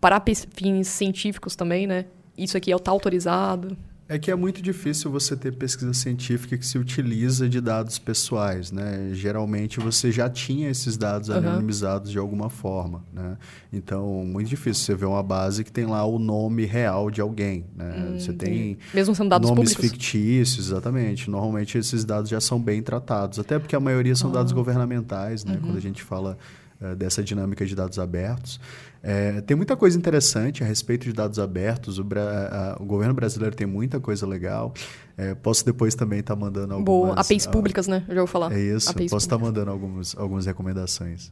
para 0.00 0.22
fins 0.54 0.88
científicos 0.88 1.56
também, 1.56 1.86
né? 1.86 2.06
Isso 2.36 2.56
aqui 2.56 2.72
é 2.72 2.78
tá 2.78 2.90
autorizado. 2.90 3.76
É 4.06 4.18
que 4.18 4.30
é 4.30 4.34
muito 4.34 4.60
difícil 4.60 5.10
você 5.10 5.34
ter 5.34 5.52
pesquisa 5.54 5.94
científica 5.94 6.58
que 6.58 6.66
se 6.66 6.76
utiliza 6.76 7.48
de 7.48 7.58
dados 7.58 7.98
pessoais, 7.98 8.70
né? 8.70 9.08
Geralmente 9.14 9.80
você 9.80 10.12
já 10.12 10.28
tinha 10.28 10.68
esses 10.68 10.98
dados 10.98 11.30
Aham. 11.30 11.38
anonimizados 11.38 12.10
de 12.10 12.18
alguma 12.18 12.50
forma, 12.50 13.02
né? 13.10 13.38
Então, 13.72 14.06
muito 14.26 14.46
difícil 14.48 14.84
você 14.84 14.94
ver 14.94 15.06
uma 15.06 15.22
base 15.22 15.64
que 15.64 15.72
tem 15.72 15.86
lá 15.86 16.04
o 16.04 16.18
nome 16.18 16.66
real 16.66 17.10
de 17.10 17.22
alguém, 17.22 17.64
né? 17.74 18.16
você 18.18 18.34
tem 18.34 18.76
Mesmo 18.92 19.14
sendo 19.14 19.30
dados 19.30 19.48
nomes 19.48 19.72
públicos. 19.72 19.90
fictícios, 19.98 20.66
exatamente. 20.66 21.30
Normalmente 21.30 21.78
esses 21.78 22.04
dados 22.04 22.28
já 22.28 22.42
são 22.42 22.60
bem 22.60 22.82
tratados, 22.82 23.38
até 23.38 23.58
porque 23.58 23.74
a 23.74 23.80
maioria 23.80 24.14
são 24.14 24.28
Ah. 24.30 24.34
dados 24.34 24.52
governamentais, 24.52 25.46
né? 25.46 25.54
Uhum. 25.54 25.60
Quando 25.62 25.78
a 25.78 25.80
gente 25.80 26.02
fala 26.02 26.36
eh, 26.80 26.94
dessa 26.94 27.22
dinâmica 27.22 27.64
de 27.64 27.74
dados 27.74 27.98
abertos. 27.98 28.60
Eh, 29.06 29.42
tem 29.42 29.54
muita 29.54 29.76
coisa 29.76 29.98
interessante 29.98 30.64
a 30.64 30.66
respeito 30.66 31.04
de 31.04 31.12
dados 31.12 31.38
abertos. 31.38 31.98
O, 31.98 32.06
a- 32.16 32.78
o 32.80 32.86
governo 32.86 33.12
brasileiro 33.12 33.54
tem 33.54 33.66
muita 33.66 34.00
coisa 34.00 34.26
legal. 34.26 34.72
Eh, 35.18 35.34
posso 35.34 35.62
depois 35.64 35.94
também 35.94 36.20
estar 36.20 36.34
mandando 36.34 36.72
algumas... 36.72 36.84
Boa. 37.10 37.20
APIs 37.20 37.46
ah, 37.46 37.50
públicas, 37.50 37.86
né? 37.86 38.02
Eu 38.08 38.14
já 38.14 38.20
vou 38.22 38.26
falar. 38.26 38.50
É 38.52 38.58
isso. 38.58 38.88
APIs 38.88 39.10
Posso 39.10 39.26
estar 39.26 39.36
públicas. 39.38 39.58
mandando 39.66 39.70
alguns, 39.70 40.16
algumas 40.16 40.46
recomendações. 40.46 41.30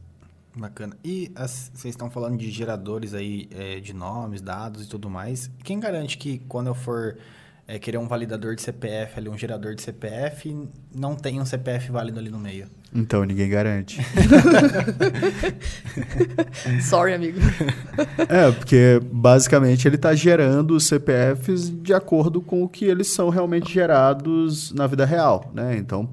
Bacana. 0.55 0.95
E 1.03 1.31
as- 1.35 1.71
vocês 1.73 1.93
estão 1.95 2.11
falando 2.11 2.37
de 2.37 2.51
geradores 2.51 3.15
aí 3.15 3.49
é, 3.49 3.79
de 3.79 3.91
nomes, 3.91 4.39
dados 4.39 4.85
e 4.85 4.87
tudo 4.87 5.09
mais. 5.09 5.49
Quem 5.63 5.79
garante 5.79 6.15
que 6.19 6.37
quando 6.47 6.67
eu 6.67 6.75
for 6.75 7.17
é, 7.67 7.79
querer 7.79 7.97
um 7.97 8.07
validador 8.07 8.55
de 8.55 8.61
CPF 8.61 9.17
ali, 9.17 9.29
um 9.29 9.37
gerador 9.37 9.73
de 9.73 9.81
CPF, 9.81 10.55
não 10.93 11.15
tem 11.15 11.41
um 11.41 11.45
CPF 11.45 11.91
válido 11.91 12.19
ali 12.19 12.29
no 12.29 12.37
meio? 12.37 12.67
Então, 12.95 13.23
ninguém 13.23 13.49
garante. 13.49 13.99
Sorry, 16.81 17.13
amigo. 17.13 17.39
É, 18.29 18.51
porque 18.51 19.01
basicamente 19.11 19.87
ele 19.87 19.95
está 19.95 20.13
gerando 20.13 20.75
os 20.75 20.85
CPFs 20.85 21.69
de 21.69 21.93
acordo 21.93 22.41
com 22.41 22.63
o 22.63 22.69
que 22.69 22.85
eles 22.85 23.07
são 23.07 23.29
realmente 23.29 23.73
gerados 23.73 24.71
na 24.73 24.87
vida 24.87 25.05
real, 25.05 25.51
né? 25.53 25.75
Então 25.77 26.07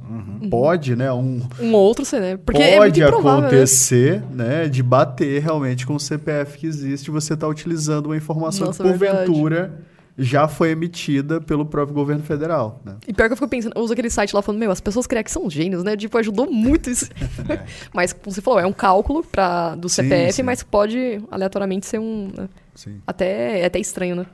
pode, 0.51 0.97
né? 0.97 1.12
Um, 1.12 1.43
Um 1.61 1.75
outro, 1.75 2.05
você, 2.05 2.19
né? 2.19 2.37
Porque 2.37 2.62
é 2.62 2.79
pode 2.79 3.01
né? 3.01 3.07
acontecer, 3.07 4.23
né? 4.31 4.69
De 4.69 4.83
bater 4.83 5.43
realmente 5.43 5.87
com 5.87 5.95
o 5.95 6.01
CPF 6.01 6.59
que 6.59 6.66
existe, 6.66 7.09
e 7.09 7.11
você 7.11 7.35
está 7.35 7.47
utilizando 7.47 8.07
uma 8.07 8.16
informação 8.16 8.66
Nossa, 8.66 8.83
que 8.83 8.93
verdade. 8.93 9.31
Já 10.18 10.46
foi 10.49 10.70
emitida 10.70 11.40
pelo 11.40 11.64
próprio 11.64 11.94
governo 11.94 12.23
federal, 12.23 12.81
né? 12.85 12.96
E 13.07 13.12
pior 13.12 13.27
que 13.29 13.33
eu 13.33 13.37
fico 13.37 13.49
pensando, 13.49 13.73
eu 13.77 13.83
uso 13.83 13.92
aquele 13.92 14.11
site 14.11 14.35
lá 14.35 14.42
falando, 14.42 14.61
meu, 14.61 14.70
as 14.70 14.81
pessoas 14.81 15.07
creem 15.07 15.25
que 15.25 15.31
são 15.31 15.49
gênios, 15.49 15.83
né? 15.83 15.96
Tipo, 15.96 16.18
ajudou 16.18 16.51
muito 16.51 16.90
isso. 16.90 17.09
mas, 17.94 18.12
como 18.12 18.31
você 18.35 18.40
falou, 18.42 18.61
é 18.61 18.66
um 18.66 18.73
cálculo 18.73 19.23
pra, 19.25 19.75
do 19.75 19.88
Sim, 19.88 20.03
CPF, 20.03 20.33
sim. 20.35 20.42
mas 20.42 20.62
pode 20.62 21.23
aleatoriamente 21.31 21.87
ser 21.87 21.99
um. 21.99 22.31
né? 22.37 22.49
Sim. 22.75 23.01
Até, 23.07 23.61
é 23.61 23.64
até 23.64 23.79
estranho, 23.79 24.16
né? 24.16 24.27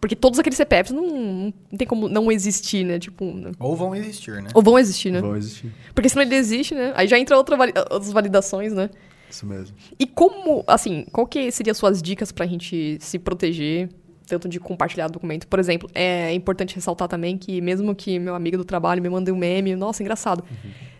Porque 0.00 0.16
todos 0.16 0.38
aqueles 0.38 0.56
CPFs 0.56 0.92
não, 0.92 1.52
não 1.70 1.78
tem 1.78 1.86
como 1.86 2.08
não 2.08 2.32
existir, 2.32 2.84
né? 2.86 2.98
Tipo. 2.98 3.24
né? 3.34 3.52
Ou 3.58 3.76
vão 3.76 3.94
existir, 3.94 4.40
né? 4.42 4.48
Ou 4.54 4.62
vão 4.62 4.78
existir, 4.78 5.10
né? 5.12 5.20
Vão 5.20 5.36
existir. 5.36 5.70
Porque 5.94 6.08
senão 6.08 6.22
ele 6.22 6.34
existe, 6.36 6.74
né? 6.74 6.92
Aí 6.96 7.06
já 7.06 7.18
entra 7.18 7.36
outra 7.36 7.54
vali- 7.54 7.74
outras 7.90 8.10
validações, 8.10 8.72
né? 8.72 8.88
Isso 9.28 9.44
mesmo. 9.46 9.76
E 9.98 10.06
como, 10.06 10.64
assim, 10.66 11.04
qual 11.12 11.26
que 11.26 11.50
seriam 11.52 11.74
suas 11.74 12.00
dicas 12.00 12.32
pra 12.32 12.46
gente 12.46 12.96
se 13.00 13.18
proteger, 13.18 13.90
tanto 14.38 14.48
de 14.48 14.60
compartilhar 14.60 15.08
documento? 15.08 15.46
Por 15.48 15.58
exemplo, 15.58 15.88
é 15.94 16.32
importante 16.34 16.74
ressaltar 16.74 17.08
também 17.08 17.36
que 17.36 17.60
mesmo 17.60 17.94
que 17.94 18.18
meu 18.18 18.34
amigo 18.34 18.56
do 18.56 18.64
trabalho 18.64 19.02
me 19.02 19.08
mande 19.08 19.32
um 19.32 19.36
meme, 19.36 19.74
nossa, 19.74 20.02
engraçado. 20.02 20.44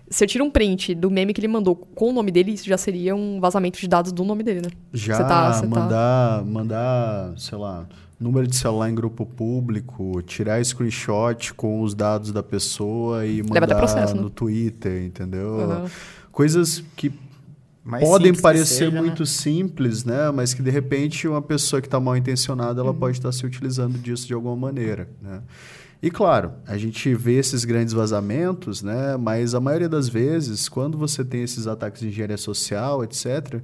Se 0.08 0.24
eu 0.24 0.28
tiro 0.28 0.44
um 0.44 0.50
print 0.50 0.92
do 0.94 1.08
meme 1.08 1.32
que 1.32 1.40
ele 1.40 1.46
mandou 1.46 1.76
com 1.76 2.08
o 2.10 2.12
nome 2.12 2.32
dele, 2.32 2.50
isso 2.52 2.66
já 2.68 2.76
seria 2.76 3.14
um 3.14 3.38
vazamento 3.40 3.78
de 3.78 3.86
dados 3.86 4.10
do 4.10 4.24
nome 4.24 4.42
dele, 4.42 4.60
né? 4.62 4.70
Já 4.92 5.14
Você 5.16 5.22
tá- 5.22 5.52
você 5.52 5.66
tá- 5.68 5.80
mandar, 5.80 6.44
mandar, 6.44 7.32
sei 7.36 7.56
lá, 7.56 7.86
número 8.18 8.46
de 8.48 8.56
celular 8.56 8.90
em 8.90 8.94
grupo 8.94 9.24
público, 9.24 10.20
tirar 10.22 10.62
screenshot 10.64 11.54
com 11.54 11.80
os 11.80 11.94
dados 11.94 12.32
da 12.32 12.42
pessoa 12.42 13.24
e 13.24 13.40
mandar 13.42 13.76
processo, 13.76 14.16
né? 14.16 14.20
no 14.20 14.28
Twitter, 14.30 15.04
entendeu? 15.04 15.60
Aham. 15.60 15.90
Coisas 16.32 16.82
que 16.96 17.12
Mais 17.84 18.04
podem 18.04 18.34
parecer 18.34 18.64
seja, 18.66 18.90
né? 18.90 19.00
muito 19.00 19.24
simples, 19.24 20.04
né? 20.04 20.30
Mas 20.30 20.52
que 20.52 20.62
de 20.62 20.70
repente 20.70 21.26
uma 21.26 21.40
pessoa 21.40 21.80
que 21.80 21.86
está 21.86 21.98
mal 21.98 22.16
intencionada, 22.16 22.80
Uhum. 22.82 22.88
ela 22.88 22.96
pode 22.96 23.16
estar 23.18 23.32
se 23.32 23.44
utilizando 23.46 23.98
disso 23.98 24.26
de 24.26 24.34
alguma 24.34 24.54
maneira, 24.56 25.08
né? 25.22 25.40
E 26.02 26.10
claro, 26.10 26.52
a 26.66 26.78
gente 26.78 27.14
vê 27.14 27.34
esses 27.34 27.64
grandes 27.64 27.92
vazamentos, 27.92 28.82
né? 28.82 29.16
Mas 29.18 29.54
a 29.54 29.60
maioria 29.60 29.88
das 29.88 30.08
vezes, 30.08 30.68
quando 30.68 30.96
você 30.96 31.22
tem 31.24 31.42
esses 31.42 31.66
ataques 31.66 32.00
de 32.00 32.08
engenharia 32.08 32.38
social, 32.38 33.04
etc., 33.04 33.60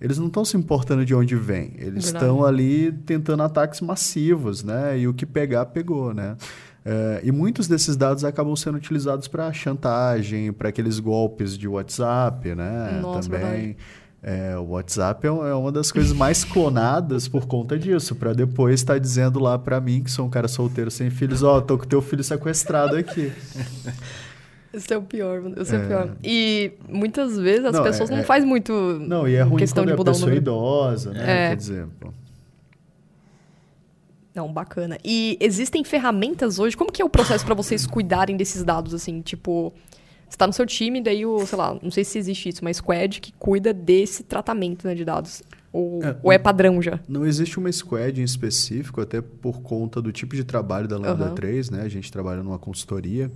eles 0.00 0.18
não 0.18 0.26
estão 0.28 0.44
se 0.44 0.56
importando 0.56 1.04
de 1.04 1.14
onde 1.14 1.36
vem. 1.36 1.72
Eles 1.78 2.06
estão 2.06 2.42
ali 2.44 2.90
tentando 3.04 3.42
ataques 3.42 3.80
massivos, 3.82 4.62
né? 4.62 4.98
E 4.98 5.06
o 5.06 5.12
que 5.14 5.26
pegar, 5.26 5.66
pegou, 5.66 6.12
né? 6.14 6.36
É, 6.84 7.20
e 7.22 7.30
muitos 7.30 7.68
desses 7.68 7.96
dados 7.96 8.24
acabam 8.24 8.56
sendo 8.56 8.76
utilizados 8.76 9.28
para 9.28 9.52
chantagem, 9.52 10.52
para 10.52 10.70
aqueles 10.70 10.98
golpes 10.98 11.56
de 11.58 11.68
WhatsApp, 11.68 12.54
né? 12.54 12.98
Nossa, 13.02 13.28
Também. 13.28 13.76
É, 14.22 14.54
o 14.58 14.64
WhatsApp 14.72 15.26
é, 15.26 15.30
é 15.30 15.54
uma 15.54 15.72
das 15.72 15.90
coisas 15.90 16.12
mais 16.12 16.44
clonadas 16.44 17.26
por 17.26 17.46
conta 17.46 17.78
disso, 17.78 18.14
para 18.14 18.34
depois 18.34 18.74
estar 18.80 18.98
dizendo 18.98 19.38
lá 19.40 19.58
para 19.58 19.80
mim, 19.80 20.02
que 20.02 20.10
sou 20.10 20.26
um 20.26 20.30
cara 20.30 20.46
solteiro 20.46 20.90
sem 20.90 21.08
filhos, 21.08 21.42
ó, 21.42 21.58
tô 21.60 21.78
com 21.78 21.86
teu 21.86 22.02
filho 22.02 22.22
sequestrado 22.22 22.96
aqui. 22.96 23.32
Esse 24.72 24.92
é 24.92 24.96
o 24.96 25.02
pior, 25.02 25.40
mano. 25.40 25.56
Esse 25.60 25.74
é, 25.74 25.78
É. 25.78 25.82
o 25.82 25.86
pior. 25.88 26.10
E 26.22 26.72
muitas 26.88 27.36
vezes 27.38 27.64
as 27.64 27.72
Não, 27.72 27.82
pessoas 27.82 28.08
é- 28.08 28.12
não 28.12 28.20
é- 28.20 28.24
fazem 28.24 28.48
muito 28.48 28.72
Não, 29.00 29.26
e 29.26 29.34
é 29.34 29.42
ruim 29.42 29.56
questão 29.58 29.82
quando 29.82 29.88
de 29.88 29.94
é 29.94 29.96
mudar 29.96 30.12
pessoa 30.12 30.34
idosa, 30.34 31.12
né? 31.12 31.46
É. 31.46 31.48
Quer 31.48 31.56
dizer, 31.56 31.86
pô. 31.98 32.12
Não, 34.34 34.52
bacana. 34.52 34.96
E 35.04 35.36
existem 35.40 35.82
ferramentas 35.84 36.58
hoje? 36.58 36.76
Como 36.76 36.92
que 36.92 37.02
é 37.02 37.04
o 37.04 37.08
processo 37.10 37.44
pra 37.44 37.54
vocês 37.54 37.86
cuidarem 37.86 38.36
desses 38.36 38.62
dados, 38.62 38.94
assim? 38.94 39.20
Tipo, 39.22 39.72
você 40.28 40.36
tá 40.36 40.46
no 40.46 40.52
seu 40.52 40.64
time, 40.64 41.00
daí 41.00 41.26
o, 41.26 41.44
sei 41.44 41.58
lá, 41.58 41.76
não 41.82 41.90
sei 41.90 42.04
se 42.04 42.16
existe 42.18 42.48
isso, 42.48 42.62
mas 42.62 42.76
squad 42.76 43.20
que 43.20 43.32
cuida 43.32 43.72
desse 43.72 44.22
tratamento 44.22 44.86
né, 44.86 44.94
de 44.94 45.04
dados. 45.04 45.42
Ou 45.72 46.02
É, 46.02 46.16
ou 46.22 46.32
é 46.32 46.38
padrão 46.38 46.80
já? 46.82 46.98
Não 47.08 47.24
existe 47.24 47.58
uma 47.58 47.70
squad 47.70 48.20
em 48.20 48.24
específico, 48.24 49.00
até 49.00 49.20
por 49.20 49.60
conta 49.62 50.02
do 50.02 50.10
tipo 50.12 50.34
de 50.34 50.44
trabalho 50.44 50.88
da 50.88 50.96
Lambda 50.96 51.26
Aham. 51.26 51.34
3, 51.34 51.70
né? 51.70 51.82
A 51.82 51.88
gente 51.88 52.10
trabalha 52.10 52.42
numa 52.42 52.58
consultoria. 52.58 53.30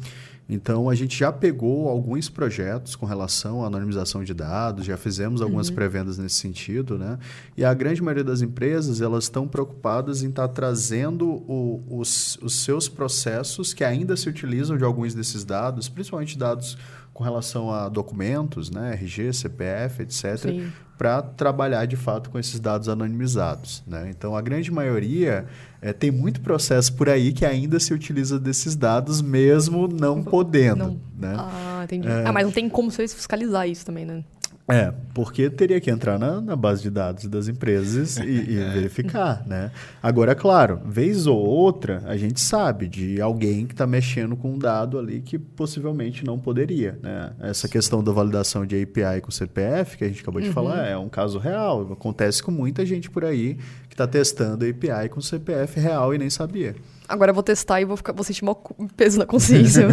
Então, 0.46 0.90
a 0.90 0.94
gente 0.94 1.18
já 1.18 1.32
pegou 1.32 1.88
alguns 1.88 2.28
projetos 2.28 2.94
com 2.94 3.06
relação 3.06 3.64
à 3.64 3.66
anonimização 3.66 4.22
de 4.22 4.34
dados, 4.34 4.84
já 4.84 4.96
fizemos 4.96 5.40
algumas 5.40 5.70
pré-vendas 5.70 6.18
nesse 6.18 6.34
sentido, 6.36 6.98
né? 6.98 7.18
E 7.56 7.64
a 7.64 7.72
grande 7.72 8.02
maioria 8.02 8.24
das 8.24 8.42
empresas, 8.42 9.00
elas 9.00 9.24
estão 9.24 9.48
preocupadas 9.48 10.22
em 10.22 10.28
estar 10.28 10.48
trazendo 10.48 11.26
o- 11.30 11.82
os, 11.88 12.36
os 12.42 12.62
seus 12.62 12.88
processos 12.90 13.72
que 13.72 13.82
ainda 13.82 14.16
se 14.18 14.28
utilizam 14.28 14.76
de 14.76 14.84
alguns 14.84 15.14
desses 15.14 15.44
dados, 15.44 15.88
principalmente 15.88 16.36
dados 16.36 16.76
com 17.14 17.24
relação 17.24 17.70
a 17.70 17.88
documentos, 17.88 18.70
né? 18.70 18.92
RG, 18.94 19.32
CPF, 19.32 20.02
etc 20.02 20.72
para 20.96 21.22
trabalhar 21.22 21.86
de 21.86 21.96
fato 21.96 22.30
com 22.30 22.38
esses 22.38 22.60
dados 22.60 22.88
anonimizados. 22.88 23.82
Né? 23.86 24.10
Então, 24.10 24.36
a 24.36 24.40
grande 24.40 24.70
maioria 24.70 25.46
eh, 25.82 25.92
tem 25.92 26.10
muito 26.10 26.40
processo 26.40 26.94
por 26.94 27.08
aí 27.08 27.32
que 27.32 27.44
ainda 27.44 27.80
se 27.80 27.92
utiliza 27.92 28.38
desses 28.38 28.76
dados, 28.76 29.20
mesmo 29.20 29.88
não 29.88 30.22
podendo. 30.22 30.84
Não. 30.84 31.00
Né? 31.18 31.36
Ah, 31.36 31.80
entendi. 31.84 32.08
É. 32.08 32.24
Ah, 32.24 32.32
mas 32.32 32.44
não 32.44 32.52
tem 32.52 32.68
como 32.68 32.90
vocês 32.90 33.12
fiscalizar 33.12 33.68
isso 33.68 33.84
também, 33.84 34.04
né? 34.04 34.24
É, 34.66 34.94
porque 35.12 35.50
teria 35.50 35.78
que 35.78 35.90
entrar 35.90 36.18
na, 36.18 36.40
na 36.40 36.56
base 36.56 36.82
de 36.82 36.88
dados 36.88 37.26
das 37.26 37.48
empresas 37.48 38.16
e, 38.16 38.22
e 38.22 38.56
verificar, 38.72 39.46
né? 39.46 39.70
Agora, 40.02 40.34
claro, 40.34 40.80
vez 40.86 41.26
ou 41.26 41.36
outra, 41.36 42.02
a 42.06 42.16
gente 42.16 42.40
sabe 42.40 42.88
de 42.88 43.20
alguém 43.20 43.66
que 43.66 43.74
está 43.74 43.86
mexendo 43.86 44.34
com 44.34 44.54
um 44.54 44.58
dado 44.58 44.98
ali 44.98 45.20
que 45.20 45.38
possivelmente 45.38 46.24
não 46.24 46.38
poderia, 46.38 46.98
né? 47.02 47.32
Essa 47.40 47.68
questão 47.68 48.02
da 48.02 48.10
validação 48.10 48.64
de 48.64 48.82
API 48.82 49.20
com 49.20 49.30
CPF, 49.30 49.98
que 49.98 50.04
a 50.04 50.08
gente 50.08 50.22
acabou 50.22 50.40
de 50.40 50.50
falar, 50.50 50.86
é 50.86 50.96
um 50.96 51.10
caso 51.10 51.38
real. 51.38 51.92
Acontece 51.92 52.42
com 52.42 52.50
muita 52.50 52.86
gente 52.86 53.10
por 53.10 53.22
aí 53.22 53.58
que 53.88 53.94
está 53.94 54.06
testando 54.06 54.64
API 54.64 55.10
com 55.10 55.20
CPF 55.20 55.78
real 55.78 56.14
e 56.14 56.18
nem 56.18 56.30
sabia. 56.30 56.74
Agora 57.06 57.30
eu 57.30 57.34
vou 57.34 57.42
testar 57.42 57.82
e 57.82 57.84
vou, 57.84 57.98
ficar, 57.98 58.14
vou 58.14 58.24
sentir 58.24 58.42
maior 58.44 58.62
peso 58.96 59.18
na 59.18 59.26
consciência. 59.26 59.86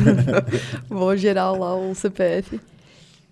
vou 0.87 1.15
gerar 1.17 1.51
lá 1.51 1.75
o 1.75 1.93
CPF. 1.93 2.57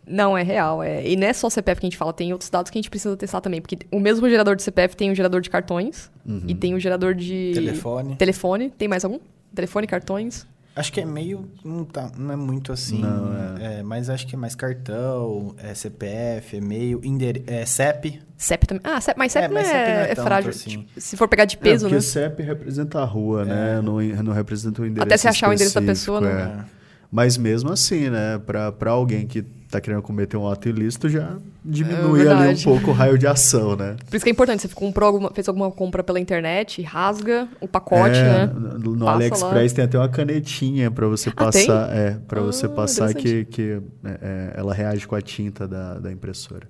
Não, 0.10 0.38
é 0.38 0.42
real. 0.44 0.82
É. 0.82 1.08
E 1.08 1.16
não 1.16 1.28
é 1.28 1.34
só 1.34 1.48
o 1.48 1.50
CPF 1.52 1.80
que 1.80 1.86
a 1.86 1.90
gente 1.90 1.98
fala, 1.98 2.12
tem 2.12 2.32
outros 2.34 2.50
dados 2.50 2.72
que 2.72 2.78
a 2.78 2.82
gente 2.82 2.90
precisa 2.90 3.16
testar 3.16 3.40
também. 3.42 3.62
Porque 3.62 3.78
o 3.92 4.00
mesmo 4.00 4.28
gerador 4.30 4.56
de 4.56 4.64
CPF 4.64 4.96
tem 4.98 5.12
o 5.12 5.16
gerador 5.16 5.40
de 5.42 5.50
cartões 5.50 6.10
e 6.48 6.56
tem 6.56 6.74
o 6.74 6.80
gerador 6.80 7.14
de. 7.14 7.52
Telefone. 7.54 8.16
Telefone. 8.16 8.70
Tem 8.72 8.88
mais 8.88 9.06
algum? 9.06 9.20
Telefone, 9.54 9.86
cartões. 9.88 10.46
Acho 10.76 10.94
que 10.94 11.02
é 11.02 11.06
meio. 11.06 11.50
Não, 11.66 11.84
tá, 11.84 12.10
não 12.18 12.32
é 12.32 12.36
muito 12.38 12.72
assim. 12.72 13.00
Não, 13.02 13.32
é, 13.60 13.84
mas 13.84 14.10
acho 14.10 14.26
que 14.26 14.36
é 14.36 14.38
mais 14.38 14.56
cartão, 14.56 15.54
é 15.58 15.74
CPF, 15.74 16.56
e-mail, 16.56 17.02
endere- 17.04 17.44
é 17.48 17.66
CEP. 17.66 18.22
CEP 18.38 18.66
também. 18.68 18.82
Ah, 18.86 19.02
CEP, 19.02 19.18
mas 19.18 19.32
CEP, 19.34 19.44
É, 19.46 19.48
não, 19.50 19.54
mas 19.56 19.68
é, 19.68 19.72
CEP 19.72 19.90
não 19.92 20.00
é 20.00 20.04
é 20.04 20.16
tanto 20.16 20.26
frágil. 20.26 20.50
assim. 20.52 20.70
Tipo, 20.70 21.02
se 21.02 21.18
for 21.18 21.28
pegar 21.28 21.46
de 21.46 21.58
peso, 21.58 21.88
é, 21.88 21.90
porque 21.90 21.96
né? 21.96 22.02
CEP 22.02 22.44
representa 22.44 23.00
a 23.02 23.04
rua, 23.04 23.44
né? 23.44 23.82
Não, 23.82 24.00
não 24.24 24.32
representa 24.32 24.82
o 24.82 24.86
endereço 24.86 25.04
Até 25.08 25.18
se 25.18 25.28
achar 25.28 25.50
o 25.50 25.54
endereço 25.54 25.76
da 25.76 25.82
pessoa, 25.82 26.22
né? 26.22 26.66
É. 27.12 27.16
Mas 27.16 27.38
mesmo 27.38 27.72
assim, 27.72 28.10
né? 28.10 28.40
Para 28.40 28.92
alguém 28.92 29.26
que 29.26 29.42
tá 29.70 29.80
querendo 29.80 30.02
cometer 30.02 30.36
um 30.36 30.48
ato 30.48 30.68
ilícito, 30.68 31.08
já 31.10 31.38
diminui 31.64 32.28
ali 32.28 32.48
um 32.48 32.52
É 32.52 32.64
pouco 32.64 32.90
o 32.90 32.94
raio 32.94 33.18
de 33.18 33.28
ação, 33.28 33.76
né? 33.76 33.96
Por 34.10 34.16
isso 34.16 34.24
que 34.26 34.30
é 34.30 34.34
importante. 34.34 34.68
Você 34.68 34.74
comprou 34.74 35.08
alguma, 35.08 35.32
fez 35.32 35.48
alguma 35.48 35.70
compra 35.72 36.04
pela 36.04 36.20
internet, 36.20 36.82
rasga 36.82 37.48
o 37.62 37.68
pacote, 37.68 38.18
É, 38.18 38.24
né? 38.24 38.54
No 38.80 38.96
no 38.96 39.08
AliExpress 39.08 39.74
tem 39.74 39.86
até 39.86 39.98
uma 39.98 40.10
canetinha 40.10 40.90
para 40.90 41.08
você 41.08 41.30
Ah, 41.30 41.34
tem? 41.34 41.46
passar, 41.68 41.96
é, 41.96 42.12
para 42.28 42.42
você 42.42 42.66
Ah, 42.66 42.70
passar 42.70 43.14
que, 43.14 43.46
que 43.46 43.82
é, 44.04 44.10
é, 44.22 44.54
ela 44.56 44.74
reage 44.74 45.08
com 45.08 45.16
a 45.16 45.22
tinta 45.22 45.68
da, 45.68 46.00
da 46.00 46.12
impressora. 46.12 46.68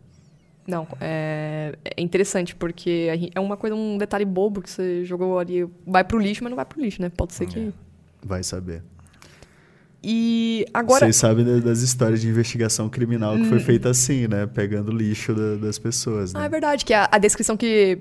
Não, 0.68 0.86
é, 1.02 1.76
é 1.84 2.02
interessante, 2.02 2.56
porque 2.56 3.08
é 3.34 3.40
uma 3.40 3.58
coisa, 3.58 3.76
um 3.76 3.98
detalhe 3.98 4.24
bobo 4.26 4.62
que 4.62 4.70
você 4.70 5.04
jogou 5.04 5.40
ali. 5.40 5.68
Vai 5.88 6.04
pro 6.04 6.20
lixo, 6.20 6.44
mas 6.44 6.52
não 6.52 6.56
vai 6.56 6.66
pro 6.66 6.80
lixo, 6.80 7.02
né? 7.02 7.10
Pode 7.10 7.34
ser 7.34 7.48
que. 7.48 7.74
Vai 8.24 8.44
saber. 8.44 8.84
E 10.04 10.66
agora. 10.74 11.00
Vocês 11.02 11.18
sabem 11.18 11.44
da- 11.44 11.60
das 11.60 11.82
histórias 11.82 12.22
de 12.22 12.28
investigação 12.30 12.88
criminal 12.88 13.36
que 13.36 13.46
foi 13.46 13.60
feita 13.60 13.90
assim, 13.90 14.28
né? 14.28 14.46
Pegando 14.48 14.92
lixo 14.92 15.34
da- 15.34 15.56
das 15.58 15.78
pessoas, 15.78 16.34
né? 16.34 16.40
Ah, 16.42 16.46
é 16.46 16.50
verdade, 16.50 16.86
que 16.86 16.94
a, 16.94 17.10
a 17.12 17.18
descrição 17.18 17.58
que. 17.58 18.00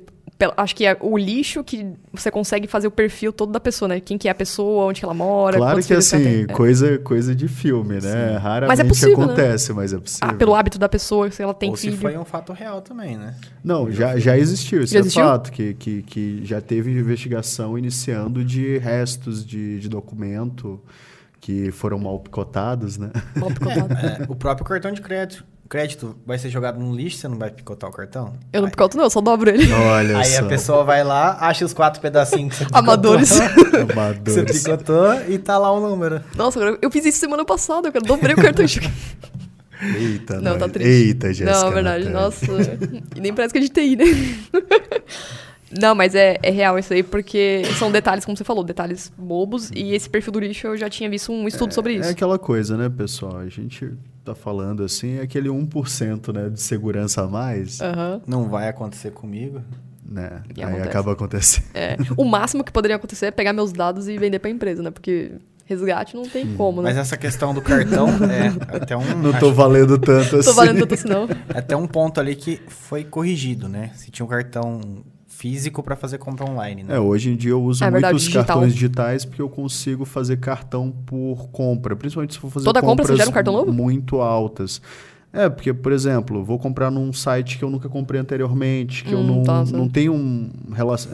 Acho 0.57 0.77
que 0.77 0.87
é 0.87 0.97
o 1.01 1.19
lixo 1.19 1.65
que 1.65 1.85
você 2.13 2.31
consegue 2.31 2.69
fazer 2.69 2.87
o 2.87 2.93
perfil 2.93 3.33
todo 3.33 3.51
da 3.51 3.59
pessoa, 3.59 3.89
né? 3.89 3.99
Quem 3.99 4.17
que 4.17 4.29
é 4.29 4.31
a 4.31 4.35
pessoa, 4.35 4.85
onde 4.85 5.01
que 5.01 5.05
ela 5.05 5.13
mora, 5.15 5.57
Claro 5.57 5.83
que 5.83 5.93
assim, 5.93 6.23
tem. 6.23 6.43
É. 6.43 6.47
coisa, 6.47 6.97
coisa 6.99 7.35
de 7.35 7.49
filme, 7.49 8.01
né? 8.01 8.37
Raramente 8.37 8.69
Mas 8.69 8.79
é 8.79 8.85
possível, 8.85 9.19
né? 9.19 9.25
acontece, 9.25 9.73
mas 9.73 9.93
é 9.93 9.99
possível. 9.99 10.29
Ah, 10.29 10.35
pelo 10.35 10.55
hábito 10.55 10.79
da 10.79 10.89
pessoa, 10.89 11.29
se 11.33 11.43
ela 11.43 11.53
tem 11.53 11.71
Ou 11.71 11.77
filho. 11.77 11.95
se 11.95 11.99
foi 11.99 12.17
um 12.17 12.25
fato 12.25 12.53
real 12.53 12.81
também, 12.81 13.17
né? 13.17 13.35
Não, 13.65 13.91
já, 13.91 14.17
já 14.17 14.39
existiu, 14.39 14.83
isso 14.83 14.93
Já 14.93 15.01
é 15.01 15.03
existiu? 15.03 15.25
fato, 15.25 15.51
que, 15.51 15.75
que, 15.75 16.03
que 16.03 16.41
já 16.45 16.61
teve 16.61 16.93
investigação 16.93 17.77
iniciando 17.77 18.45
de 18.45 18.79
restos 18.79 19.45
de, 19.45 19.81
de 19.81 19.89
documento 19.89 20.81
que 21.41 21.71
foram 21.71 21.99
mal 21.99 22.19
picotados, 22.21 22.99
né? 22.99 23.11
Mal 23.37 23.51
picotado. 23.51 23.93
É, 23.95 24.27
o 24.29 24.35
próprio 24.35 24.67
cartão 24.67 24.93
de 24.93 25.01
crédito, 25.01 25.45
crédito 25.69 26.17
vai 26.27 26.37
ser 26.39 26.51
jogado 26.51 26.79
no 26.81 26.95
lixo, 26.95 27.19
você 27.19 27.29
não 27.29 27.39
vai 27.39 27.51
picotar 27.51 27.89
o 27.89 27.93
cartão? 27.93 28.35
Eu 28.53 28.63
não 28.63 28.69
picoto, 28.71 28.97
não, 28.97 29.05
eu 29.05 29.11
só 29.11 29.21
dobro 29.21 29.49
ele. 29.51 29.73
Olha 29.73 30.19
Aí 30.19 30.25
só. 30.25 30.41
a 30.45 30.49
pessoa 30.49 30.85
vai 30.85 31.05
lá, 31.05 31.37
acha 31.41 31.65
os 31.65 31.73
quatro 31.73 32.01
pedacinhos 32.01 32.51
que 32.53 32.59
você 32.59 32.65
picotou. 32.65 32.79
Amadores. 32.83 33.31
que 33.31 33.39
você 33.39 33.93
Amadores. 33.93 34.63
picotou 34.63 35.15
e 35.29 35.39
tá 35.39 35.57
lá 35.59 35.71
o 35.73 35.81
número. 35.81 36.21
Nossa, 36.37 36.59
eu 36.83 36.91
fiz 36.91 37.05
isso 37.07 37.19
semana 37.19 37.45
passada, 37.45 37.91
eu 37.95 38.03
dobrei 38.03 38.35
o 38.35 38.37
cartão 38.39 38.65
de 38.65 38.81
Eita, 39.81 40.41
Não, 40.41 40.55
tá 40.59 40.67
nós. 40.67 40.73
triste. 40.73 40.91
Eita, 40.91 41.33
Jéssica. 41.33 41.61
Não, 41.61 41.69
é 41.69 41.75
verdade. 41.75 42.05
Natália. 42.09 42.21
Nossa. 42.25 42.79
e 43.15 43.21
nem 43.21 43.33
parece 43.33 43.53
que 43.53 43.59
é 43.59 43.63
de 43.63 43.69
TI, 43.69 43.95
né? 43.97 44.05
Não, 45.71 45.95
mas 45.95 46.15
é, 46.15 46.39
é 46.43 46.51
real 46.51 46.79
isso 46.79 46.93
aí, 46.93 47.03
porque 47.03 47.63
são 47.79 47.91
detalhes, 47.93 48.25
como 48.25 48.37
você 48.37 48.45
falou, 48.45 48.65
detalhes 48.65 49.13
bobos. 49.19 49.71
E 49.75 49.93
esse 49.95 50.09
perfil 50.09 50.33
do 50.33 50.41
lixo 50.41 50.67
eu 50.67 50.77
já 50.77 50.89
tinha 50.89 51.09
visto 51.11 51.31
um 51.33 51.47
estudo 51.49 51.75
sobre 51.75 51.97
É 51.97 52.01
isso. 52.01 52.11
aquela 52.11 52.39
coisa, 52.39 52.77
né, 52.77 52.89
pessoal? 52.89 53.37
A 53.39 53.49
gente 53.49 53.93
tá 54.25 54.35
falando 54.35 54.83
assim, 54.83 55.19
é 55.19 55.23
aquele 55.23 55.49
1% 55.49 56.33
né, 56.33 56.49
de 56.49 56.61
segurança 56.61 57.23
a 57.23 57.27
mais, 57.29 57.81
Aham. 57.81 58.21
Não 58.27 58.49
vai 58.49 58.69
acontecer 58.69 59.11
comigo. 59.11 59.61
né? 60.05 60.43
E 60.57 60.63
Aí 60.63 60.69
acontece. 60.69 60.89
acaba 60.89 61.13
acontecendo. 61.13 61.65
É. 61.75 61.97
O 62.17 62.25
máximo 62.25 62.65
que 62.65 62.73
poderia 62.73 62.97
acontecer 62.97 63.27
é 63.27 63.31
pegar 63.31 63.53
meus 63.53 63.73
dados 63.73 64.09
e 64.09 64.17
vender 64.17 64.39
pra 64.39 64.51
empresa, 64.51 64.83
né? 64.83 64.91
Porque 64.91 65.33
resgate 65.67 66.17
não 66.17 66.23
tem 66.27 66.55
como, 66.55 66.81
né? 66.81 66.89
Mas 66.89 66.97
essa 66.97 67.15
questão 67.19 67.53
do 67.53 67.61
cartão 67.61 68.09
é 68.25 68.77
até 68.77 68.97
um. 68.97 69.19
Não 69.19 69.39
tô 69.39 69.53
valendo 69.53 69.99
tanto 69.99 70.37
assim. 70.37 70.49
Tô 70.49 70.55
valendo 70.55 70.79
tanto 70.81 70.95
assim, 70.95 71.09
não. 71.09 71.29
até 71.55 71.77
um 71.77 71.87
ponto 71.87 72.19
ali 72.19 72.35
que 72.35 72.59
foi 72.69 73.05
corrigido, 73.05 73.69
né? 73.69 73.91
Se 73.95 74.11
tinha 74.11 74.25
um 74.25 74.29
cartão 74.29 74.81
físico 75.39 75.83
para 75.83 75.95
fazer 75.95 76.19
compra 76.19 76.45
online, 76.51 76.83
né? 76.83 76.97
É, 76.97 77.01
hoje 77.01 77.31
em 77.31 77.37
dia 77.37 77.53
eu 77.53 77.63
uso 77.63 77.85
É 77.85 77.91
verdade, 77.91 78.17
os 78.17 78.23
digital. 78.23 78.45
cartões 78.45 78.75
digitais 78.75 79.25
porque 79.25 79.41
eu 79.41 79.49
consigo 79.49 80.05
fazer 80.05 80.37
cartão 80.39 80.91
por 81.07 81.49
compra, 81.53 81.95
principalmente 81.95 82.35
se 82.35 82.41
for 82.41 82.51
fazer 82.51 82.65
Toda 82.65 82.81
compra 82.83 83.07
você 83.07 83.17
gera 83.17 83.31
um 83.31 83.33
cartão 83.33 83.53
novo? 83.55 83.73
muito 83.73 84.21
altas. 84.21 84.83
É, 85.33 85.49
porque, 85.49 85.73
por 85.75 85.93
exemplo, 85.93 86.43
vou 86.43 86.59
comprar 86.59 86.91
num 86.91 87.13
site 87.13 87.59
que 87.59 87.63
eu 87.65 87.71
nunca 87.71 87.89
comprei 87.89 88.21
anteriormente, 88.21 89.05
que 89.05 89.13
eu 89.13 89.19
Hum, 89.21 89.27
não, 89.37 89.43
tá, 89.43 89.65
não 89.67 89.89
tenho 89.89 90.13
um, 90.15 90.51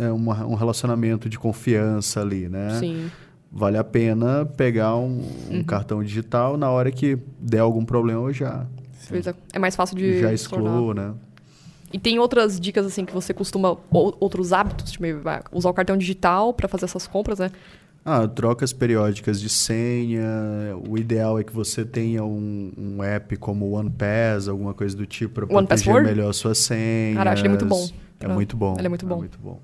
é, 0.00 0.12
um 0.12 0.54
relacionamento 0.54 1.28
de 1.28 1.38
confiança 1.38 2.20
ali, 2.20 2.48
né? 2.48 2.78
Sim. 2.80 3.10
Vale 3.52 3.76
a 3.76 3.84
pena 3.84 4.46
pegar 4.46 4.96
um, 4.96 5.20
um 5.50 5.56
Uhum. 5.56 5.64
cartão 5.64 6.02
digital, 6.02 6.56
na 6.56 6.70
hora 6.70 6.90
que 6.92 7.18
der 7.40 7.58
algum 7.58 7.84
problema 7.84 8.20
eu 8.28 8.32
já, 8.32 8.64
Pois 9.08 9.26
é. 9.26 9.34
Mais 9.58 9.76
fácil 9.76 9.96
de. 9.96 10.12
já 10.14 10.20
tornar. 10.20 10.32
excluo, 10.34 10.94
né? 10.94 11.12
E 11.94 11.98
tem 12.00 12.18
outras 12.18 12.58
dicas, 12.58 12.84
assim, 12.84 13.04
que 13.04 13.12
você 13.14 13.32
costuma. 13.32 13.76
ou- 13.88 14.16
outros 14.18 14.52
hábitos, 14.52 14.90
tipo, 14.90 15.04
vai 15.22 15.40
usar 15.52 15.70
o 15.70 15.72
cartão 15.72 15.96
digital 15.96 16.52
pra 16.52 16.66
fazer 16.66 16.86
essas 16.86 17.06
compras, 17.06 17.38
né? 17.38 17.52
Ah, 18.04 18.26
trocas 18.26 18.72
periódicas 18.72 19.40
de 19.40 19.48
senha. 19.48 20.76
O 20.88 20.98
ideal 20.98 21.38
é 21.38 21.44
que 21.44 21.52
você 21.52 21.84
tenha 21.84 22.24
um, 22.24 22.72
um 22.76 23.02
app 23.02 23.36
como 23.36 23.70
OnePass, 23.70 24.48
alguma 24.48 24.74
coisa 24.74 24.96
do 24.96 25.06
tipo, 25.06 25.34
para 25.34 25.46
proteger 25.46 26.02
melhor 26.02 26.32
suas 26.34 26.58
senhas. 26.58 27.16
Cara, 27.16 27.30
acho 27.32 27.42
ele 27.42 27.48
muito 27.50 27.64
bom 27.66 27.88
É 28.18 28.26
muito 28.28 28.56
bom. 28.56 28.74
ele 28.76 28.86
é 28.86 28.88
muito 28.90 29.06
bom. 29.06 29.16
muito 29.18 29.38
bom. 29.38 29.60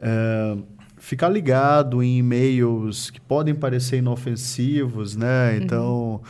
É, 0.00 0.56
ficar 0.98 1.30
ligado 1.30 2.02
em 2.02 2.18
e-mails 2.18 3.10
que 3.10 3.20
podem 3.20 3.54
parecer 3.54 3.96
inofensivos, 3.96 5.16
né? 5.16 5.52
Uhum. 5.54 6.20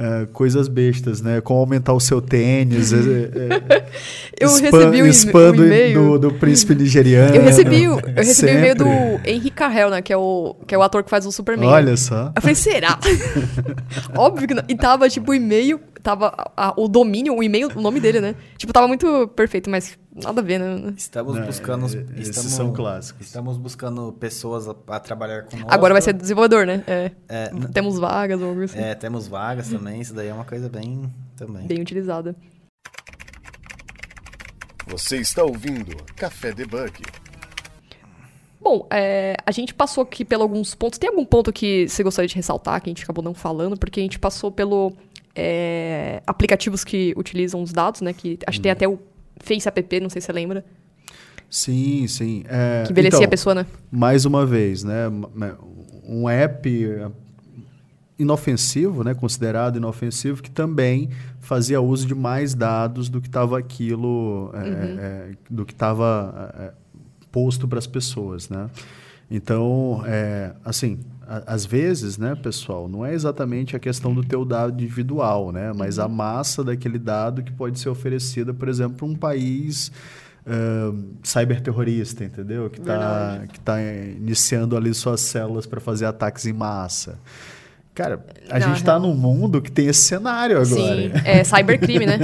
É, 0.00 0.26
coisas 0.32 0.68
bestas, 0.68 1.20
né? 1.20 1.40
Como 1.40 1.58
aumentar 1.58 1.92
o 1.92 1.98
seu 1.98 2.20
tênis. 2.22 2.92
é, 2.92 2.96
é, 2.96 3.86
Eu 4.38 4.48
spam, 4.50 4.78
recebi 4.90 5.00
e- 5.00 5.08
spam 5.10 5.50
do, 5.52 5.66
e-mail. 5.66 6.00
do, 6.00 6.18
do 6.30 6.34
príncipe 6.34 6.72
nigeriano. 6.74 7.34
Eu 7.34 7.42
recebi, 7.42 7.88
o- 7.88 7.98
eu 7.98 8.14
recebi 8.14 8.52
o 8.52 8.58
e-mail 8.58 8.74
do. 8.76 8.86
Henry 9.24 9.50
Cavill, 9.50 9.90
né? 9.90 10.00
Que 10.00 10.12
é, 10.12 10.16
o, 10.16 10.54
que 10.68 10.72
é 10.74 10.78
o 10.78 10.82
ator 10.82 11.02
que 11.02 11.10
faz 11.10 11.26
o 11.26 11.32
Superman. 11.32 11.68
Olha 11.68 11.96
só. 11.96 12.30
Eu 12.36 12.40
falei, 12.40 12.54
será? 12.54 12.96
Óbvio 14.16 14.46
que 14.46 14.54
não. 14.54 14.62
E 14.68 14.76
tava, 14.76 15.08
tipo, 15.08 15.32
o 15.32 15.34
e-mail, 15.34 15.80
tava 16.02 16.32
a- 16.56 16.74
o 16.76 16.86
domínio, 16.88 17.34
o 17.34 17.42
e-mail, 17.42 17.68
o 17.74 17.80
nome 17.80 17.98
dele, 17.98 18.20
né? 18.20 18.34
Tipo, 18.56 18.72
tava 18.72 18.86
muito 18.88 19.28
perfeito, 19.34 19.68
mas 19.68 19.98
nada 20.22 20.40
a 20.40 20.44
ver, 20.44 20.58
né? 20.58 20.92
Estamos 20.96 21.34
Não, 21.36 21.46
buscando. 21.46 21.86
é- 21.86 22.20
estamos, 22.20 22.52
são 22.52 22.72
clássicos. 22.72 23.26
Estamos 23.26 23.56
buscando 23.56 24.12
pessoas 24.12 24.68
a, 24.68 24.74
a 24.88 25.00
trabalhar 25.00 25.44
conosco. 25.44 25.72
Agora 25.72 25.94
vai 25.94 26.02
ser 26.02 26.12
desenvolvedor, 26.12 26.66
né? 26.66 26.82
É. 26.86 27.10
É, 27.28 27.50
Temos 27.72 27.98
vagas 27.98 28.40
ou 28.40 28.48
algo 28.48 28.62
assim. 28.62 28.78
é, 28.78 28.94
temos 28.94 29.28
vagas 29.28 29.68
também. 29.68 30.00
Isso 30.00 30.14
daí 30.14 30.28
é 30.28 30.34
uma 30.34 30.44
coisa 30.44 30.68
bem. 30.68 31.12
Também. 31.36 31.66
Bem 31.66 31.80
utilizada. 31.80 32.34
Você 34.86 35.18
está 35.18 35.44
ouvindo 35.44 35.94
Café 36.16 36.52
Debug. 36.52 37.02
Bom, 38.60 38.86
é, 38.90 39.34
a 39.46 39.50
gente 39.52 39.72
passou 39.72 40.02
aqui 40.02 40.24
por 40.24 40.40
alguns 40.40 40.74
pontos. 40.74 40.98
Tem 40.98 41.08
algum 41.08 41.24
ponto 41.24 41.52
que 41.52 41.88
você 41.88 42.02
gostaria 42.02 42.28
de 42.28 42.34
ressaltar 42.34 42.80
que 42.82 42.88
a 42.88 42.92
gente 42.92 43.04
acabou 43.04 43.22
não 43.22 43.34
falando? 43.34 43.76
Porque 43.78 44.00
a 44.00 44.02
gente 44.02 44.18
passou 44.18 44.50
pelo 44.50 44.92
é, 45.34 46.22
aplicativos 46.26 46.84
que 46.84 47.14
utilizam 47.16 47.62
os 47.62 47.72
dados, 47.72 48.00
né? 48.00 48.12
Que 48.12 48.38
acho 48.46 48.58
que 48.58 48.62
tem 48.62 48.72
até 48.72 48.88
o 48.88 48.98
Face 49.40 49.68
App, 49.68 50.00
não 50.00 50.10
sei 50.10 50.20
se 50.20 50.26
você 50.26 50.32
lembra. 50.32 50.64
Sim, 51.50 52.06
sim. 52.06 52.44
É, 52.46 52.84
Que 52.84 52.92
envelhecia 52.92 53.18
então, 53.18 53.26
a 53.26 53.30
pessoa, 53.30 53.54
né? 53.54 53.66
mais 53.90 54.24
uma 54.24 54.44
vez, 54.44 54.84
né, 54.84 55.04
um 56.06 56.28
app 56.28 56.68
eh, 56.68 57.10
inofensivo, 58.18 59.02
né, 59.02 59.14
considerado 59.14 59.76
inofensivo, 59.76 60.42
que 60.42 60.50
também 60.50 61.08
fazia 61.40 61.80
uso 61.80 62.06
de 62.06 62.14
mais 62.14 62.54
dados 62.54 63.08
do 63.08 63.20
que 63.20 63.28
estava 63.28 63.58
aquilo, 63.58 64.50
eh, 64.54 64.96
eh, 64.98 65.34
do 65.48 65.64
que 65.64 65.72
estava 65.72 66.52
eh, 66.58 66.72
posto 67.30 67.66
para 67.66 67.78
as 67.78 67.86
pessoas, 67.86 68.48
né? 68.50 68.68
Então, 69.30 70.02
é, 70.06 70.52
assim, 70.64 70.98
às 71.46 71.66
vezes, 71.66 72.16
né, 72.16 72.34
pessoal, 72.34 72.88
não 72.88 73.04
é 73.04 73.12
exatamente 73.12 73.76
a 73.76 73.78
questão 73.78 74.14
do 74.14 74.24
teu 74.24 74.44
dado 74.44 74.72
individual, 74.72 75.52
né, 75.52 75.72
mas 75.74 75.98
a 75.98 76.08
massa 76.08 76.64
daquele 76.64 76.98
dado 76.98 77.42
que 77.42 77.52
pode 77.52 77.78
ser 77.78 77.90
oferecida, 77.90 78.54
por 78.54 78.68
exemplo, 78.68 78.96
para 78.96 79.06
um 79.06 79.14
país 79.14 79.92
ahn, 80.46 81.04
cyberterrorista, 81.22 82.24
entendeu? 82.24 82.70
Que 82.70 82.80
está 82.80 83.42
que 83.52 83.60
tá 83.60 83.82
iniciando 83.82 84.76
ali 84.76 84.94
suas 84.94 85.20
células 85.20 85.66
para 85.66 85.80
fazer 85.80 86.06
ataques 86.06 86.46
em 86.46 86.52
massa. 86.54 87.18
Cara, 87.94 88.24
a 88.48 88.58
Não, 88.60 88.68
gente 88.68 88.76
está 88.76 88.92
real. 88.92 89.02
num 89.02 89.14
mundo 89.14 89.60
que 89.60 89.70
tem 89.72 89.88
esse 89.88 90.02
cenário 90.02 90.56
agora. 90.56 90.66
Sim, 90.66 91.10
é 91.24 91.42
cybercrime, 91.42 92.06
né? 92.06 92.18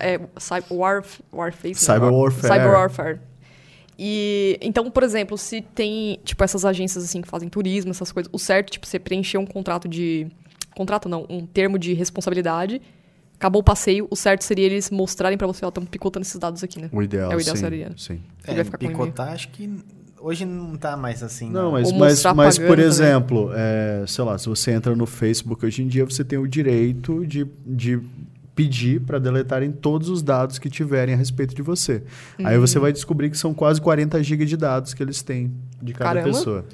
É, 0.00 0.14
é 0.14 0.20
cy- 0.40 0.64
warf, 0.70 1.20
warface, 1.30 1.86
né? 1.88 1.94
Cyber 1.94 2.10
warfare. 2.12 2.48
Cyber 2.54 2.72
warfare. 2.72 3.20
E 4.02 4.56
então, 4.62 4.90
por 4.90 5.02
exemplo, 5.02 5.36
se 5.36 5.60
tem, 5.60 6.18
tipo, 6.24 6.42
essas 6.42 6.64
agências 6.64 7.04
assim 7.04 7.20
que 7.20 7.28
fazem 7.28 7.50
turismo, 7.50 7.90
essas 7.90 8.10
coisas, 8.10 8.30
o 8.32 8.38
certo, 8.38 8.70
tipo, 8.70 8.86
você 8.86 8.98
preencher 8.98 9.36
um 9.36 9.44
contrato 9.44 9.86
de 9.86 10.26
contrato 10.74 11.06
não, 11.06 11.26
um 11.28 11.44
termo 11.44 11.78
de 11.78 11.92
responsabilidade, 11.92 12.80
acabou 13.34 13.60
o 13.60 13.62
passeio, 13.62 14.08
o 14.10 14.16
certo 14.16 14.40
seria 14.42 14.64
eles 14.64 14.90
mostrarem 14.90 15.36
pra 15.36 15.46
você, 15.46 15.66
ó, 15.66 15.68
estamos 15.68 15.90
picotando 15.90 16.24
esses 16.24 16.38
dados 16.38 16.64
aqui, 16.64 16.80
né? 16.80 16.88
O 16.90 17.02
ideal, 17.02 17.30
É, 17.30 17.36
o 17.36 17.40
ideal 17.42 17.54
sim, 17.54 17.62
seria. 17.62 17.92
sim. 17.94 18.20
Ele 18.46 18.54
vai 18.56 18.64
ficar 18.64 18.78
com 18.78 18.84
e-mail. 18.86 18.98
picotar, 19.00 19.32
acho 19.34 19.48
que 19.50 19.68
hoje 20.18 20.46
não 20.46 20.78
tá 20.78 20.96
mais 20.96 21.22
assim. 21.22 21.50
Não, 21.50 21.72
mas, 21.72 21.92
mas, 21.92 22.24
mas 22.34 22.58
por 22.58 22.68
também. 22.68 22.84
exemplo, 22.86 23.50
é, 23.54 24.04
sei 24.06 24.24
lá, 24.24 24.38
se 24.38 24.48
você 24.48 24.70
entra 24.70 24.96
no 24.96 25.04
Facebook 25.04 25.66
hoje 25.66 25.82
em 25.82 25.86
dia, 25.88 26.06
você 26.06 26.24
tem 26.24 26.38
o 26.38 26.48
direito 26.48 27.26
de, 27.26 27.46
de 27.66 28.00
pedir 28.54 29.00
para 29.00 29.18
deletarem 29.18 29.70
todos 29.72 30.08
os 30.08 30.22
dados 30.22 30.58
que 30.58 30.68
tiverem 30.68 31.14
a 31.14 31.16
respeito 31.16 31.54
de 31.54 31.62
você. 31.62 32.02
Aí 32.38 32.56
Uhum. 32.56 32.60
você 32.66 32.78
vai 32.78 32.92
descobrir 32.92 33.30
que 33.30 33.38
são 33.38 33.54
quase 33.54 33.80
40 33.80 34.22
GB 34.22 34.44
de 34.44 34.56
dados 34.56 34.92
que 34.92 35.02
eles 35.02 35.22
têm 35.22 35.52
de 35.80 35.92
cada 35.92 36.20
Caramba. 36.20 36.26
pessoa. 36.36 36.64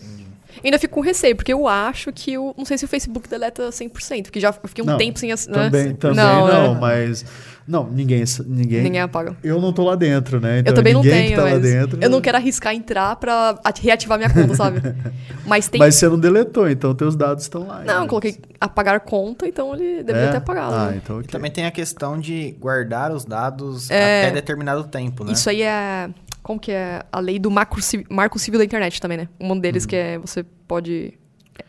Ainda 0.65 0.79
fico 0.79 0.95
com 0.95 1.01
receio, 1.01 1.37
porque 1.37 1.53
eu 1.53 1.67
acho 1.69 2.13
que 2.13 2.37
o. 2.39 2.55
Não 2.57 2.65
sei 2.65 2.79
se 2.79 2.85
o 2.85 2.89
Facebook 2.89 3.29
deleta 3.29 3.69
100%, 3.71 4.23
porque 4.25 4.41
já 4.41 4.53
fiquei 4.53 4.83
um 4.83 4.87
Não, 4.87 4.97
tempo 4.99 5.19
sem 5.19 5.29
né? 5.31 5.37
Também, 5.37 5.95
também 5.95 6.17
Não, 6.17 6.47
não, 6.49 6.75
né? 6.75 6.81
mas 6.81 7.25
não, 7.69 7.85
ninguém, 7.91 8.23
ninguém, 8.47 8.83
Ninguém 8.83 9.01
apaga. 9.01 9.37
Eu 9.43 9.61
não 9.61 9.73
tô 9.73 9.85
lá 9.85 9.95
dentro, 9.97 10.41
né? 10.41 10.61
Então 10.61 10.71
eu 10.73 10.75
também 10.75 10.95
não 10.95 11.03
tenho, 11.03 11.31
que 11.31 11.35
tá 11.37 11.43
lá 11.45 11.51
mas 11.51 11.63
dentro. 11.63 11.99
eu 12.01 12.09
não 12.09 12.21
quero 12.21 12.37
arriscar 12.39 12.75
entrar 12.75 13.17
pra 13.17 13.59
at- 13.65 13.81
reativar 13.81 14.17
minha 14.19 14.31
conta, 14.31 14.55
sabe? 14.55 14.81
Mas 15.47 15.69
tem. 15.69 15.79
Mas 15.79 15.95
você 15.95 16.09
não 16.09 16.19
deletou, 16.19 16.69
então 16.69 16.95
teus 16.95 17.15
dados 17.15 17.45
estão 17.45 17.67
lá. 17.67 17.83
Não, 17.85 18.07
coloquei 18.09 18.37
apagar 18.61 18.99
conta, 19.01 19.47
então 19.47 19.75
ele 19.75 20.03
deveria 20.03 20.29
É? 20.29 20.31
ter 20.33 20.37
apagado. 20.39 20.75
Ah, 20.75 20.87
né? 20.91 21.01
então 21.03 21.17
E 21.17 21.21
ok. 21.21 21.31
também 21.31 21.51
tem 21.51 21.67
a 21.67 21.71
questão 21.71 22.19
de 22.19 22.57
guardar 22.61 23.13
os 23.13 23.25
dados 23.25 23.91
É. 23.91 24.23
até 24.27 24.35
determinado 24.35 24.85
tempo, 24.85 25.23
né? 25.25 25.33
Isso 25.33 25.49
aí 25.51 25.63
é. 25.63 26.09
Como 26.47 26.61
que 26.61 26.71
é? 26.71 27.03
A 27.11 27.19
lei 27.19 27.41
do 27.41 27.51
macro, 27.51 27.81
marco 28.09 28.39
civil 28.39 28.59
da 28.61 28.65
internet 28.65 29.01
também, 29.01 29.19
né? 29.19 29.29
Um 29.41 29.59
deles 29.59 29.83
Uhum. 29.83 29.89
que 29.89 29.97
é 29.97 30.17
você 30.17 30.45
pode 30.45 31.19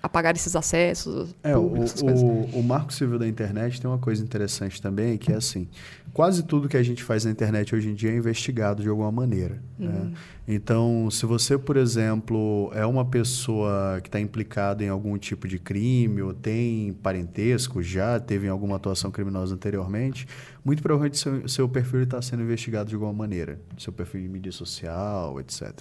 apagar 0.02 0.36
esses 0.36 0.56
acessos. 0.56 1.36
É, 1.44 1.56
o, 1.56 1.64
públicos, 1.64 1.92
essas 1.92 2.02
coisas. 2.02 2.22
o, 2.22 2.60
o 2.60 2.64
Marco 2.64 2.94
Civil 2.94 3.20
da 3.20 3.28
internet 3.28 3.80
tem 3.82 3.90
uma 3.90 3.98
coisa 3.98 4.24
interessante 4.24 4.82
também, 4.82 5.18
que 5.18 5.32
é 5.32 5.36
assim, 5.36 5.68
quase 6.14 6.44
tudo 6.44 6.68
que 6.68 6.78
a 6.78 6.84
gente 6.84 7.04
faz 7.04 7.26
na 7.26 7.32
internet 7.32 7.76
hoje 7.76 7.90
em 7.90 7.94
dia 7.94 8.12
é 8.12 8.16
investigado 8.16 8.82
de 8.82 8.90
alguma 8.90 9.12
maneira. 9.12 9.62
Uhum. 9.80 9.88
né? 9.88 10.14
Então, 10.48 11.10
se 11.12 11.26
você, 11.26 11.58
por 11.58 11.76
exemplo, 11.76 12.72
é 12.74 12.86
uma 12.86 13.04
pessoa 13.04 14.00
que 14.02 14.08
está 14.08 14.20
implicada 14.20 14.84
em 14.84 14.88
algum 14.88 15.18
tipo 15.18 15.48
de 15.48 15.60
crime 15.60 16.22
ou 16.22 16.34
tem 16.34 16.94
parentesco, 17.04 17.84
já 17.84 18.20
teve 18.20 18.48
alguma 18.48 18.78
atuação 18.78 19.12
criminosa 19.12 19.54
anteriormente, 19.54 20.26
muito 20.64 20.82
provavelmente 20.82 21.18
seu, 21.18 21.48
seu 21.48 21.68
perfil 21.68 22.04
está 22.04 22.22
sendo 22.22 22.44
investigado 22.44 22.90
de 22.90 22.96
alguma 22.96 23.14
maneira. 23.14 23.60
Seu 23.78 23.92
perfil 23.92 24.22
de 24.22 24.30
mídia 24.30 24.52
social, 24.52 25.40
etc. 25.40 25.74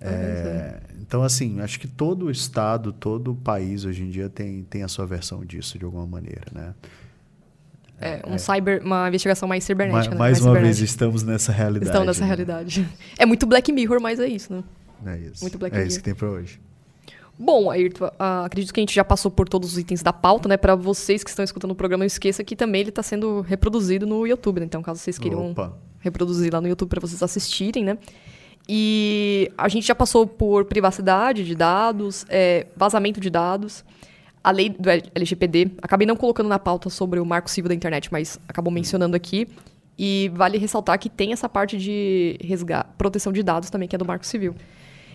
É, 0.00 0.80
então, 1.00 1.22
assim, 1.22 1.60
acho 1.60 1.80
que 1.80 1.88
todo 1.88 2.30
estado, 2.30 2.92
todo 2.92 3.34
país 3.34 3.84
hoje 3.84 4.02
em 4.04 4.10
dia 4.10 4.28
tem, 4.28 4.62
tem 4.62 4.82
a 4.82 4.88
sua 4.88 5.06
versão 5.06 5.44
disso 5.44 5.78
de 5.78 5.84
alguma 5.84 6.06
maneira, 6.06 6.46
né? 6.52 6.74
É, 8.00 8.22
um 8.26 8.38
cyber, 8.38 8.80
uma 8.84 9.08
investigação 9.08 9.48
mais 9.48 9.64
cibernética, 9.64 10.14
Ma- 10.14 10.14
né? 10.14 10.30
mais 10.30 10.40
uma 10.40 10.54
vez, 10.54 10.78
estamos 10.80 11.24
nessa 11.24 11.50
realidade. 11.50 11.90
Estão 11.90 12.04
nessa 12.04 12.20
né? 12.20 12.26
realidade. 12.26 12.88
É 13.18 13.26
muito 13.26 13.44
Black 13.44 13.72
Mirror, 13.72 14.00
mas 14.00 14.20
é 14.20 14.28
isso, 14.28 14.52
né? 14.52 14.62
É 15.04 15.18
isso. 15.18 15.42
Muito 15.42 15.58
Black 15.58 15.74
é 15.74 15.78
Mirror. 15.78 15.88
isso 15.88 15.98
que 15.98 16.04
tem 16.04 16.14
pra 16.14 16.28
hoje. 16.28 16.60
Bom, 17.36 17.70
Ayrton, 17.70 18.10
ah, 18.18 18.44
acredito 18.44 18.74
que 18.74 18.80
a 18.80 18.82
gente 18.82 18.94
já 18.94 19.04
passou 19.04 19.30
por 19.30 19.48
todos 19.48 19.72
os 19.72 19.78
itens 19.78 20.02
da 20.02 20.12
pauta, 20.12 20.48
né? 20.48 20.56
Para 20.56 20.74
vocês 20.74 21.22
que 21.24 21.30
estão 21.30 21.44
escutando 21.44 21.70
o 21.70 21.74
programa, 21.74 22.02
não 22.02 22.06
esqueça 22.06 22.42
que 22.44 22.54
também 22.56 22.80
ele 22.82 22.90
está 22.90 23.02
sendo 23.02 23.40
reproduzido 23.42 24.06
no 24.06 24.26
YouTube, 24.26 24.60
né? 24.60 24.66
Então, 24.66 24.82
caso 24.82 25.00
vocês 25.00 25.18
queiram 25.18 25.52
Opa. 25.52 25.76
reproduzir 26.00 26.52
lá 26.52 26.60
no 26.60 26.68
YouTube 26.68 26.88
para 26.88 27.00
vocês 27.00 27.22
assistirem, 27.22 27.84
né? 27.84 27.98
E 28.68 29.50
a 29.56 29.68
gente 29.68 29.86
já 29.86 29.94
passou 29.94 30.26
por 30.26 30.66
privacidade 30.66 31.44
de 31.44 31.54
dados, 31.54 32.26
é, 32.28 32.66
vazamento 32.76 33.18
de 33.18 33.30
dados, 33.30 33.82
a 34.44 34.50
lei 34.50 34.68
do 34.68 34.90
LGPD. 35.14 35.70
Acabei 35.80 36.06
não 36.06 36.16
colocando 36.16 36.48
na 36.48 36.58
pauta 36.58 36.90
sobre 36.90 37.18
o 37.18 37.24
marco 37.24 37.50
civil 37.50 37.68
da 37.70 37.74
internet, 37.74 38.12
mas 38.12 38.38
acabou 38.46 38.70
mencionando 38.70 39.16
aqui. 39.16 39.48
E 39.98 40.30
vale 40.34 40.58
ressaltar 40.58 40.98
que 40.98 41.08
tem 41.08 41.32
essa 41.32 41.48
parte 41.48 41.76
de 41.76 42.38
proteção 42.96 43.32
de 43.32 43.42
dados 43.42 43.70
também, 43.70 43.88
que 43.88 43.96
é 43.96 43.98
do 43.98 44.04
marco 44.04 44.26
civil. 44.26 44.54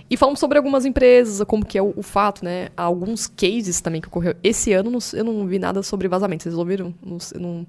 E 0.10 0.18
falamos 0.18 0.39
sobre 0.39 0.58
algumas 0.58 0.86
empresas, 0.86 1.45
como 1.47 1.66
que 1.66 1.78
é 1.78 1.82
o, 1.82 1.93
o 1.95 2.04
fato, 2.04 2.43
né? 2.43 2.70
Alguns 2.76 3.26
cases 3.28 3.80
também 3.80 4.01
que 4.01 4.08
ocorreu. 4.08 4.36
Esse 4.43 4.74
ano 4.74 4.97
eu 5.14 5.24
não 5.24 5.47
vi 5.47 5.58
nada 5.58 5.82
sobre 5.82 6.08
vazamento. 6.08 6.43
Vocês 6.43 6.56
ouviram? 6.56 6.93
Não, 7.01 7.18
eu 7.34 7.39
não, 7.39 7.68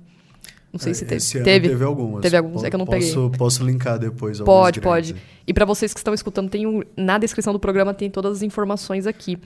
não 0.74 0.78
sei 0.80 0.92
se 0.92 1.04
teve. 1.04 1.14
É, 1.14 1.16
Esse 1.18 1.36
ano 1.36 1.44
teve. 1.44 1.68
teve 1.68 1.84
algumas. 1.84 2.20
Teve 2.20 2.36
algumas, 2.36 2.64
é 2.64 2.68
que 2.68 2.74
eu 2.74 2.78
não 2.78 2.84
posso, 2.84 3.20
peguei. 3.22 3.38
Posso 3.38 3.64
linkar 3.64 3.96
depois 3.96 4.40
Pode, 4.40 4.80
grandes 4.80 5.12
pode. 5.12 5.22
aí. 5.22 5.42
E 5.46 5.54
para 5.54 5.64
vocês 5.64 5.94
que 5.94 6.00
estão 6.00 6.12
escutando, 6.12 6.50
tem 6.50 6.66
um, 6.66 6.82
na 6.96 7.16
descrição 7.16 7.52
do 7.52 7.60
programa 7.60 7.94
tem 7.94 8.10
todas 8.10 8.38
as 8.38 8.42
informações 8.42 9.06
aqui. 9.06 9.38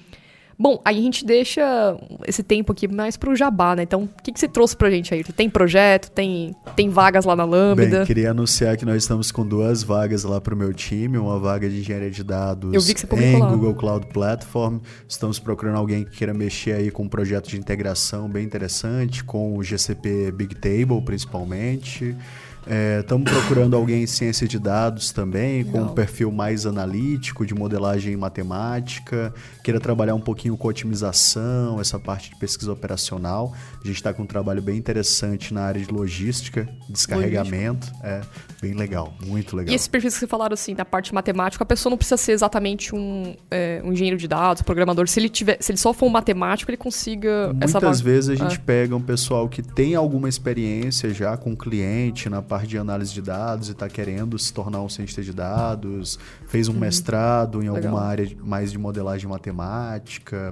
Bom, 0.59 0.81
aí 0.85 0.99
a 0.99 1.03
gente 1.03 1.25
deixa 1.25 1.97
esse 2.27 2.43
tempo 2.43 2.73
aqui 2.73 2.89
mais 2.89 3.17
pro 3.17 3.37
jabá, 3.37 3.77
né? 3.77 3.85
Então, 3.85 4.03
o 4.03 4.23
que, 4.23 4.33
que 4.33 4.41
você 4.41 4.49
trouxe 4.49 4.77
pra 4.77 4.91
gente 4.91 5.15
aí? 5.15 5.23
Tem 5.23 5.49
projeto, 5.49 6.11
tem, 6.11 6.53
tem 6.75 6.89
vagas 6.89 7.25
lá 7.25 7.37
na 7.37 7.45
Lambda? 7.45 7.99
Bem, 7.99 8.05
queria 8.05 8.33
anunciar 8.33 8.77
que 8.77 8.85
nós 8.85 8.97
estamos 8.97 9.31
com 9.31 9.47
duas 9.47 9.85
vagas 9.85 10.25
lá 10.25 10.41
para 10.41 10.53
o 10.53 10.57
meu 10.57 10.75
time, 10.75 11.17
uma 11.17 11.39
vaga 11.39 11.71
de 11.71 11.79
engenharia 11.79 12.11
de 12.11 12.25
dados 12.25 12.75
Eu 12.75 12.81
vi 12.81 12.93
que 12.93 13.01
você 13.01 13.07
em 13.15 13.39
lá. 13.39 13.49
Google 13.49 13.75
Cloud 13.75 14.07
Platform. 14.09 14.79
Estamos 15.09 15.39
procurando 15.39 15.77
alguém 15.77 16.05
que 16.05 16.17
queira 16.17 16.35
mexer 16.35 16.73
aí 16.73 16.91
com 16.91 17.05
um 17.05 17.09
projeto 17.09 17.49
de 17.49 17.57
integração 17.57 18.29
bem 18.29 18.45
interessante, 18.45 19.23
com 19.23 19.57
o 19.57 19.63
GCP 19.63 20.33
Big 20.33 20.57
Table 20.57 21.01
principalmente. 21.03 22.17
Estamos 23.01 23.33
procurando 23.33 23.75
alguém 23.75 24.03
em 24.03 24.07
ciência 24.07 24.47
de 24.47 24.59
dados 24.59 25.11
também, 25.11 25.65
com 25.65 25.81
um 25.81 25.89
perfil 25.89 26.31
mais 26.31 26.67
analítico, 26.67 27.47
de 27.47 27.55
modelagem 27.55 28.15
matemática, 28.15 29.33
queira 29.69 29.79
trabalhar 29.81 30.15
um 30.15 30.21
pouquinho 30.21 30.57
com 30.57 30.67
otimização, 30.67 31.79
essa 31.79 31.99
parte 31.99 32.31
de 32.31 32.37
pesquisa 32.37 32.73
operacional. 32.73 33.53
A 33.85 33.87
gente 33.87 33.97
está 33.97 34.15
com 34.15 34.23
um 34.23 34.27
trabalho 34.27 34.63
bem 34.63 34.79
interessante 34.79 35.53
na 35.53 35.61
área 35.61 35.79
de 35.85 35.93
logística, 35.93 36.67
descarregamento. 36.89 37.93
É. 38.03 38.23
bem 38.63 38.73
legal, 38.75 39.13
muito 39.27 39.55
legal. 39.55 39.71
E 39.71 39.77
esses 39.77 39.87
perfis 39.87 40.15
que 40.15 40.21
você 40.21 40.27
falaram 40.27 40.55
assim, 40.55 40.75
da 40.75 40.85
parte 40.85 41.15
matemática, 41.15 41.63
a 41.63 41.67
pessoa 41.67 41.91
não 41.91 41.97
precisa 41.99 42.17
ser 42.17 42.33
exatamente 42.33 42.95
um, 42.95 43.37
é, 43.51 43.81
um 43.85 43.93
engenheiro 43.93 44.19
de 44.19 44.27
dados, 44.27 44.63
programador. 44.63 45.07
Se 45.07 45.21
ele 45.21 45.29
tiver, 45.29 45.59
se 45.61 45.71
ele 45.71 45.79
só 45.79 45.93
for 45.93 46.07
um 46.07 46.11
matemático, 46.11 46.69
ele 46.71 46.77
consiga 46.79 47.55
essa 47.61 47.79
Muitas 47.79 48.01
vezes 48.01 48.31
a 48.31 48.35
gente 48.35 48.57
Ah. 48.57 48.63
pega 48.65 48.97
um 48.97 49.01
pessoal 49.03 49.49
que 49.49 49.63
tem 49.63 49.95
alguma 49.95 50.29
experiência 50.29 51.13
já 51.15 51.37
com 51.37 51.55
cliente 51.55 52.29
na 52.31 52.41
parte 52.43 52.67
de 52.69 52.79
análise 52.79 53.13
de 53.13 53.21
dados 53.23 53.69
e 53.69 53.73
está 53.73 53.89
querendo 53.89 54.37
se 54.39 54.53
tornar 54.53 54.81
um 54.83 54.89
cientista 54.89 55.23
de 55.23 55.33
dados, 55.33 56.19
fez 56.49 56.67
um 56.69 56.73
mestrado 56.75 57.63
em 57.63 57.69
alguma 57.69 57.79
Uhum. 57.89 57.95
Legal. 57.95 57.99
área 58.11 58.27
de- 58.27 58.35
mais 58.37 58.73
de 58.73 58.79
modelagem 58.79 59.29
matemática, 59.29 59.58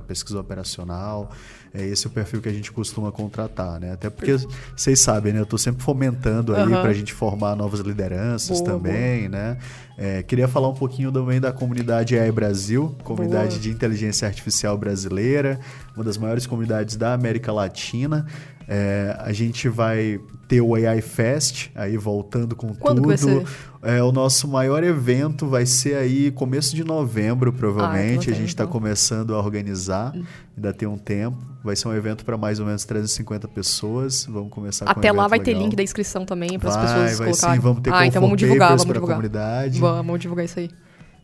pesquisa 0.07 0.41
operacional. 0.41 1.31
É 1.75 1.85
esse 1.85 2.07
o 2.07 2.11
perfil 2.11 2.41
que 2.41 2.49
a 2.49 2.53
gente 2.53 2.73
costuma 2.73 3.13
contratar, 3.13 3.79
né? 3.79 3.93
Até 3.93 4.09
porque 4.09 4.37
vocês 4.75 4.99
sabem, 4.99 5.33
né? 5.33 5.41
Eu 5.41 5.45
estou 5.45 5.59
sempre 5.59 5.83
fomentando 5.83 6.55
aí 6.55 6.63
Aham. 6.63 6.81
para 6.81 6.91
a 6.91 6.95
gente 6.95 7.13
formar 7.13 7.55
novas 7.55 7.81
lideranças 7.81 8.61
Boa, 8.61 8.73
também, 8.73 9.29
né? 9.29 9.59
É, 9.99 10.23
queria 10.23 10.49
falar 10.49 10.69
um 10.69 10.75
pouquinho 10.75 11.13
também 11.13 11.39
da 11.39 11.53
comunidade 11.53 12.19
AI 12.19 12.33
Brasil, 12.33 12.97
comunidade 13.05 13.51
Boa. 13.51 13.61
de 13.61 13.71
inteligência 13.71 14.27
artificial 14.27 14.77
brasileira, 14.79 15.61
uma 15.95 16.05
das 16.05 16.17
maiores 16.17 16.47
comunidades 16.47 16.97
da 16.97 17.13
América 17.13 17.53
Latina. 17.53 18.27
É, 18.69 19.17
a 19.21 19.33
gente 19.33 19.69
vai 19.69 20.21
ter 20.49 20.61
o 20.61 20.75
AI 20.75 21.01
Fest, 21.01 21.71
aí 21.75 21.97
voltando 21.97 22.55
com 22.57 22.75
Quando 22.75 23.03
tudo. 23.17 23.45
É, 23.83 24.03
o 24.03 24.11
nosso 24.11 24.49
maior 24.49 24.83
evento 24.83 25.47
vai 25.47 25.65
ser 25.65 25.97
aí 25.97 26.33
começo 26.33 26.75
de 26.75 26.83
novembro, 26.83 27.53
provavelmente. 27.53 28.29
Ah, 28.29 28.33
a 28.33 28.37
gente 28.37 28.49
está 28.49 28.65
então. 28.65 28.73
começando 28.73 29.35
a 29.35 29.39
organizar, 29.39 30.13
ainda 30.57 30.73
tem 30.73 30.89
um 30.89 30.99
tempo. 30.99 31.37
Vai 31.63 31.77
ser 31.77 31.87
um 31.89 31.95
evento 31.95 32.25
para 32.25 32.37
mais 32.37 32.59
ou 32.59 32.67
menos 32.67 32.85
350 32.85 33.47
pessoas. 33.49 34.27
Vamos 34.29 34.51
começar 34.51 34.87
com 34.87 34.91
um 34.91 34.99
Até 34.99 35.13
lá 35.13 35.29
vai 35.29 35.39
ter 35.39 35.53
legal. 35.53 35.63
link 35.63 35.77
da 35.77 35.83
inscrição 35.83 36.25
também 36.25 36.59
para 36.59 36.69
as 36.69 36.77
pessoas 36.77 37.19
vai 37.19 37.29
colocarem. 37.29 37.57
sim, 37.57 37.63
vamos 37.63 37.83
ter 37.83 37.93
ah, 37.93 38.07
então 38.07 38.23
vamos 38.23 38.37
divulgar, 38.37 38.69
vamos 38.71 38.85
divulgar. 38.85 39.17
comunidade. 39.17 39.79
Vamos 39.79 40.21
divulgar 40.21 40.45
isso 40.45 40.59
aí. 40.59 40.71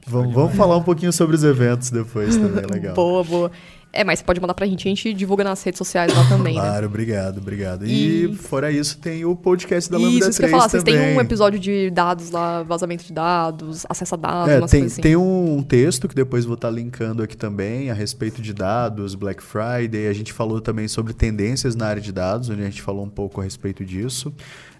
Vamos, 0.06 0.34
vamos 0.34 0.54
falar 0.54 0.76
um 0.76 0.82
pouquinho 0.82 1.12
sobre 1.12 1.36
os 1.36 1.44
eventos 1.44 1.90
depois 1.90 2.36
também, 2.36 2.64
legal. 2.66 2.94
Boa, 2.94 3.22
boa. 3.22 3.50
É, 3.92 4.02
mas 4.04 4.20
você 4.20 4.24
pode 4.24 4.40
mandar 4.40 4.54
pra 4.54 4.66
gente, 4.66 4.88
a 4.88 4.90
gente 4.90 5.12
divulga 5.12 5.44
nas 5.44 5.62
redes 5.62 5.76
sociais 5.76 6.12
lá 6.16 6.24
também, 6.26 6.54
né? 6.54 6.60
Claro, 6.62 6.86
obrigado, 6.86 7.38
obrigado. 7.38 7.86
E, 7.86 8.24
E- 8.24 8.34
fora 8.36 8.72
isso, 8.72 8.96
tem 8.98 9.24
o 9.26 9.36
podcast 9.36 9.90
da 9.90 9.98
Lambda 9.98 10.18
Isso, 10.18 10.30
isso 10.30 10.38
que 10.38 10.46
eu 10.46 10.48
3 10.48 10.50
falar. 10.50 10.68
Vocês 10.70 10.82
também. 10.82 10.98
têm 11.00 11.16
um 11.16 11.20
episódio 11.20 11.58
de 11.60 11.90
dados 11.90 12.30
lá, 12.30 12.62
vazamento 12.62 13.04
de 13.04 13.12
dados, 13.12 13.84
acesso 13.88 14.14
a 14.14 14.18
dados, 14.18 14.48
É, 14.54 14.58
umas 14.58 14.70
tem, 14.70 14.84
assim. 14.84 15.02
tem 15.02 15.14
um 15.16 15.62
texto 15.62 16.08
que 16.08 16.14
depois 16.14 16.46
vou 16.46 16.54
estar 16.54 16.70
linkando 16.70 17.22
aqui 17.22 17.36
também 17.36 17.90
a 17.90 17.94
respeito 17.94 18.40
de 18.40 18.54
dados, 18.54 19.14
Black 19.14 19.42
Friday. 19.42 20.08
A 20.08 20.12
gente 20.14 20.32
falou 20.32 20.60
também 20.60 20.88
sobre 20.88 21.12
tendências 21.12 21.76
na 21.76 21.86
área 21.86 22.00
de 22.00 22.12
dados, 22.12 22.48
onde 22.48 22.62
a 22.62 22.64
gente 22.64 22.80
falou 22.80 23.04
um 23.04 23.10
pouco 23.10 23.42
a 23.42 23.44
respeito 23.44 23.84
disso. 23.84 24.32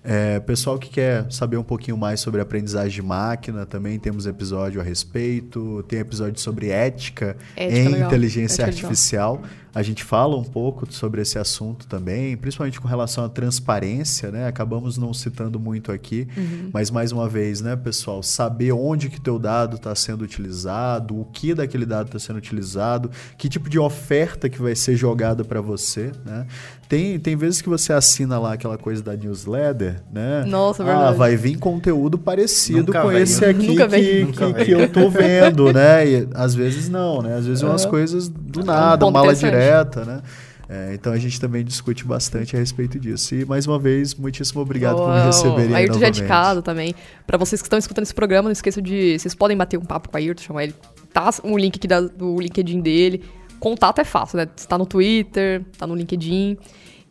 É, 0.05 0.41
pessoal 0.41 0.79
que 0.79 0.91
quer 0.91 1.31
saber 1.31 1.57
um 1.57 1.63
pouquinho 1.63 1.97
mais 1.97 2.19
sobre 2.19 2.41
aprendizagem 2.41 2.91
de 2.91 3.03
máquina, 3.03 3.65
também 3.65 3.99
temos 3.99 4.27
episódio 4.27 4.81
a 4.81 4.85
respeito. 4.85 5.85
Tem 5.89 6.01
episódio 6.01 6.41
sobre 6.41 6.71
ética, 6.71 7.37
Ética, 7.57 7.79
em 7.79 7.89
legal. 7.89 8.09
inteligência 8.09 8.63
Ética 8.65 8.89
legal. 8.89 9.43
A 9.75 9.83
gente 9.83 10.05
fala 10.05 10.37
um 10.37 10.45
pouco 10.45 10.87
sobre 10.93 11.23
esse 11.23 11.39
assunto 11.39 11.87
também, 11.87 12.37
principalmente 12.37 12.81
com 12.81 12.87
relação 12.87 13.25
à 13.25 13.29
transparência, 13.29 14.31
né? 14.31 14.47
Acabamos 14.47 14.99
não 14.99 15.15
citando 15.15 15.59
muito 15.59 15.91
aqui, 15.91 16.29
Uhum. 16.37 16.69
mas 16.73 16.91
mais 16.91 17.11
uma 17.13 17.29
vez, 17.29 17.61
né, 17.63 17.75
pessoal, 17.75 18.23
saber 18.23 18.73
onde 18.73 19.09
que 19.09 19.21
teu 19.21 19.39
dado 19.39 19.77
está 19.77 19.95
sendo 19.95 20.23
utilizado, 20.23 21.19
o 21.19 21.25
que 21.25 21.55
daquele 21.55 21.87
dado 21.87 22.07
está 22.07 22.19
sendo 22.19 22.37
utilizado, 22.37 23.11
que 23.39 23.49
tipo 23.49 23.71
de 23.71 23.79
oferta 23.79 24.49
que 24.49 24.61
vai 24.61 24.75
ser 24.75 24.95
jogada 24.97 25.43
para 25.45 25.61
você, 25.61 26.13
né? 26.25 26.47
Tem, 26.89 27.19
tem 27.19 27.35
vezes 27.35 27.63
que 27.63 27.71
você 27.71 27.91
assina 27.95 28.39
lá 28.39 28.53
aquela 28.53 28.77
coisa 28.77 29.03
da 29.03 29.17
newsletter, 29.17 30.03
né? 30.13 30.45
Nossa, 30.47 30.83
Ah, 30.83 30.87
verdade. 30.87 31.17
vai 31.17 31.37
vir 31.37 31.57
conteúdo 31.57 32.19
parecido 32.19 32.89
Nunca 32.89 33.01
com 33.01 33.09
veio. 33.09 33.23
esse 33.23 33.43
aqui 33.43 33.67
Nunca 33.69 33.89
que, 33.89 34.27
que, 34.27 34.65
que 34.67 34.71
eu 34.73 34.87
tô 34.93 35.09
vendo, 35.09 35.73
né? 35.73 36.07
E 36.07 36.29
às 36.35 36.55
vezes 36.55 36.91
não, 36.91 37.23
né? 37.23 37.37
Às 37.39 37.47
vezes 37.47 37.63
é 37.63 37.67
umas 37.67 37.87
coisas 37.87 38.29
do 38.29 38.61
um 38.61 38.65
nada, 38.65 39.11
mala 39.11 39.33
interessante. 39.33 39.62
Direta, 39.71 40.05
né? 40.05 40.23
É, 40.69 40.95
então 40.95 41.13
a 41.13 41.19
gente 41.19 41.39
também 41.41 41.63
discute 41.65 42.05
bastante 42.05 42.57
a 42.57 42.59
respeito 42.59 42.99
disso. 42.99 43.35
E 43.35 43.45
mais 43.45 43.67
uma 43.67 43.79
vez, 43.79 44.15
muitíssimo 44.15 44.63
obrigado 44.63 44.97
por 44.97 45.13
me 45.13 45.21
receberem 45.21 45.71
O 45.73 45.75
aí 45.77 45.83
Ayrton 45.83 45.99
já 45.99 46.07
é 46.07 46.11
de 46.11 46.23
novamente. 46.23 46.29
casa 46.47 46.63
também. 46.63 46.95
Pra 47.27 47.37
vocês 47.37 47.61
que 47.61 47.67
estão 47.67 47.79
escutando 47.79 48.05
esse 48.05 48.15
programa, 48.15 48.45
não 48.49 48.53
esqueçam 48.53 48.83
de. 48.83 49.19
Vocês 49.19 49.35
podem 49.35 49.57
bater 49.57 49.77
um 49.79 49.85
papo 49.85 50.09
com 50.09 50.15
o 50.17 50.19
Ayrton, 50.19 50.43
chamar 50.43 50.65
ele. 50.65 50.75
Tá 51.13 51.29
o 51.43 51.59
link 51.59 51.77
aqui 51.77 51.87
da- 51.87 52.01
do 52.01 52.41
LinkedIn 52.41 52.81
dele. 52.81 53.23
Contato 53.61 53.99
é 54.01 54.05
fácil, 54.05 54.39
né? 54.39 54.47
Tá 54.47 54.79
no 54.79 54.87
Twitter, 54.87 55.63
tá 55.77 55.87
no 55.87 55.95
LinkedIn. 55.95 56.57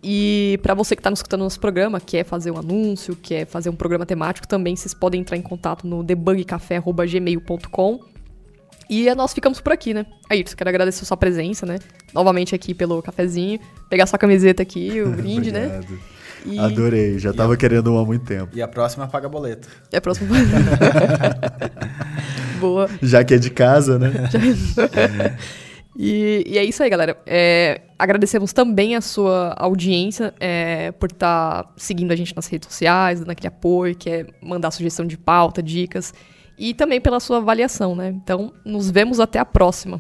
E 0.04 0.60
pra 0.64 0.74
você 0.74 0.96
que 0.96 1.02
tá 1.04 1.12
nos 1.12 1.20
escutando 1.20 1.42
nosso 1.42 1.60
programa, 1.60 2.00
quer 2.00 2.26
fazer 2.26 2.50
um 2.50 2.58
anúncio, 2.58 3.16
quer 3.16 3.46
fazer 3.46 3.70
um 3.70 3.76
programa 3.76 4.04
temático, 4.08 4.48
também 4.48 4.76
vocês 4.76 4.96
podem 4.96 5.22
entrar 5.22 5.38
em 5.38 5.42
contato 5.44 5.86
no 5.86 6.04
debugcafé.gmail.com. 6.04 8.00
E 8.92 9.08
é, 9.08 9.16
nós 9.16 9.34
ficamos 9.34 9.62
por 9.62 9.72
aqui, 9.72 9.94
né? 9.94 10.06
Ayrton, 10.30 10.54
quero 10.54 10.70
agradecer 10.70 11.04
a 11.04 11.06
sua 11.06 11.16
presença, 11.16 11.66
né? 11.66 11.80
Novamente 12.14 12.54
aqui 12.54 12.74
pelo 12.74 13.02
cafezinho. 13.02 13.58
Pegar 13.90 14.06
sua 14.06 14.20
camiseta 14.20 14.62
aqui, 14.62 15.02
o 15.02 15.12
brinde, 15.16 15.50
né? 15.50 15.80
E 16.46 16.60
Adorei, 16.60 17.18
já 17.18 17.32
tava 17.32 17.56
querendo 17.56 17.94
uma 17.94 18.02
há 18.02 18.06
muito 18.06 18.26
tempo. 18.26 18.50
E 18.54 18.62
a 18.62 18.68
próxima 18.68 19.08
paga 19.08 19.30
boleto. 19.30 19.70
é 19.94 19.98
a 19.98 20.02
próxima. 20.02 20.36
Boa. 22.60 22.90
Já 23.02 23.24
que 23.24 23.36
é 23.36 23.38
de 23.38 23.50
casa, 23.50 23.98
né? 23.98 24.12
E, 25.94 26.46
e 26.48 26.58
é 26.58 26.64
isso 26.64 26.82
aí, 26.82 26.90
galera. 26.90 27.18
É, 27.26 27.82
agradecemos 28.00 28.54
também 28.54 28.96
a 28.96 29.02
sua 29.02 29.54
audiência 29.58 30.34
é, 30.40 30.94
por 30.94 31.12
estar 31.12 31.70
seguindo 31.76 32.14
a 32.14 32.16
gente 32.16 32.34
nas 32.34 32.48
redes 32.48 32.70
sociais, 32.70 33.20
dando 33.20 33.30
aquele 33.30 33.50
apoio, 33.50 33.94
quer 33.94 34.28
mandar 34.42 34.72
sugestão 34.72 35.06
de 35.06 35.18
pauta, 35.18 35.62
dicas. 35.62 36.14
E 36.64 36.76
também 36.76 37.02
pela 37.02 37.20
sua 37.20 37.38
avaliação, 37.38 37.96
né? 37.96 38.10
Então, 38.10 38.54
nos 38.64 38.92
vemos 38.92 39.20
até 39.20 39.40
a 39.40 39.44
próxima. 39.44 40.00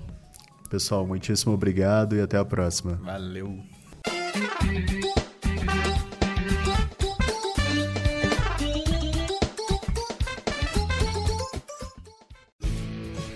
Pessoal, 0.70 1.07
muitíssimo 1.07 1.55
obrigado 1.55 2.16
e 2.16 2.22
até 2.22 2.38
a 2.38 2.45
próxima. 2.45 2.99
Valeu. 3.01 3.57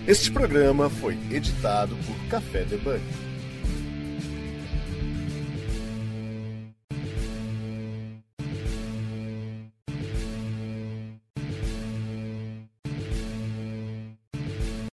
Este 0.06 0.32
programa 0.32 0.88
foi 0.88 1.18
editado 1.32 1.96
por 2.06 2.30
Café 2.30 2.64
Debug. 2.64 3.02